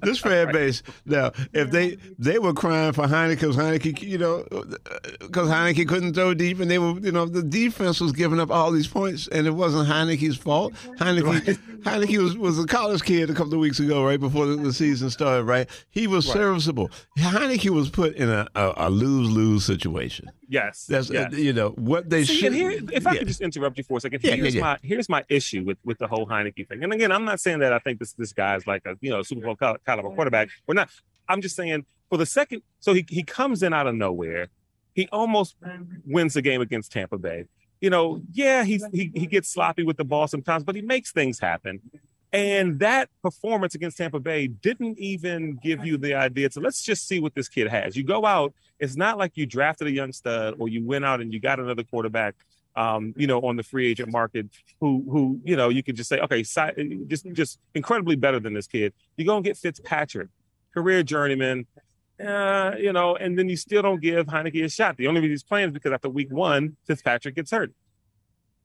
this 0.01 0.19
fan 0.19 0.51
base 0.51 0.83
now, 1.05 1.31
if 1.53 1.71
they 1.71 1.97
they 2.19 2.39
were 2.39 2.53
crying 2.53 2.93
for 2.93 3.05
Heinicke 3.05 3.39
because 3.39 3.55
Heinicke, 3.55 4.01
you 4.01 4.17
know, 4.17 4.45
because 5.21 5.47
Heinicke 5.49 5.87
couldn't 5.87 6.13
throw 6.13 6.33
deep, 6.33 6.59
and 6.59 6.69
they 6.69 6.79
were, 6.79 6.99
you 6.99 7.11
know, 7.11 7.25
the 7.25 7.43
defense 7.43 8.01
was 8.01 8.11
giving 8.11 8.39
up 8.39 8.51
all 8.51 8.71
these 8.71 8.87
points, 8.87 9.27
and 9.27 9.47
it 9.47 9.51
wasn't 9.51 9.87
Heinicke's 9.87 10.37
fault. 10.37 10.73
Heinicke 10.97 11.57
Heinicke 11.83 12.17
was 12.21 12.37
was 12.37 12.59
a 12.59 12.65
college 12.73 13.03
kid 13.03 13.29
a 13.29 13.33
couple 13.33 13.53
of 13.53 13.59
weeks 13.59 13.79
ago, 13.79 14.03
right 14.03 14.19
before 14.19 14.45
the, 14.47 14.55
the 14.55 14.73
season 14.73 15.09
started. 15.09 15.43
Right, 15.43 15.69
he 15.91 16.07
was 16.07 16.25
Right. 16.27 16.33
serviceable. 16.33 16.89
Heinicke 17.17 17.69
was 17.69 17.89
put 17.89 18.15
in 18.15 18.29
a, 18.29 18.47
a, 18.55 18.73
a 18.77 18.89
lose 18.89 19.29
lose 19.29 19.63
situation. 19.65 20.29
Yes, 20.47 20.85
That's 20.87 21.09
yes. 21.09 21.33
uh, 21.33 21.35
you 21.37 21.53
know 21.53 21.69
what 21.71 22.09
they 22.09 22.23
See, 22.25 22.35
should. 22.35 22.47
and 22.47 22.55
here, 22.55 22.71
if 22.91 23.05
I 23.07 23.13
yeah. 23.13 23.19
could 23.19 23.27
just 23.27 23.41
interrupt 23.41 23.77
you 23.77 23.83
for 23.83 23.97
a 23.97 24.01
second, 24.01 24.21
Yeah, 24.23 24.31
yeah, 24.31 24.35
here's 24.37 24.55
yeah. 24.55 24.61
my 24.61 24.77
here's 24.81 25.09
my 25.09 25.23
issue 25.29 25.63
with 25.63 25.77
with 25.85 25.97
the 25.99 26.07
whole 26.07 26.25
Heinicke 26.27 26.67
thing. 26.67 26.83
And 26.83 26.91
again, 26.93 27.11
I'm 27.11 27.25
not 27.25 27.39
saying 27.39 27.59
that 27.59 27.73
I 27.73 27.79
think 27.79 27.99
this 27.99 28.13
this 28.13 28.33
guy's 28.33 28.65
like 28.67 28.83
a 28.85 28.95
you 29.01 29.09
know 29.11 29.21
Super 29.21 29.41
Bowl 29.41 29.55
caliber 29.85 30.09
quarterback. 30.09 30.49
We're 30.67 30.73
not. 30.75 30.89
I'm 31.29 31.41
just 31.41 31.55
saying 31.55 31.85
for 32.09 32.17
the 32.17 32.25
second. 32.25 32.61
So 32.79 32.93
he 32.93 33.05
he 33.07 33.23
comes 33.23 33.63
in 33.63 33.73
out 33.73 33.87
of 33.87 33.95
nowhere. 33.95 34.47
He 34.93 35.07
almost 35.11 35.55
wins 36.05 36.33
the 36.35 36.41
game 36.41 36.61
against 36.61 36.91
Tampa 36.91 37.17
Bay. 37.17 37.45
You 37.81 37.89
know, 37.89 38.21
yeah, 38.31 38.63
he's 38.63 38.85
he 38.93 39.11
he 39.13 39.25
gets 39.25 39.49
sloppy 39.49 39.83
with 39.83 39.97
the 39.97 40.05
ball 40.05 40.27
sometimes, 40.27 40.63
but 40.63 40.75
he 40.75 40.81
makes 40.81 41.11
things 41.11 41.39
happen. 41.39 41.81
And 42.33 42.79
that 42.79 43.09
performance 43.21 43.75
against 43.75 43.97
Tampa 43.97 44.19
Bay 44.19 44.47
didn't 44.47 44.97
even 44.97 45.59
give 45.63 45.85
you 45.85 45.97
the 45.97 46.15
idea 46.15 46.49
to 46.49 46.59
let's 46.59 46.81
just 46.81 47.07
see 47.07 47.19
what 47.19 47.35
this 47.35 47.47
kid 47.47 47.67
has. 47.67 47.95
You 47.95 48.03
go 48.03 48.25
out, 48.25 48.55
it's 48.79 48.95
not 48.95 49.19
like 49.19 49.33
you 49.35 49.45
drafted 49.45 49.87
a 49.87 49.91
young 49.91 50.11
stud 50.11 50.55
or 50.57 50.67
you 50.67 50.83
went 50.83 51.05
out 51.05 51.21
and 51.21 51.31
you 51.31 51.39
got 51.39 51.59
another 51.59 51.83
quarterback, 51.83 52.33
um, 52.75 53.13
you 53.15 53.27
know, 53.27 53.39
on 53.41 53.55
the 53.55 53.61
free 53.61 53.87
agent 53.87 54.11
market 54.11 54.47
who 54.79 55.05
who 55.11 55.39
you 55.43 55.55
know 55.55 55.69
you 55.69 55.83
could 55.83 55.95
just 55.95 56.09
say, 56.09 56.19
okay, 56.21 56.41
just 56.41 57.31
just 57.33 57.59
incredibly 57.75 58.15
better 58.15 58.39
than 58.39 58.55
this 58.55 58.65
kid. 58.65 58.93
You 59.15 59.25
go 59.25 59.35
and 59.35 59.45
get 59.45 59.55
Fitzpatrick, 59.55 60.29
career 60.73 61.03
journeyman, 61.03 61.67
uh, 62.19 62.71
you 62.79 62.93
know, 62.93 63.15
and 63.15 63.37
then 63.37 63.47
you 63.47 63.57
still 63.57 63.83
don't 63.83 64.01
give 64.01 64.25
Heinicke 64.25 64.65
a 64.65 64.69
shot. 64.69 64.97
The 64.97 65.05
only 65.05 65.21
reason 65.21 65.33
he's 65.33 65.43
playing 65.43 65.67
is 65.67 65.73
because 65.73 65.91
after 65.91 66.09
week 66.09 66.31
one, 66.31 66.77
Fitzpatrick 66.87 67.35
gets 67.35 67.51
hurt. 67.51 67.71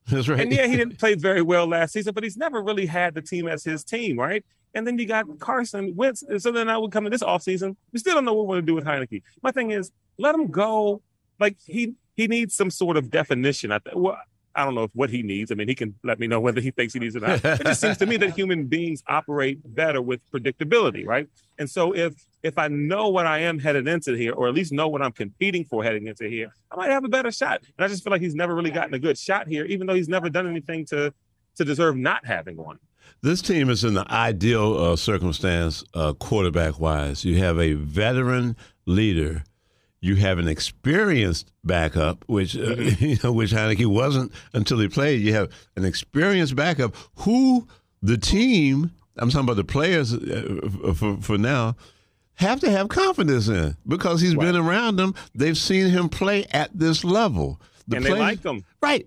That's 0.11 0.27
right. 0.27 0.39
And 0.39 0.51
yeah, 0.51 0.67
he 0.67 0.75
didn't 0.75 0.97
play 0.97 1.15
very 1.15 1.41
well 1.41 1.67
last 1.67 1.93
season, 1.93 2.13
but 2.13 2.23
he's 2.23 2.37
never 2.37 2.61
really 2.61 2.85
had 2.85 3.13
the 3.13 3.21
team 3.21 3.47
as 3.47 3.63
his 3.63 3.83
team, 3.83 4.17
right? 4.17 4.43
And 4.73 4.85
then 4.85 4.97
you 4.97 5.05
got 5.05 5.25
Carson 5.39 5.95
Wentz. 5.95 6.23
So 6.39 6.51
then 6.51 6.69
I 6.69 6.77
would 6.77 6.91
come 6.91 7.05
in 7.05 7.11
this 7.11 7.23
offseason. 7.23 7.75
We 7.91 7.99
still 7.99 8.15
don't 8.15 8.25
know 8.25 8.33
what 8.33 8.47
we're 8.47 8.55
going 8.55 8.65
to 8.65 8.71
do 8.71 8.75
with 8.75 8.85
Heinicke. 8.85 9.21
My 9.41 9.51
thing 9.51 9.71
is, 9.71 9.91
let 10.17 10.35
him 10.35 10.47
go. 10.47 11.01
Like 11.39 11.57
he 11.65 11.93
he 12.15 12.27
needs 12.27 12.55
some 12.55 12.69
sort 12.69 12.97
of 12.97 13.09
definition. 13.09 13.71
I 13.71 13.79
th- 13.79 13.95
well, 13.95 14.17
I 14.55 14.65
don't 14.65 14.75
know 14.75 14.83
if 14.83 14.91
what 14.93 15.09
he 15.09 15.23
needs. 15.23 15.51
I 15.51 15.55
mean, 15.55 15.67
he 15.67 15.75
can 15.75 15.95
let 16.03 16.19
me 16.19 16.27
know 16.27 16.39
whether 16.39 16.61
he 16.61 16.71
thinks 16.71 16.93
he 16.93 16.99
needs 16.99 17.15
it 17.15 17.23
or 17.23 17.27
not. 17.27 17.45
It 17.45 17.65
just 17.65 17.81
seems 17.81 17.97
to 17.97 18.05
me 18.05 18.17
that 18.17 18.31
human 18.35 18.65
beings 18.65 19.03
operate 19.07 19.59
better 19.75 20.01
with 20.01 20.21
predictability, 20.31 21.05
right? 21.05 21.27
And 21.57 21.69
so 21.69 21.93
if 21.93 22.25
if 22.41 22.57
I 22.57 22.69
know 22.69 23.09
what 23.09 23.25
I 23.25 23.39
am 23.39 23.59
headed 23.59 23.87
into 23.87 24.13
here, 24.13 24.33
or 24.33 24.47
at 24.47 24.53
least 24.53 24.71
know 24.71 24.87
what 24.87 25.01
I'm 25.01 25.11
competing 25.11 25.65
for 25.65 25.83
heading 25.83 26.07
into 26.07 26.27
here, 26.27 26.53
I 26.71 26.77
might 26.77 26.89
have 26.89 27.03
a 27.03 27.09
better 27.09 27.31
shot. 27.31 27.61
And 27.77 27.85
I 27.85 27.87
just 27.87 28.03
feel 28.03 28.11
like 28.11 28.21
he's 28.21 28.35
never 28.35 28.55
really 28.55 28.71
gotten 28.71 28.93
a 28.93 28.99
good 28.99 29.17
shot 29.17 29.47
here, 29.47 29.65
even 29.65 29.87
though 29.87 29.95
he's 29.95 30.09
never 30.09 30.29
done 30.29 30.47
anything 30.47 30.85
to 30.87 31.13
to 31.57 31.65
deserve 31.65 31.97
not 31.97 32.25
having 32.25 32.57
one. 32.57 32.79
This 33.21 33.41
team 33.41 33.69
is 33.69 33.83
in 33.83 33.95
the 33.95 34.09
ideal 34.09 34.77
uh, 34.77 34.95
circumstance, 34.95 35.83
uh, 35.93 36.13
quarterback 36.13 36.79
wise. 36.79 37.25
You 37.25 37.37
have 37.37 37.59
a 37.59 37.73
veteran 37.73 38.55
leader 38.85 39.43
you 40.01 40.15
have 40.15 40.39
an 40.39 40.47
experienced 40.47 41.51
backup, 41.63 42.23
which 42.27 42.55
uh, 42.55 42.59
Mm-hmm. 42.75 43.05
you 43.05 43.17
know, 43.23 43.31
which 43.31 43.51
Heinicke 43.51 43.85
wasn't 43.85 44.31
until 44.53 44.79
he 44.79 44.87
played. 44.87 45.21
You 45.21 45.33
have 45.33 45.51
an 45.75 45.85
experienced 45.85 46.55
backup 46.55 46.95
who 47.17 47.67
the 48.01 48.17
team. 48.17 48.91
I'm 49.17 49.29
talking 49.29 49.45
about 49.45 49.57
the 49.57 49.63
players 49.65 50.13
uh, 50.13 50.93
for 50.95 51.17
for 51.17 51.37
now 51.37 51.75
have 52.35 52.61
to 52.61 52.71
have 52.71 52.87
confidence 52.87 53.49
in 53.49 53.75
because 53.85 54.21
he's 54.21 54.35
been 54.35 54.55
around 54.55 54.95
them. 54.95 55.13
They've 55.35 55.57
seen 55.57 55.89
him 55.89 56.07
play 56.07 56.45
at 56.51 56.69
this 56.73 57.03
level. 57.03 57.59
The 57.87 57.97
and 57.97 58.05
they 58.05 58.13
like 58.13 58.43
him. 58.43 58.63
right? 58.81 59.05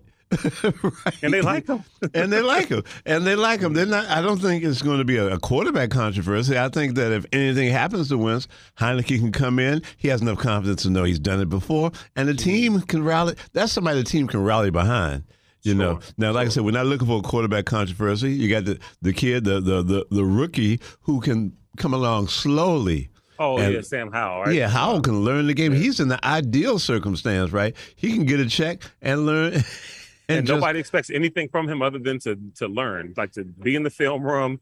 And 1.22 1.32
they 1.32 1.42
like 1.42 1.66
him. 1.66 1.84
and 2.14 2.32
they 2.32 2.40
like 2.42 2.68
him, 2.68 2.82
and 3.06 3.26
they 3.26 3.36
like 3.36 3.60
him. 3.60 3.72
They're 3.72 3.86
not. 3.86 4.06
I 4.06 4.20
don't 4.22 4.40
think 4.40 4.64
it's 4.64 4.82
going 4.82 4.98
to 4.98 5.04
be 5.04 5.16
a, 5.16 5.34
a 5.34 5.38
quarterback 5.38 5.90
controversy. 5.90 6.58
I 6.58 6.68
think 6.68 6.94
that 6.96 7.12
if 7.12 7.26
anything 7.32 7.68
happens 7.70 8.08
to 8.08 8.18
Wentz, 8.18 8.48
Heinicke 8.78 9.18
can 9.18 9.32
come 9.32 9.58
in. 9.58 9.82
He 9.96 10.08
has 10.08 10.20
enough 10.22 10.38
confidence 10.38 10.82
to 10.82 10.90
know 10.90 11.04
he's 11.04 11.18
done 11.18 11.40
it 11.40 11.48
before, 11.48 11.92
and 12.16 12.28
the 12.28 12.34
team 12.34 12.80
can 12.82 13.04
rally. 13.04 13.34
That's 13.52 13.72
somebody 13.72 13.98
the 13.98 14.08
team 14.08 14.26
can 14.26 14.42
rally 14.42 14.70
behind. 14.70 15.24
You 15.62 15.74
know. 15.74 16.00
Now, 16.18 16.32
like 16.32 16.46
I 16.46 16.50
said, 16.50 16.64
we're 16.64 16.72
not 16.72 16.86
looking 16.86 17.06
for 17.06 17.18
a 17.18 17.22
quarterback 17.22 17.66
controversy. 17.66 18.32
You 18.32 18.48
got 18.48 18.64
the 18.64 18.78
the 19.00 19.12
kid, 19.12 19.44
the 19.44 19.60
the 19.60 19.82
the, 19.82 20.06
the 20.10 20.24
rookie 20.24 20.80
who 21.02 21.20
can 21.20 21.56
come 21.76 21.94
along 21.94 22.28
slowly. 22.28 23.10
Oh 23.38 23.58
And- 23.58 23.74
yeah, 23.74 23.80
Sam 23.80 24.10
Howell, 24.12 24.42
right? 24.42 24.54
Yeah, 24.54 24.68
Howell 24.68 24.96
uh, 24.96 25.00
can 25.00 25.24
learn 25.24 25.46
the 25.46 25.54
game. 25.54 25.72
He's 25.72 26.00
in 26.00 26.08
the 26.08 26.24
ideal 26.24 26.78
circumstance, 26.78 27.50
right? 27.50 27.74
He 27.96 28.12
can 28.12 28.24
get 28.24 28.40
a 28.40 28.46
check 28.46 28.82
and 29.00 29.24
learn. 29.26 29.62
and, 30.28 30.38
And, 30.38 30.46
just- 30.46 30.56
nobody 30.60 30.78
expects 30.78 31.10
anything 31.10 31.48
from 31.48 31.68
him 31.68 31.82
other 31.82 31.98
than 31.98 32.18
to 32.20 32.36
to 32.56 32.68
learn, 32.68 33.14
like 33.16 33.32
to 33.32 33.44
be 33.44 33.74
in 33.74 33.82
the 33.82 33.90
film 33.90 34.22
room, 34.22 34.60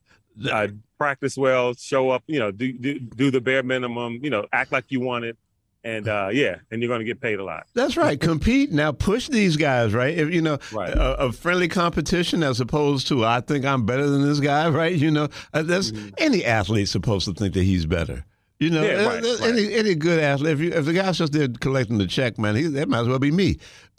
uh, 0.50 0.68
practice 0.98 1.36
well, 1.36 1.74
show 1.74 2.10
up, 2.10 2.22
you 2.26 2.38
know, 2.38 2.50
do, 2.50 2.72
do 2.72 2.98
do 2.98 3.30
the 3.30 3.40
bare 3.40 3.62
minimum, 3.62 4.20
you 4.22 4.30
know, 4.30 4.46
act 4.52 4.72
like 4.72 4.84
you 4.88 5.00
want 5.00 5.24
it, 5.24 5.36
and 5.84 6.08
uh, 6.08 6.28
yeah, 6.32 6.56
and 6.70 6.80
you're 6.82 6.88
going 6.88 7.00
to 7.00 7.04
get 7.04 7.20
paid 7.20 7.38
a 7.38 7.44
lot. 7.44 7.66
That's 7.74 7.96
right. 7.96 8.20
Compete 8.20 8.70
now. 8.72 8.92
Push 8.92 9.28
these 9.28 9.56
guys, 9.56 9.92
right? 9.94 10.16
If 10.16 10.32
you 10.32 10.40
know 10.42 10.58
Right. 10.72 10.90
a, 10.92 11.24
a 11.26 11.32
friendly 11.32 11.68
competition 11.68 12.42
as 12.42 12.60
opposed 12.60 13.08
to 13.08 13.24
I 13.24 13.40
think 13.40 13.64
I'm 13.64 13.84
better 13.86 14.08
than 14.08 14.22
this 14.22 14.40
guy, 14.40 14.68
right? 14.68 14.94
You 14.94 15.10
know, 15.10 15.28
uh, 15.54 15.62
that's 15.62 15.92
any 16.18 16.44
athlete's 16.44 16.90
supposed 16.90 17.26
to 17.26 17.34
think 17.34 17.54
that 17.54 17.64
he's 17.64 17.86
better. 17.86 18.24
You 18.60 18.68
know. 18.68 18.82
Yeah, 18.82 18.90
uh, 18.90 19.08
right, 19.08 19.24
uh, 19.24 19.36
right. 19.40 19.48
any 19.48 19.74
any 19.74 19.94
good 19.94 20.20
athlete. 20.20 20.52
If, 20.52 20.60
you, 20.60 20.70
if 20.72 20.84
the 20.84 20.92
guy's 20.92 21.16
just 21.16 21.32
there 21.32 21.48
collecting 21.48 21.96
the 21.96 22.06
check, 22.06 22.38
man, 22.38 22.56
he, 22.56 22.64
that 22.64 22.90
might 22.90 23.00
as 23.00 23.08
well 23.08 23.18
be 23.18 23.30
me. 23.30 23.58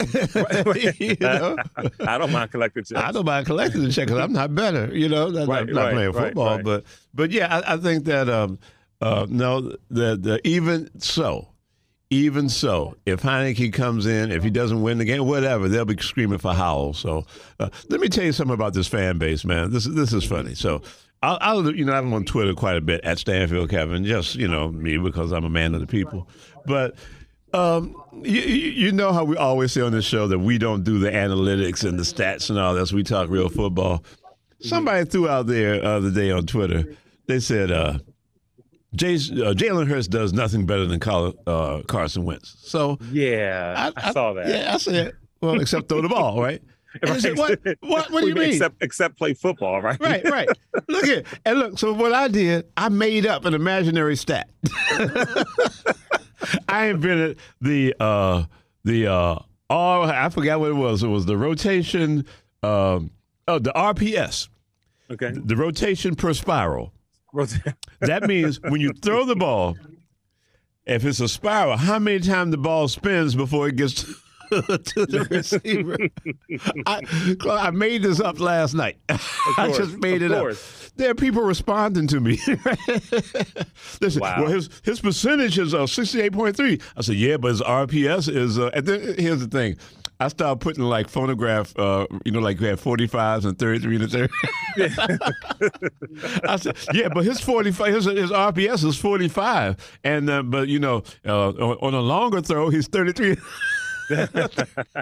you 0.98 1.16
know, 1.20 1.56
I 2.06 2.16
don't 2.16 2.30
mind 2.30 2.52
collecting 2.52 2.84
checks. 2.84 3.00
I 3.00 3.10
don't 3.10 3.26
mind 3.26 3.46
collecting 3.46 3.82
the 3.82 3.90
check 3.90 4.06
because 4.06 4.20
I'm 4.20 4.32
not 4.32 4.54
better. 4.54 4.96
You 4.96 5.08
know, 5.08 5.28
not, 5.28 5.48
Right, 5.48 5.66
not, 5.66 5.82
right, 5.82 5.92
playing 5.92 6.12
football, 6.12 6.56
right. 6.56 6.64
but 6.64 6.84
but 7.12 7.32
yeah, 7.32 7.62
I, 7.66 7.74
I 7.74 7.76
think 7.76 8.04
that 8.04 8.28
um, 8.28 8.60
uh, 9.00 9.26
no, 9.28 9.74
the 9.90 10.40
even 10.44 10.88
so. 11.00 11.48
Even 12.10 12.50
so, 12.50 12.94
if 13.06 13.22
Heinicke 13.22 13.72
comes 13.72 14.04
in, 14.04 14.30
if 14.30 14.44
he 14.44 14.50
doesn't 14.50 14.82
win 14.82 14.98
the 14.98 15.06
game, 15.06 15.24
whatever, 15.24 15.66
they'll 15.66 15.86
be 15.86 15.96
screaming 15.96 16.36
for 16.36 16.52
Howell. 16.52 16.92
So, 16.92 17.24
uh, 17.58 17.70
let 17.88 18.00
me 18.00 18.10
tell 18.10 18.22
you 18.22 18.32
something 18.32 18.52
about 18.52 18.74
this 18.74 18.86
fan 18.86 19.16
base, 19.16 19.46
man. 19.46 19.70
This 19.70 19.86
this 19.86 20.12
is 20.12 20.22
funny. 20.22 20.54
So, 20.54 20.82
I'll, 21.22 21.38
I'll 21.40 21.74
you 21.74 21.84
know 21.84 21.92
I'm 21.92 22.12
on 22.12 22.24
Twitter 22.24 22.54
quite 22.54 22.76
a 22.76 22.80
bit 22.80 23.04
at 23.04 23.18
Stanfield 23.18 23.70
Kevin, 23.70 24.04
just 24.04 24.34
you 24.34 24.48
know 24.48 24.70
me 24.70 24.98
because 24.98 25.32
I'm 25.32 25.44
a 25.44 25.50
man 25.50 25.74
of 25.74 25.80
the 25.80 25.86
people. 25.86 26.28
But 26.66 26.96
um, 27.52 27.94
you, 28.22 28.40
you 28.40 28.92
know 28.92 29.12
how 29.12 29.24
we 29.24 29.36
always 29.36 29.72
say 29.72 29.82
on 29.82 29.92
this 29.92 30.04
show 30.04 30.26
that 30.28 30.38
we 30.38 30.58
don't 30.58 30.84
do 30.84 30.98
the 30.98 31.10
analytics 31.10 31.86
and 31.88 31.98
the 31.98 32.02
stats 32.02 32.50
and 32.50 32.58
all 32.58 32.74
this. 32.74 32.92
We 32.92 33.02
talk 33.02 33.28
real 33.28 33.48
football. 33.48 34.04
Somebody 34.60 35.04
threw 35.04 35.28
out 35.28 35.46
there 35.46 35.80
the 35.80 35.86
other 35.86 36.10
day 36.10 36.30
on 36.30 36.46
Twitter. 36.46 36.84
They 37.26 37.40
said 37.40 37.70
uh, 37.70 37.98
uh, 38.94 38.96
Jalen 38.96 39.86
Hurts 39.88 40.06
does 40.08 40.32
nothing 40.32 40.66
better 40.66 40.86
than 40.86 41.00
uh, 41.46 41.82
Carson 41.88 42.24
Wentz. 42.24 42.56
So 42.58 42.98
Yeah, 43.10 43.90
I, 43.96 44.12
saw 44.12 44.34
that. 44.34 44.48
yeah, 44.48 44.74
I 44.74 44.76
said, 44.76 45.12
well, 45.40 45.60
except 45.60 45.88
throw 45.88 46.02
the 46.02 46.08
ball, 46.08 46.40
right? 46.40 46.62
And 47.00 47.10
they 47.12 47.20
said, 47.20 47.38
what? 47.38 47.58
What? 47.80 48.10
What 48.10 48.20
do 48.22 48.28
you 48.28 48.34
mean? 48.34 48.50
Except 48.50 48.82
except 48.82 49.16
play 49.16 49.32
football, 49.34 49.80
right? 49.80 49.98
Right, 50.00 50.24
right. 50.30 50.48
Look 50.88 51.06
at 51.06 51.24
and 51.46 51.58
look. 51.58 51.78
So 51.78 51.92
what 51.92 52.12
I 52.12 52.28
did, 52.28 52.66
I 52.76 52.88
made 52.90 53.24
up 53.26 53.44
an 53.46 53.54
imaginary 53.54 54.16
stat. 54.16 54.50
I 56.68 56.86
invented 56.86 57.38
the 57.60 57.94
uh 58.00 58.44
the 58.84 59.06
uh 59.06 59.38
R. 59.70 60.02
I 60.12 60.28
forgot 60.28 60.60
what 60.60 60.70
it 60.70 60.74
was. 60.74 61.02
It 61.02 61.08
was 61.08 61.24
the 61.26 61.36
rotation. 61.36 62.26
Um, 62.62 63.10
oh, 63.48 63.58
the 63.58 63.72
RPS. 63.72 64.48
Okay. 65.10 65.32
The 65.34 65.56
rotation 65.56 66.14
per 66.14 66.32
spiral. 66.34 66.92
Rota- 67.32 67.74
That 68.00 68.24
means 68.24 68.60
when 68.60 68.80
you 68.80 68.92
throw 68.92 69.24
the 69.24 69.36
ball, 69.36 69.76
if 70.84 71.04
it's 71.04 71.20
a 71.20 71.28
spiral, 71.28 71.76
how 71.76 71.98
many 71.98 72.20
times 72.20 72.50
the 72.50 72.58
ball 72.58 72.88
spins 72.88 73.34
before 73.34 73.68
it 73.68 73.76
gets 73.76 74.02
to, 74.02 74.14
to 74.60 75.06
the 75.06 75.26
receiver? 75.30 75.96
I, 76.86 77.00
I 77.66 77.70
made 77.70 78.02
this 78.02 78.20
up 78.20 78.38
last 78.38 78.74
night. 78.74 78.98
I 79.08 79.72
just 79.74 79.96
made 79.98 80.20
it 80.22 80.30
course. 80.30 80.88
up. 80.90 80.92
There 80.96 81.10
are 81.10 81.14
people 81.14 81.42
responding 81.42 82.06
to 82.08 82.20
me. 82.20 82.38
Listen, 84.00 84.20
Wow. 84.20 84.42
well, 84.42 84.50
his 84.50 84.68
his 84.82 85.00
percentage 85.00 85.58
is 85.58 85.72
uh, 85.74 85.86
sixty 85.86 86.20
eight 86.20 86.32
point 86.32 86.56
three. 86.56 86.80
I 86.96 87.00
said, 87.02 87.16
yeah, 87.16 87.38
but 87.38 87.48
his 87.48 87.62
RPS 87.62 88.28
is. 88.34 88.58
Uh, 88.58 88.70
and 88.74 88.86
then, 88.86 89.14
here's 89.18 89.40
the 89.40 89.46
thing. 89.48 89.76
I 90.20 90.28
started 90.28 90.60
putting 90.60 90.84
like 90.84 91.08
phonograph, 91.08 91.76
uh, 91.76 92.06
you 92.24 92.30
know, 92.30 92.38
like 92.38 92.60
we 92.60 92.66
had 92.68 92.78
45s 92.78 93.44
and 93.44 93.58
33 93.58 93.96
and 93.96 94.10
30. 94.12 94.32
I 96.46 96.56
said, 96.56 96.76
yeah, 96.92 97.08
but 97.12 97.24
his 97.24 97.40
45, 97.40 97.92
his, 97.94 98.04
his 98.04 98.30
RPS 98.30 98.84
is 98.84 98.96
45. 98.96 99.98
And, 100.04 100.30
uh, 100.30 100.42
but, 100.44 100.68
you 100.68 100.78
know, 100.78 101.02
uh, 101.26 101.48
on, 101.48 101.76
on 101.82 101.94
a 101.94 102.00
longer 102.00 102.40
throw, 102.40 102.68
he's 102.68 102.86
33. 102.86 103.36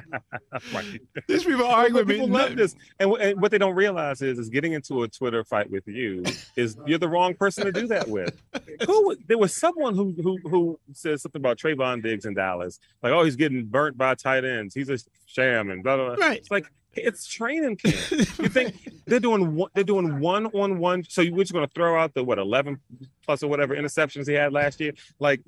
These 1.29 1.45
people 1.45 1.67
are 1.67 1.77
arguing 1.77 2.07
with 2.07 2.09
me. 2.09 2.15
People 2.15 2.29
love 2.29 2.57
this, 2.57 2.75
and, 2.99 3.13
and 3.15 3.41
what 3.41 3.51
they 3.51 3.59
don't 3.59 3.75
realize 3.75 4.23
is, 4.23 4.39
is 4.39 4.49
getting 4.49 4.73
into 4.73 5.03
a 5.03 5.09
Twitter 5.09 5.45
fight 5.45 5.71
with 5.71 5.87
you 5.87 6.23
is 6.57 6.77
you're 6.87 6.99
the 6.99 7.09
wrong 7.09 7.35
person 7.35 7.65
to 7.65 7.73
do 7.73 7.87
that 7.89 8.09
with. 8.09 8.41
Who 8.87 9.17
there 9.27 9.39
was 9.39 9.55
someone 9.57 9.95
who 9.95 10.15
who 10.23 10.39
who 10.49 10.81
said 10.93 11.21
something 11.21 11.41
about 11.41 11.59
Trevon 11.59 12.03
Diggs 12.03 12.25
in 12.25 12.35
Dallas, 12.35 12.79
like, 13.03 13.13
oh, 13.13 13.25
he's 13.25 13.37
getting 13.37 13.65
burnt 13.67 13.97
by 13.99 14.15
tight 14.15 14.45
ends, 14.45 14.75
he's 14.75 14.89
a 14.91 14.99
sham, 15.27 15.71
and 15.71 15.83
blah 15.83 15.97
blah. 15.97 16.17
blah. 16.17 16.27
Right. 16.27 16.39
It's 16.39 16.51
like 16.51 16.67
it's 16.95 17.27
training 17.27 17.77
camp. 17.77 17.95
You 18.11 18.25
think 18.49 18.75
they're 19.07 19.21
doing 19.21 19.55
one, 19.55 19.71
they're 19.75 19.85
doing 19.85 20.19
one 20.19 20.47
on 20.47 20.79
one? 20.79 21.05
So 21.09 21.23
you- 21.23 21.33
we're 21.33 21.45
just 21.45 21.53
going 21.53 21.67
to 21.67 21.73
throw 21.73 22.01
out 22.01 22.15
the 22.15 22.25
what 22.25 22.39
eleven 22.39 22.81
plus 23.25 23.43
or 23.43 23.49
whatever 23.49 23.77
interceptions 23.77 24.27
he 24.27 24.35
had 24.35 24.53
last 24.53 24.81
year? 24.81 24.93
Like, 25.21 25.41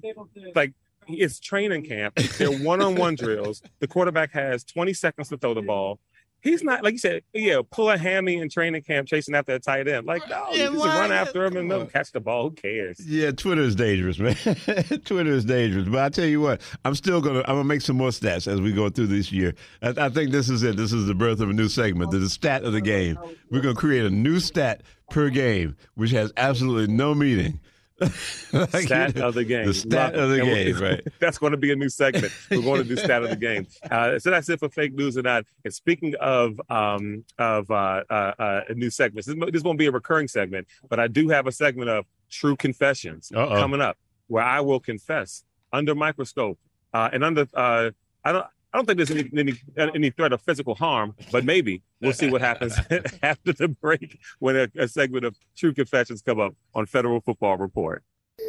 like 0.55 0.73
it's 1.09 1.41
training 1.41 1.85
camp. 1.87 2.15
They're 2.39 2.51
one 2.51 2.81
on 2.83 2.95
one 2.97 3.15
drills. 3.15 3.63
The 3.81 3.87
quarterback 3.89 4.33
has 4.33 4.65
20 4.65 4.93
seconds 4.95 5.29
to 5.31 5.37
throw 5.37 5.55
the 5.55 5.63
ball. 5.63 5.99
He's 6.41 6.65
not 6.65 6.83
like 6.83 6.95
you 6.95 6.99
said, 6.99 7.23
yeah, 7.33 7.61
pull 7.71 7.89
a 7.89 7.97
hammy 7.97 8.39
in 8.39 8.49
training 8.49 8.83
camp 8.83 9.07
chasing 9.07 9.33
after 9.37 9.55
a 9.55 9.61
tight 9.61 9.87
end. 9.87 10.07
Like, 10.09 10.29
no, 10.29 10.49
Yeah, 10.51 10.65
you 10.65 10.71
just 10.73 10.79
why? 10.87 10.99
run 10.99 11.13
after 11.13 11.45
him 11.45 11.57
and 11.57 11.69
let 11.69 11.81
him 11.83 11.87
catch 11.87 12.11
the 12.11 12.19
ball. 12.19 12.49
Who 12.49 12.57
cares? 12.57 12.99
Yeah, 13.07 13.31
Twitter 13.31 13.63
is 13.63 13.77
dangerous, 13.77 14.19
man. 14.19 14.35
Twitter 15.05 15.31
is 15.31 15.45
dangerous. 15.45 15.87
But 15.89 16.01
I 16.01 16.09
tell 16.09 16.25
you 16.27 16.41
what, 16.41 16.61
I'm 16.85 16.97
still 16.97 17.21
gonna 17.21 17.41
I'm 17.41 17.55
gonna 17.55 17.65
make 17.65 17.81
some 17.81 17.97
more 17.97 18.09
stats 18.09 18.49
as 18.49 18.61
we 18.61 18.73
go 18.73 18.89
through 18.91 19.07
this 19.07 19.31
year. 19.31 19.55
I, 19.83 19.91
I 19.97 20.09
think 20.09 20.33
this 20.33 20.49
is 20.51 20.65
it. 20.65 20.77
This 20.77 20.93
is 20.93 21.07
the 21.07 21.15
birth 21.15 21.39
of 21.41 21.49
a 21.49 21.53
new 21.53 21.69
segment. 21.69 22.11
The 22.11 22.29
stat 22.29 22.65
of 22.65 22.73
the 22.73 22.81
game. 22.81 23.19
We're 23.49 23.61
gonna 23.61 23.77
create 23.77 24.05
a 24.05 24.11
new 24.11 24.41
stat 24.41 24.83
per 25.11 25.29
game, 25.31 25.77
which 25.95 26.11
has 26.11 26.33
absolutely 26.37 26.93
no 26.93 27.15
meaning. 27.15 27.61
Like, 28.53 28.85
Stat 28.85 29.17
of 29.17 29.35
the 29.35 29.45
game. 29.45 29.67
The 29.67 29.75
stat 29.75 30.15
of 30.15 30.29
the 30.29 30.45
we- 30.45 30.51
game, 30.51 30.79
right? 30.79 31.07
That's 31.21 31.39
going 31.39 31.53
to 31.53 31.57
be 31.57 31.73
a 31.73 31.77
new 31.77 31.89
segment. 31.89 32.33
We're 32.51 32.61
going 32.61 32.83
to 32.83 32.89
do 32.89 32.97
stat 32.97 33.23
of 33.23 33.31
the 33.31 33.37
game. 33.37 33.67
Uh, 33.91 34.19
so 34.19 34.31
that's 34.31 34.49
it 34.49 34.59
for 34.59 34.69
fake 34.69 34.95
news 34.95 35.17
and 35.17 35.25
not. 35.25 35.45
And 35.65 35.75
speaking 35.75 36.15
of 36.21 36.59
um, 36.71 37.25
of 37.39 37.71
uh, 37.71 38.03
uh, 38.09 38.33
uh, 38.39 38.61
new 38.75 38.91
segments, 38.91 39.27
this, 39.27 39.37
this 39.53 39.63
won't 39.63 39.79
be 39.79 39.87
a 39.87 39.91
recurring 39.91 40.29
segment, 40.29 40.67
but 40.89 40.99
I 40.99 41.09
do 41.09 41.29
have 41.29 41.47
a 41.47 41.53
segment 41.53 41.91
of 41.91 42.07
true 42.31 42.57
confessions 42.57 43.31
Uh-oh. 43.35 43.49
coming 43.49 43.81
up, 43.81 43.99
where 44.29 44.45
I 44.45 44.61
will 44.61 44.81
confess 44.81 45.45
under 45.73 45.95
microscope 45.95 46.59
uh, 46.95 47.11
and 47.13 47.23
under. 47.25 47.47
Uh, 47.53 47.91
I 48.25 48.33
don't. 48.33 48.47
I 48.73 48.79
don't 48.79 48.87
think 48.87 48.97
there's 48.97 49.11
any, 49.11 49.29
any 49.37 49.55
any 49.77 50.09
threat 50.11 50.33
of 50.33 50.41
physical 50.41 50.75
harm, 50.75 51.15
but 51.31 51.45
maybe 51.45 51.83
we'll 52.01 52.15
see 52.15 52.31
what 52.31 52.41
happens 52.41 52.75
after 53.23 53.53
the 53.53 53.69
break 53.69 54.19
when 54.39 54.57
a, 54.57 54.69
a 54.79 54.89
segment 54.89 55.27
of 55.27 55.37
True 55.57 55.75
Confessions 55.75 56.23
come 56.23 56.41
up 56.41 56.55
on 56.75 56.87
Federal 56.87 57.21
Football 57.21 57.59
Report. 57.59 58.03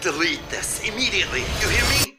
Delete 0.00 0.40
this 0.48 0.80
immediately. 0.88 1.40
You 1.40 1.68
hear 1.68 2.06
me? 2.06 2.13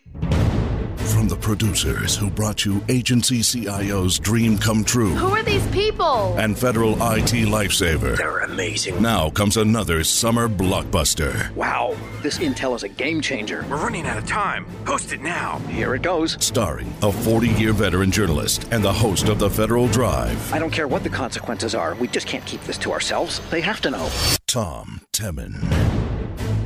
From 1.46 1.54
the 1.54 1.58
producers 1.58 2.16
who 2.16 2.32
brought 2.32 2.66
you 2.66 2.84
Agency 2.90 3.44
CIO's 3.44 4.18
Dream 4.18 4.58
Come 4.58 4.84
True 4.84 5.14
Who 5.14 5.28
are 5.28 5.44
these 5.44 5.66
people? 5.68 6.36
and 6.40 6.58
Federal 6.58 6.94
IT 6.94 7.46
Lifesaver. 7.48 8.18
They're 8.18 8.40
amazing. 8.40 9.00
Now 9.00 9.30
comes 9.30 9.56
another 9.56 10.04
summer 10.04 10.50
blockbuster. 10.50 11.54
Wow, 11.54 11.96
this 12.24 12.40
intel 12.40 12.76
is 12.76 12.82
a 12.82 12.90
game 12.90 13.22
changer. 13.22 13.64
We're 13.70 13.78
running 13.78 14.08
out 14.08 14.18
of 14.18 14.26
time. 14.26 14.66
Post 14.86 15.14
it 15.14 15.22
now. 15.22 15.60
Here 15.70 15.94
it 15.94 16.02
goes. 16.02 16.44
Starring 16.44 16.92
a 17.04 17.12
40 17.12 17.50
year 17.50 17.74
veteran 17.74 18.10
journalist 18.10 18.68
and 18.72 18.84
the 18.84 18.94
host 18.94 19.30
of 19.30 19.38
the 19.38 19.50
Federal 19.50 19.88
Drive, 19.88 20.52
I 20.52 20.58
don't 20.58 20.72
care 20.72 20.88
what 20.88 21.04
the 21.04 21.10
consequences 21.10 21.76
are. 21.76 21.94
We 21.96 22.08
just 22.08 22.26
can't 22.26 22.46
keep 22.46 22.62
this 22.64 22.80
to 22.80 22.92
ourselves. 22.92 23.40
They 23.52 23.62
have 23.62 23.82
to 23.82 23.92
know. 23.92 24.10
Tom 24.48 25.02
Temin. 25.14 26.15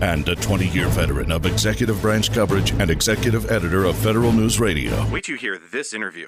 And 0.02 0.28
a 0.30 0.36
20 0.36 0.68
year 0.68 0.88
veteran 0.88 1.32
of 1.32 1.46
executive 1.46 2.02
branch 2.02 2.32
coverage 2.34 2.72
and 2.72 2.90
executive 2.90 3.52
editor 3.52 3.86
of 3.86 3.96
Federal 3.98 4.32
News 4.32 4.60
Radio, 4.60 5.06
Wait 5.10 5.24
till 5.26 5.34
you 5.36 5.40
hear 5.40 5.58
this 5.72 5.94
interview. 5.94 6.28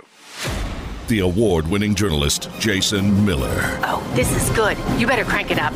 the 1.07 1.19
award 1.19 1.67
winning 1.67 1.93
journalist 1.95 2.49
Jason 2.59 3.25
Miller. 3.25 3.79
Oh, 3.83 4.01
this 4.15 4.31
is 4.35 4.49
good. 4.55 4.77
You 4.99 5.07
better 5.07 5.25
crank 5.25 5.51
it 5.51 5.59
up. 5.59 5.73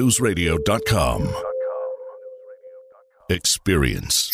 federalnewsradio.com. 0.00 1.28
Experience 3.28 4.30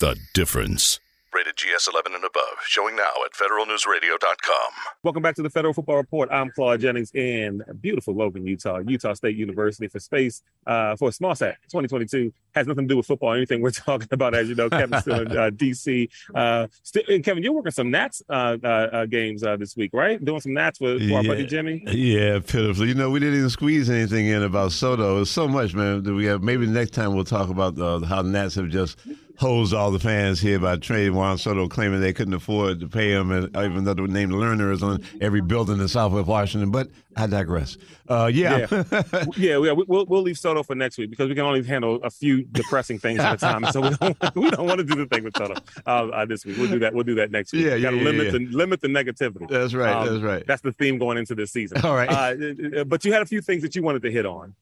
the 0.00 0.16
difference. 0.34 0.98
Rated 1.32 1.54
GS 1.56 1.88
11 1.92 2.12
and 2.14 2.24
above. 2.24 2.42
Showing 2.66 2.96
now 2.96 3.12
at 3.24 3.32
federalnewsradio.com. 3.32 4.72
Welcome 5.04 5.22
back 5.22 5.36
to 5.36 5.42
the 5.42 5.50
Federal 5.50 5.72
Football 5.72 5.96
Report. 5.96 6.28
I'm 6.32 6.50
Claude 6.50 6.80
Jennings 6.80 7.12
in 7.14 7.62
beautiful 7.80 8.14
Logan, 8.14 8.44
Utah, 8.46 8.78
Utah 8.78 9.14
State 9.14 9.36
University 9.36 9.86
for 9.86 10.00
space 10.00 10.42
uh, 10.66 10.96
for 10.96 11.12
Small 11.12 11.36
Sat 11.36 11.56
2022. 11.70 12.32
Has 12.56 12.66
nothing 12.66 12.88
to 12.88 12.92
do 12.92 12.96
with 12.96 13.06
football 13.06 13.32
or 13.32 13.36
anything 13.36 13.62
we're 13.62 13.70
talking 13.70 14.08
about. 14.10 14.34
As 14.34 14.48
you 14.48 14.56
know, 14.56 14.68
Kevin's 14.68 15.02
still 15.02 15.20
in 15.20 15.30
uh, 15.30 15.50
DC. 15.54 16.08
Uh, 16.34 16.66
st- 16.82 17.08
and 17.08 17.24
Kevin, 17.24 17.44
you're 17.44 17.52
working 17.52 17.70
some 17.70 17.92
Nats 17.92 18.22
uh, 18.28 18.56
uh, 18.64 18.66
uh, 18.66 19.06
games 19.06 19.44
uh, 19.44 19.56
this 19.56 19.76
week, 19.76 19.92
right? 19.94 20.22
Doing 20.24 20.40
some 20.40 20.54
Nats 20.54 20.80
with, 20.80 21.00
with 21.00 21.12
our 21.12 21.22
buddy 21.22 21.46
Jimmy. 21.46 21.84
Yeah, 21.86 22.40
pitiful. 22.40 22.86
You 22.86 22.94
know, 22.94 23.08
we 23.08 23.20
didn't 23.20 23.36
even 23.36 23.50
squeeze 23.50 23.88
anything 23.88 24.26
in 24.26 24.42
about 24.42 24.72
Soto. 24.72 25.20
It's 25.20 25.30
so 25.30 25.46
much, 25.46 25.74
man. 25.74 26.02
That 26.02 26.12
we 26.12 26.24
have. 26.24 26.42
Maybe 26.42 26.66
next 26.66 26.90
time 26.90 27.14
we'll 27.14 27.24
talk 27.24 27.50
about 27.50 27.78
uh, 27.78 28.00
how 28.00 28.22
the 28.22 28.30
Nats 28.30 28.56
have 28.56 28.68
just 28.68 28.98
hosed 29.40 29.72
all 29.72 29.90
the 29.90 29.98
fans 29.98 30.38
here 30.38 30.58
by 30.58 30.76
trading 30.76 31.14
Juan 31.14 31.38
Soto, 31.38 31.66
claiming 31.66 32.00
they 32.00 32.12
couldn't 32.12 32.34
afford 32.34 32.78
to 32.80 32.86
pay 32.86 33.10
him, 33.10 33.30
and 33.30 33.44
even 33.56 33.84
though 33.84 33.94
the 33.94 34.02
name 34.02 34.28
Lerner 34.28 34.70
is 34.70 34.82
on 34.82 35.02
every 35.22 35.40
building 35.40 35.80
in 35.80 35.88
Southwest 35.88 36.26
Washington. 36.26 36.70
But 36.70 36.88
I 37.16 37.26
digress. 37.26 37.78
Uh, 38.06 38.30
yeah. 38.32 38.66
yeah, 38.70 38.84
yeah, 39.36 39.58
we- 39.58 39.72
we'll 39.72 40.04
we'll 40.04 40.20
leave 40.20 40.38
Soto 40.38 40.62
for 40.62 40.74
next 40.74 40.98
week 40.98 41.08
because 41.08 41.30
we 41.30 41.34
can 41.34 41.44
only 41.44 41.62
handle 41.62 42.00
a 42.02 42.10
few 42.10 42.42
depressing 42.44 42.98
things 42.98 43.18
at 43.18 43.34
a 43.34 43.36
time. 43.38 43.64
So 43.72 43.80
we 43.80 43.90
don't, 43.90 44.18
we 44.36 44.50
don't 44.50 44.66
want 44.66 44.78
to 44.78 44.84
do 44.84 44.94
the 44.94 45.06
thing 45.06 45.24
with 45.24 45.34
Soto 45.34 45.54
uh, 45.86 45.88
uh, 45.88 46.26
this 46.26 46.44
week. 46.44 46.58
We'll 46.58 46.68
do 46.70 46.78
that. 46.80 46.92
We'll 46.92 47.04
do 47.04 47.14
that 47.14 47.30
next 47.30 47.54
week. 47.54 47.64
Yeah, 47.64 47.76
yeah, 47.76 47.90
yeah, 47.90 48.02
limit 48.02 48.26
yeah. 48.26 48.32
the 48.32 48.46
limit 48.50 48.82
the 48.82 48.88
negativity. 48.88 49.48
That's 49.48 49.72
right, 49.72 50.04
that's 50.06 50.22
right. 50.22 50.46
That's 50.46 50.62
the 50.62 50.72
theme 50.72 50.98
going 50.98 51.16
into 51.16 51.34
this 51.34 51.50
season. 51.50 51.80
All 51.82 51.94
right. 51.94 52.10
Uh, 52.10 52.84
but 52.84 53.06
you 53.06 53.12
had 53.14 53.22
a 53.22 53.26
few 53.26 53.40
things 53.40 53.62
that 53.62 53.74
you 53.74 53.82
wanted 53.82 54.02
to 54.02 54.10
hit 54.10 54.26
on. 54.26 54.54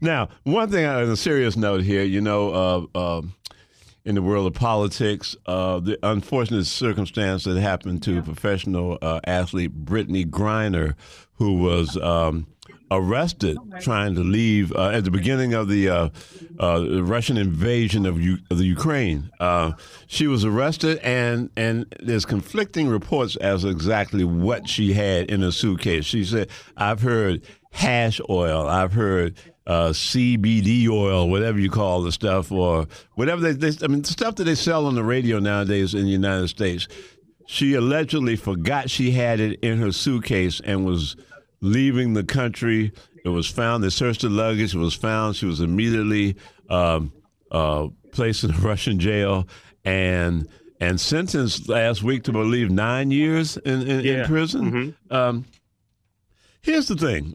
Now, 0.00 0.28
one 0.42 0.70
thing 0.70 0.84
on 0.84 1.04
a 1.04 1.16
serious 1.16 1.56
note 1.56 1.82
here, 1.82 2.02
you 2.02 2.20
know, 2.20 2.88
uh, 2.94 2.98
um 2.98 3.34
in 4.06 4.14
the 4.14 4.22
world 4.22 4.46
of 4.46 4.54
politics, 4.54 5.36
uh, 5.46 5.80
the 5.80 5.98
unfortunate 6.04 6.64
circumstance 6.64 7.42
that 7.42 7.58
happened 7.60 8.04
to 8.04 8.22
professional 8.22 8.98
uh, 9.02 9.18
athlete 9.24 9.84
Brittney 9.84 10.24
Griner, 10.24 10.94
who 11.34 11.58
was 11.58 11.96
um, 11.96 12.46
arrested 12.92 13.58
trying 13.80 14.14
to 14.14 14.20
leave 14.20 14.72
uh, 14.72 14.90
at 14.90 15.02
the 15.02 15.10
beginning 15.10 15.54
of 15.54 15.68
the, 15.68 15.88
uh, 15.88 16.08
uh, 16.60 16.78
the 16.78 17.02
Russian 17.02 17.36
invasion 17.36 18.06
of, 18.06 18.20
U- 18.20 18.38
of 18.48 18.58
the 18.58 18.64
Ukraine. 18.64 19.28
Uh, 19.40 19.72
she 20.06 20.28
was 20.28 20.44
arrested, 20.44 20.98
and 20.98 21.50
and 21.56 21.92
there's 22.00 22.24
conflicting 22.24 22.86
reports 22.86 23.34
as 23.36 23.62
to 23.62 23.68
exactly 23.68 24.22
what 24.22 24.68
she 24.68 24.92
had 24.92 25.28
in 25.28 25.42
her 25.42 25.50
suitcase. 25.50 26.04
She 26.04 26.24
said, 26.24 26.48
"I've 26.76 27.02
heard 27.02 27.42
hash 27.72 28.20
oil. 28.30 28.68
I've 28.68 28.92
heard." 28.92 29.34
Uh, 29.66 29.88
CBD 29.90 30.88
oil, 30.88 31.28
whatever 31.28 31.58
you 31.58 31.68
call 31.70 32.02
the 32.02 32.12
stuff, 32.12 32.52
or 32.52 32.86
whatever 33.14 33.40
they, 33.40 33.52
they, 33.70 33.84
I 33.84 33.88
mean, 33.88 34.02
the 34.02 34.08
stuff 34.08 34.36
that 34.36 34.44
they 34.44 34.54
sell 34.54 34.86
on 34.86 34.94
the 34.94 35.02
radio 35.02 35.40
nowadays 35.40 35.92
in 35.94 36.04
the 36.04 36.10
United 36.10 36.48
States. 36.48 36.86
She 37.48 37.74
allegedly 37.74 38.36
forgot 38.36 38.90
she 38.90 39.10
had 39.12 39.40
it 39.40 39.58
in 39.62 39.78
her 39.78 39.90
suitcase 39.92 40.60
and 40.64 40.84
was 40.84 41.16
leaving 41.60 42.12
the 42.14 42.24
country. 42.24 42.92
It 43.24 43.28
was 43.30 43.48
found. 43.48 43.82
They 43.82 43.90
searched 43.90 44.22
the 44.22 44.28
luggage. 44.28 44.74
It 44.74 44.78
was 44.78 44.94
found. 44.94 45.34
She 45.36 45.46
was 45.46 45.60
immediately 45.60 46.36
um, 46.70 47.12
uh, 47.50 47.88
placed 48.12 48.44
in 48.44 48.52
a 48.52 48.58
Russian 48.58 48.98
jail 49.00 49.46
and 49.84 50.48
and 50.80 51.00
sentenced 51.00 51.68
last 51.68 52.02
week 52.02 52.22
to 52.24 52.32
believe 52.32 52.70
nine 52.70 53.10
years 53.10 53.56
in, 53.56 53.82
in, 53.82 54.00
in 54.00 54.04
Yeah. 54.04 54.26
prison. 54.26 54.94
Um, 55.10 55.44
here's 56.62 56.86
the 56.88 56.96
thing, 56.96 57.34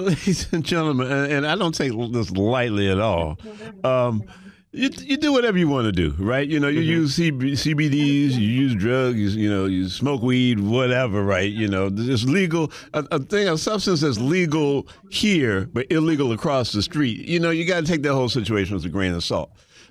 ladies 0.00 0.52
and 0.52 0.64
gentlemen, 0.64 1.10
and, 1.10 1.32
and 1.32 1.46
I 1.46 1.56
don't 1.56 1.74
take 1.74 1.92
this 2.12 2.30
lightly 2.30 2.90
at 2.90 2.98
all. 2.98 3.38
Um, 3.84 4.24
you, 4.72 4.88
you 4.98 5.16
do 5.16 5.32
whatever 5.32 5.58
you 5.58 5.66
want 5.66 5.86
to 5.86 5.92
do, 5.92 6.14
right? 6.18 6.46
You 6.46 6.60
know, 6.60 6.68
you 6.68 6.80
use 6.80 7.18
CB, 7.18 7.52
CBDs, 7.52 8.32
you 8.32 8.46
use 8.46 8.74
drugs, 8.76 9.34
you, 9.34 9.50
know, 9.50 9.64
you 9.64 9.88
smoke 9.88 10.22
weed, 10.22 10.60
whatever, 10.60 11.24
right? 11.24 11.50
You 11.50 11.66
know, 11.66 11.90
it's 11.92 12.24
legal. 12.24 12.70
A, 12.94 13.04
a 13.10 13.18
thing, 13.18 13.48
a 13.48 13.58
substance 13.58 14.02
that's 14.02 14.18
legal 14.18 14.86
here 15.10 15.68
but 15.72 15.90
illegal 15.90 16.30
across 16.32 16.70
the 16.70 16.82
street. 16.82 17.26
You 17.26 17.40
know, 17.40 17.50
you 17.50 17.66
got 17.66 17.80
to 17.80 17.86
take 17.86 18.02
that 18.02 18.14
whole 18.14 18.28
situation 18.28 18.76
with 18.76 18.84
a 18.84 18.88
grain 18.88 19.12
of 19.12 19.24
salt. 19.24 19.50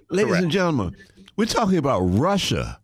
Ladies 0.09 0.37
and 0.37 0.49
gentlemen, 0.49 0.95
we're 1.35 1.45
talking 1.45 1.77
about 1.77 1.99
Russia. 1.99 2.78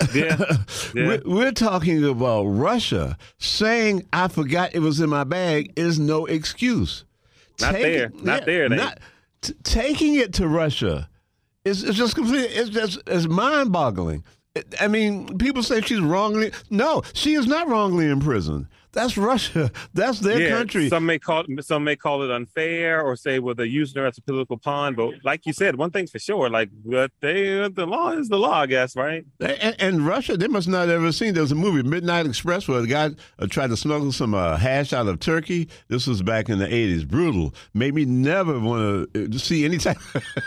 Yeah. 0.14 0.56
We're, 0.94 1.22
we're 1.26 1.52
talking 1.52 2.02
about 2.04 2.44
Russia 2.44 3.16
saying 3.38 4.06
I 4.12 4.28
forgot 4.28 4.74
it 4.74 4.78
was 4.78 5.00
in 5.00 5.10
my 5.10 5.24
bag 5.24 5.72
is 5.76 5.98
no 5.98 6.24
excuse. 6.26 7.04
Not 7.60 7.72
Take 7.72 7.82
there. 7.82 8.12
Not 8.22 8.46
there. 8.46 8.68
Not, 8.68 9.00
t- 9.42 9.54
taking 9.64 10.14
it 10.14 10.32
to 10.34 10.48
Russia 10.48 11.08
is 11.64 11.82
is 11.84 11.96
just 11.96 12.14
completely 12.14 12.48
it's 12.48 12.70
just 12.70 13.00
it's 13.06 13.26
mind 13.26 13.72
boggling. 13.72 14.24
I 14.80 14.88
mean, 14.88 15.38
people 15.38 15.62
say 15.62 15.80
she's 15.80 16.00
wrongly. 16.00 16.52
No, 16.70 17.02
she 17.12 17.34
is 17.34 17.46
not 17.46 17.68
wrongly 17.68 18.08
imprisoned. 18.08 18.66
That's 18.98 19.16
Russia. 19.16 19.70
That's 19.94 20.18
their 20.18 20.40
yeah, 20.40 20.48
country. 20.48 20.88
Some 20.88 21.06
may 21.06 21.20
call 21.20 21.44
it, 21.46 21.64
some 21.64 21.84
may 21.84 21.94
call 21.94 22.24
it 22.24 22.32
unfair 22.32 23.00
or 23.00 23.14
say, 23.14 23.38
well, 23.38 23.54
they're 23.54 23.64
using 23.64 24.02
her 24.02 24.08
as 24.08 24.18
a 24.18 24.22
political 24.22 24.58
pawn. 24.58 24.96
But 24.96 25.14
like 25.22 25.46
you 25.46 25.52
said, 25.52 25.76
one 25.76 25.92
thing's 25.92 26.10
for 26.10 26.18
sure, 26.18 26.50
like 26.50 26.68
what 26.82 27.12
they 27.20 27.68
the 27.68 27.86
law 27.86 28.10
is 28.10 28.28
the 28.28 28.38
law, 28.38 28.62
I 28.62 28.66
guess, 28.66 28.96
right? 28.96 29.24
And, 29.38 29.76
and 29.78 30.04
Russia, 30.04 30.36
they 30.36 30.48
must 30.48 30.66
not 30.66 30.88
have 30.88 30.96
ever 30.96 31.12
seen. 31.12 31.34
There 31.34 31.42
was 31.44 31.52
a 31.52 31.54
movie, 31.54 31.84
Midnight 31.84 32.26
Express, 32.26 32.66
where 32.66 32.80
the 32.80 32.88
guy 32.88 33.10
uh, 33.38 33.46
tried 33.46 33.70
to 33.70 33.76
smuggle 33.76 34.10
some 34.10 34.34
uh, 34.34 34.56
hash 34.56 34.92
out 34.92 35.06
of 35.06 35.20
Turkey. 35.20 35.68
This 35.86 36.08
was 36.08 36.20
back 36.20 36.48
in 36.48 36.58
the 36.58 36.66
'80s. 36.66 37.06
Brutal. 37.06 37.54
Made 37.74 37.94
me 37.94 38.04
never 38.04 38.58
want 38.58 39.14
to 39.14 39.38
see 39.38 39.64
any 39.64 39.78
type 39.78 39.98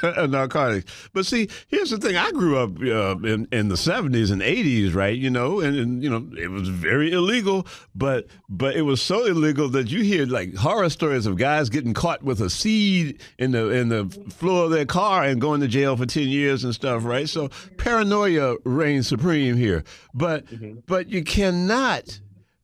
of 0.03 0.29
narcotics. 0.29 0.91
But 1.13 1.25
see, 1.25 1.47
here's 1.69 1.91
the 1.91 1.99
thing: 1.99 2.17
I 2.17 2.31
grew 2.31 2.57
up 2.57 2.71
uh, 2.81 3.17
in 3.25 3.47
in 3.53 3.69
the 3.69 3.75
'70s 3.75 4.29
and 4.29 4.41
'80s, 4.41 4.93
right? 4.93 5.17
You 5.17 5.29
know, 5.29 5.61
and, 5.61 5.77
and 5.77 6.03
you 6.03 6.09
know, 6.09 6.29
it 6.37 6.49
was 6.51 6.67
very 6.67 7.13
illegal, 7.13 7.65
but 7.95 8.27
but 8.49 8.75
it 8.75 8.81
was 8.81 9.01
so 9.01 9.25
illegal 9.25 9.69
that 9.69 9.89
you 9.89 10.03
hear 10.03 10.25
like 10.25 10.53
horror 10.55 10.89
stories 10.89 11.25
of 11.25 11.37
guys 11.37 11.69
getting 11.69 11.93
caught 11.93 12.21
with 12.23 12.41
a 12.41 12.49
seed 12.49 13.21
in 13.37 13.51
the 13.51 13.69
in 13.69 13.89
the 13.89 14.05
floor 14.29 14.65
of 14.65 14.71
their 14.71 14.85
car 14.85 15.23
and 15.23 15.39
going 15.39 15.61
to 15.61 15.67
jail 15.67 15.95
for 15.95 16.05
10 16.05 16.27
years 16.27 16.63
and 16.63 16.73
stuff 16.75 17.05
right 17.05 17.29
so 17.29 17.49
paranoia 17.77 18.55
reigns 18.65 19.07
supreme 19.07 19.55
here 19.55 19.83
but 20.13 20.45
mm-hmm. 20.47 20.79
but 20.85 21.09
you 21.09 21.23
cannot 21.23 22.19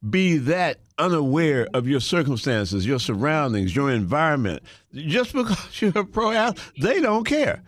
be 0.09 0.37
that 0.37 0.79
unaware 0.97 1.67
of 1.73 1.87
your 1.87 1.99
circumstances 1.99 2.85
your 2.85 2.99
surroundings 2.99 3.75
your 3.75 3.91
environment 3.91 4.61
just 4.93 5.33
because 5.33 5.69
you're 5.81 5.91
a 5.95 6.05
pro 6.05 6.51
they 6.81 6.99
don't 6.99 7.23
care 7.23 7.63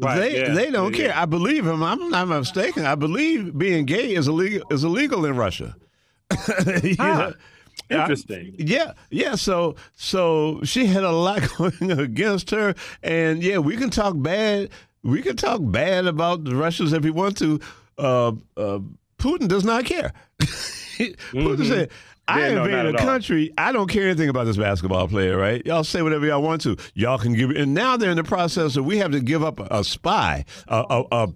Right, 0.00 0.18
they 0.20 0.40
yeah, 0.40 0.54
they 0.54 0.70
don't 0.70 0.96
yeah, 0.96 1.08
care. 1.08 1.16
I 1.16 1.24
believe 1.24 1.66
him. 1.66 1.82
I'm 1.82 2.10
not 2.10 2.28
mistaken. 2.28 2.86
I 2.86 2.94
believe 2.94 3.58
being 3.58 3.84
gay 3.84 4.14
is 4.14 4.28
illegal 4.28 4.64
is 4.70 4.84
illegal 4.84 5.24
in 5.24 5.36
Russia. 5.36 5.74
You 6.82 6.96
know? 6.96 7.32
Interesting. 7.90 8.54
I- 8.58 8.62
yeah, 8.62 8.92
yeah. 9.10 9.34
So, 9.34 9.76
so 9.96 10.60
she 10.64 10.86
had 10.86 11.04
a 11.04 11.12
lot 11.12 11.42
going 11.58 11.92
against 11.92 12.50
her, 12.50 12.74
and 13.02 13.42
yeah, 13.42 13.58
we 13.58 13.76
can 13.76 13.90
talk 13.90 14.14
bad. 14.16 14.70
We 15.02 15.22
can 15.22 15.36
talk 15.36 15.60
bad 15.62 16.06
about 16.06 16.44
the 16.44 16.56
Russians 16.56 16.92
if 16.92 17.02
we 17.02 17.10
want 17.10 17.38
to. 17.38 17.60
Uh, 17.96 18.32
uh, 18.56 18.80
Putin 19.18 19.48
does 19.48 19.64
not 19.64 19.84
care. 19.84 20.12
Who 20.98 21.14
mm-hmm. 21.32 21.64
said? 21.64 21.90
I 22.28 22.40
yeah, 22.40 22.62
invaded 22.62 22.94
no, 22.94 22.98
a 22.98 23.02
country. 23.02 23.54
I 23.56 23.72
don't 23.72 23.88
care 23.88 24.04
anything 24.04 24.28
about 24.28 24.44
this 24.44 24.58
basketball 24.58 25.08
player, 25.08 25.38
right? 25.38 25.64
Y'all 25.64 25.82
say 25.82 26.02
whatever 26.02 26.26
y'all 26.26 26.42
want 26.42 26.60
to. 26.62 26.76
Y'all 26.92 27.16
can 27.16 27.32
give. 27.32 27.50
And 27.50 27.72
now 27.72 27.96
they're 27.96 28.10
in 28.10 28.18
the 28.18 28.24
process 28.24 28.76
of 28.76 28.84
we 28.84 28.98
have 28.98 29.12
to 29.12 29.20
give 29.20 29.42
up 29.42 29.58
a, 29.58 29.68
a 29.70 29.82
spy, 29.82 30.44
a, 30.68 31.04
a, 31.10 31.28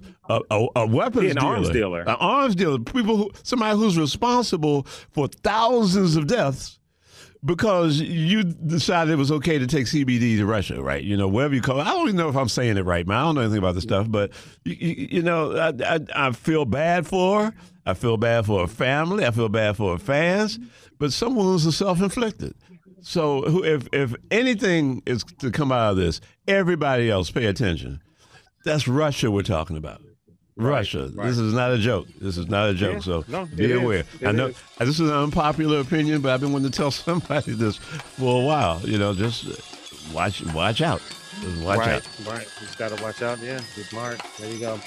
a, 0.51 0.55
a, 0.55 0.69
a 0.77 0.87
weapons 0.87 1.31
an 1.31 1.37
dealer, 1.37 1.47
arms 1.47 1.71
dealer, 1.71 2.01
an 2.03 2.09
arms 2.09 2.55
dealer. 2.55 2.79
People, 2.79 3.17
who, 3.17 3.31
somebody 3.43 3.77
who's 3.77 3.99
responsible 3.99 4.85
for 5.11 5.29
thousands 5.29 6.17
of 6.17 6.27
deaths 6.27 6.79
because 7.45 8.01
you 8.01 8.45
decided 8.45 9.13
it 9.13 9.17
was 9.17 9.33
okay 9.33 9.59
to 9.59 9.67
take 9.67 9.87
CBD 9.87 10.37
to 10.37 10.47
Russia, 10.47 10.81
right? 10.81 11.03
You 11.03 11.17
know, 11.17 11.27
wherever 11.27 11.55
you 11.55 11.61
call 11.61 11.81
it. 11.81 11.87
I 11.87 11.91
don't 11.91 12.05
even 12.05 12.17
know 12.17 12.29
if 12.29 12.37
I'm 12.37 12.49
saying 12.49 12.77
it 12.77 12.85
right, 12.85 13.07
man. 13.07 13.19
I 13.19 13.23
don't 13.23 13.35
know 13.35 13.41
anything 13.41 13.59
about 13.59 13.75
this 13.75 13.83
stuff, 13.83 14.07
but 14.09 14.31
you, 14.65 14.75
you, 14.75 15.23
know, 15.23 15.57
I, 15.57 15.73
I, 15.85 16.29
I, 16.29 16.33
feel 16.33 16.65
bad 16.65 17.07
for 17.07 17.47
her. 17.47 17.55
I 17.85 17.95
feel 17.95 18.17
bad 18.17 18.47
for 18.47 18.61
her 18.61 18.67
family. 18.69 19.27
I 19.27 19.33
feel 19.33 19.49
bad 19.49 19.77
for 19.77 19.93
her 19.93 19.99
fans. 19.99 20.61
But 20.99 21.13
some 21.13 21.35
wounds 21.35 21.67
are 21.67 21.73
self-inflicted. 21.73 22.55
So 23.01 23.65
if 23.65 23.89
if 23.93 24.15
anything 24.31 25.03
is 25.07 25.25
to 25.41 25.51
come 25.51 25.73
out 25.73 25.91
of 25.91 25.97
this, 25.97 26.21
everybody 26.47 27.11
else 27.11 27.31
pay 27.33 27.47
attention. 27.47 28.01
That's 28.65 28.87
Russia 28.87 29.29
we're 29.29 29.43
talking 29.43 29.77
about. 29.77 30.01
Russia. 30.57 31.11
Right. 31.15 31.27
This 31.27 31.39
is 31.39 31.55
not 31.55 31.73
a 31.73 31.79
joke. 31.79 32.09
This 32.21 32.37
is 32.37 32.49
not 32.49 32.71
a 32.71 32.75
joke. 32.75 32.95
Yeah. 32.95 33.01
So 33.01 33.25
no, 33.29 33.47
be 33.47 33.73
aware. 33.73 34.05
I 34.25 34.33
know 34.33 34.49
is. 34.49 34.57
this 34.79 35.01
is 35.01 35.09
an 35.09 35.11
unpopular 35.11 35.81
opinion, 35.81 36.21
but 36.21 36.33
I've 36.33 36.41
been 36.41 36.53
wanting 36.53 36.71
to 36.71 36.77
tell 36.77 36.91
somebody 36.91 37.53
this 37.53 37.77
for 37.77 38.43
a 38.43 38.45
while. 38.45 38.81
You 38.81 38.99
know, 38.99 39.15
just 39.15 39.47
watch 40.13 40.45
watch 40.53 40.83
out. 40.83 41.01
Just 41.41 41.63
watch 41.63 41.79
right. 41.79 41.89
out. 41.95 42.27
Right. 42.27 42.49
Just 42.61 42.79
gotta 42.79 43.03
watch 43.03 43.23
out. 43.23 43.41
Yeah. 43.41 43.61
Be 43.77 43.83
smart. 43.83 44.21
There 44.39 44.53
you 44.53 44.61
go. 44.61 44.81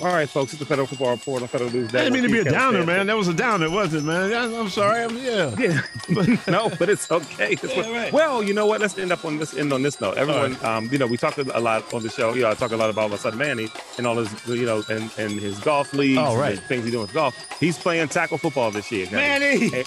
All 0.00 0.08
right, 0.08 0.28
folks, 0.28 0.52
it's 0.52 0.60
the 0.60 0.66
Federal 0.66 0.86
Football 0.86 1.12
Report 1.12 1.42
on 1.42 1.48
Federal 1.48 1.70
News. 1.70 1.94
I 1.94 2.04
didn't 2.04 2.12
mean 2.12 2.22
to 2.22 2.28
be 2.28 2.38
a 2.40 2.44
downer, 2.44 2.84
man. 2.84 3.06
That 3.06 3.16
was 3.16 3.26
a 3.26 3.34
downer, 3.34 3.70
wasn't 3.70 4.04
it, 4.04 4.06
man? 4.06 4.54
I'm 4.54 4.68
sorry. 4.68 5.02
I'm, 5.02 5.16
yeah. 5.16 5.54
Yeah. 5.58 6.36
no, 6.48 6.70
but 6.78 6.88
it's 6.88 7.10
okay. 7.10 7.52
It's 7.52 7.64
yeah, 7.64 7.90
right. 7.90 8.12
Well, 8.12 8.42
you 8.42 8.54
know 8.54 8.66
what? 8.66 8.80
Let's 8.80 8.96
end 8.98 9.12
up 9.12 9.24
on 9.24 9.38
this 9.38 9.54
end 9.54 9.72
on 9.72 9.82
this 9.82 10.00
note. 10.00 10.16
Everyone, 10.16 10.52
right. 10.54 10.64
um, 10.64 10.88
you 10.92 10.98
know, 10.98 11.06
we 11.06 11.16
talked 11.16 11.38
a 11.38 11.60
lot 11.60 11.92
on 11.92 12.02
the 12.02 12.10
show. 12.10 12.34
You 12.34 12.42
know, 12.42 12.50
I 12.50 12.54
talk 12.54 12.70
a 12.72 12.76
lot 12.76 12.90
about 12.90 13.10
my 13.10 13.16
son 13.16 13.36
Manny 13.36 13.68
and 13.96 14.06
all 14.06 14.16
his, 14.16 14.46
you 14.46 14.66
know, 14.66 14.82
and, 14.88 15.10
and 15.18 15.32
his 15.32 15.58
golf 15.60 15.92
leagues. 15.92 16.18
Right. 16.18 16.58
things 16.58 16.84
he's 16.84 16.92
doing 16.92 17.02
with 17.02 17.12
golf. 17.12 17.34
He's 17.58 17.78
playing 17.78 18.08
tackle 18.08 18.38
football 18.38 18.70
this 18.70 18.92
year. 18.92 19.08
Manny. 19.10 19.84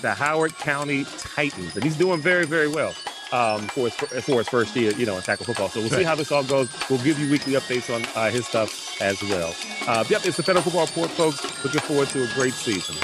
The 0.00 0.14
Howard 0.16 0.56
County 0.56 1.04
Titans, 1.18 1.76
and 1.76 1.84
he's 1.84 1.96
doing 1.96 2.20
very, 2.20 2.44
very 2.44 2.68
well 2.68 2.92
um, 3.32 3.66
for 3.68 3.88
his 3.88 4.24
for 4.24 4.38
his 4.38 4.48
first 4.48 4.76
year, 4.76 4.92
you 4.92 5.06
know, 5.06 5.16
in 5.16 5.22
tackle 5.22 5.46
football. 5.46 5.68
So 5.68 5.80
we'll 5.80 5.90
see 5.90 6.04
how 6.04 6.14
this 6.14 6.30
all 6.30 6.44
goes. 6.44 6.68
We'll 6.88 7.02
give 7.02 7.18
you 7.18 7.30
weekly 7.30 7.54
updates 7.54 7.92
on 7.94 8.04
uh, 8.14 8.30
his 8.30 8.46
stuff 8.46 9.00
as 9.00 9.20
well. 9.22 9.54
Uh, 9.86 10.04
yep, 10.08 10.24
it's 10.24 10.36
the 10.36 10.42
Federal 10.42 10.62
Football 10.62 10.86
Report, 10.86 11.10
folks. 11.10 11.64
Looking 11.64 11.80
forward 11.80 12.08
to 12.08 12.22
a 12.22 12.34
great 12.34 12.54
season. 12.54 12.94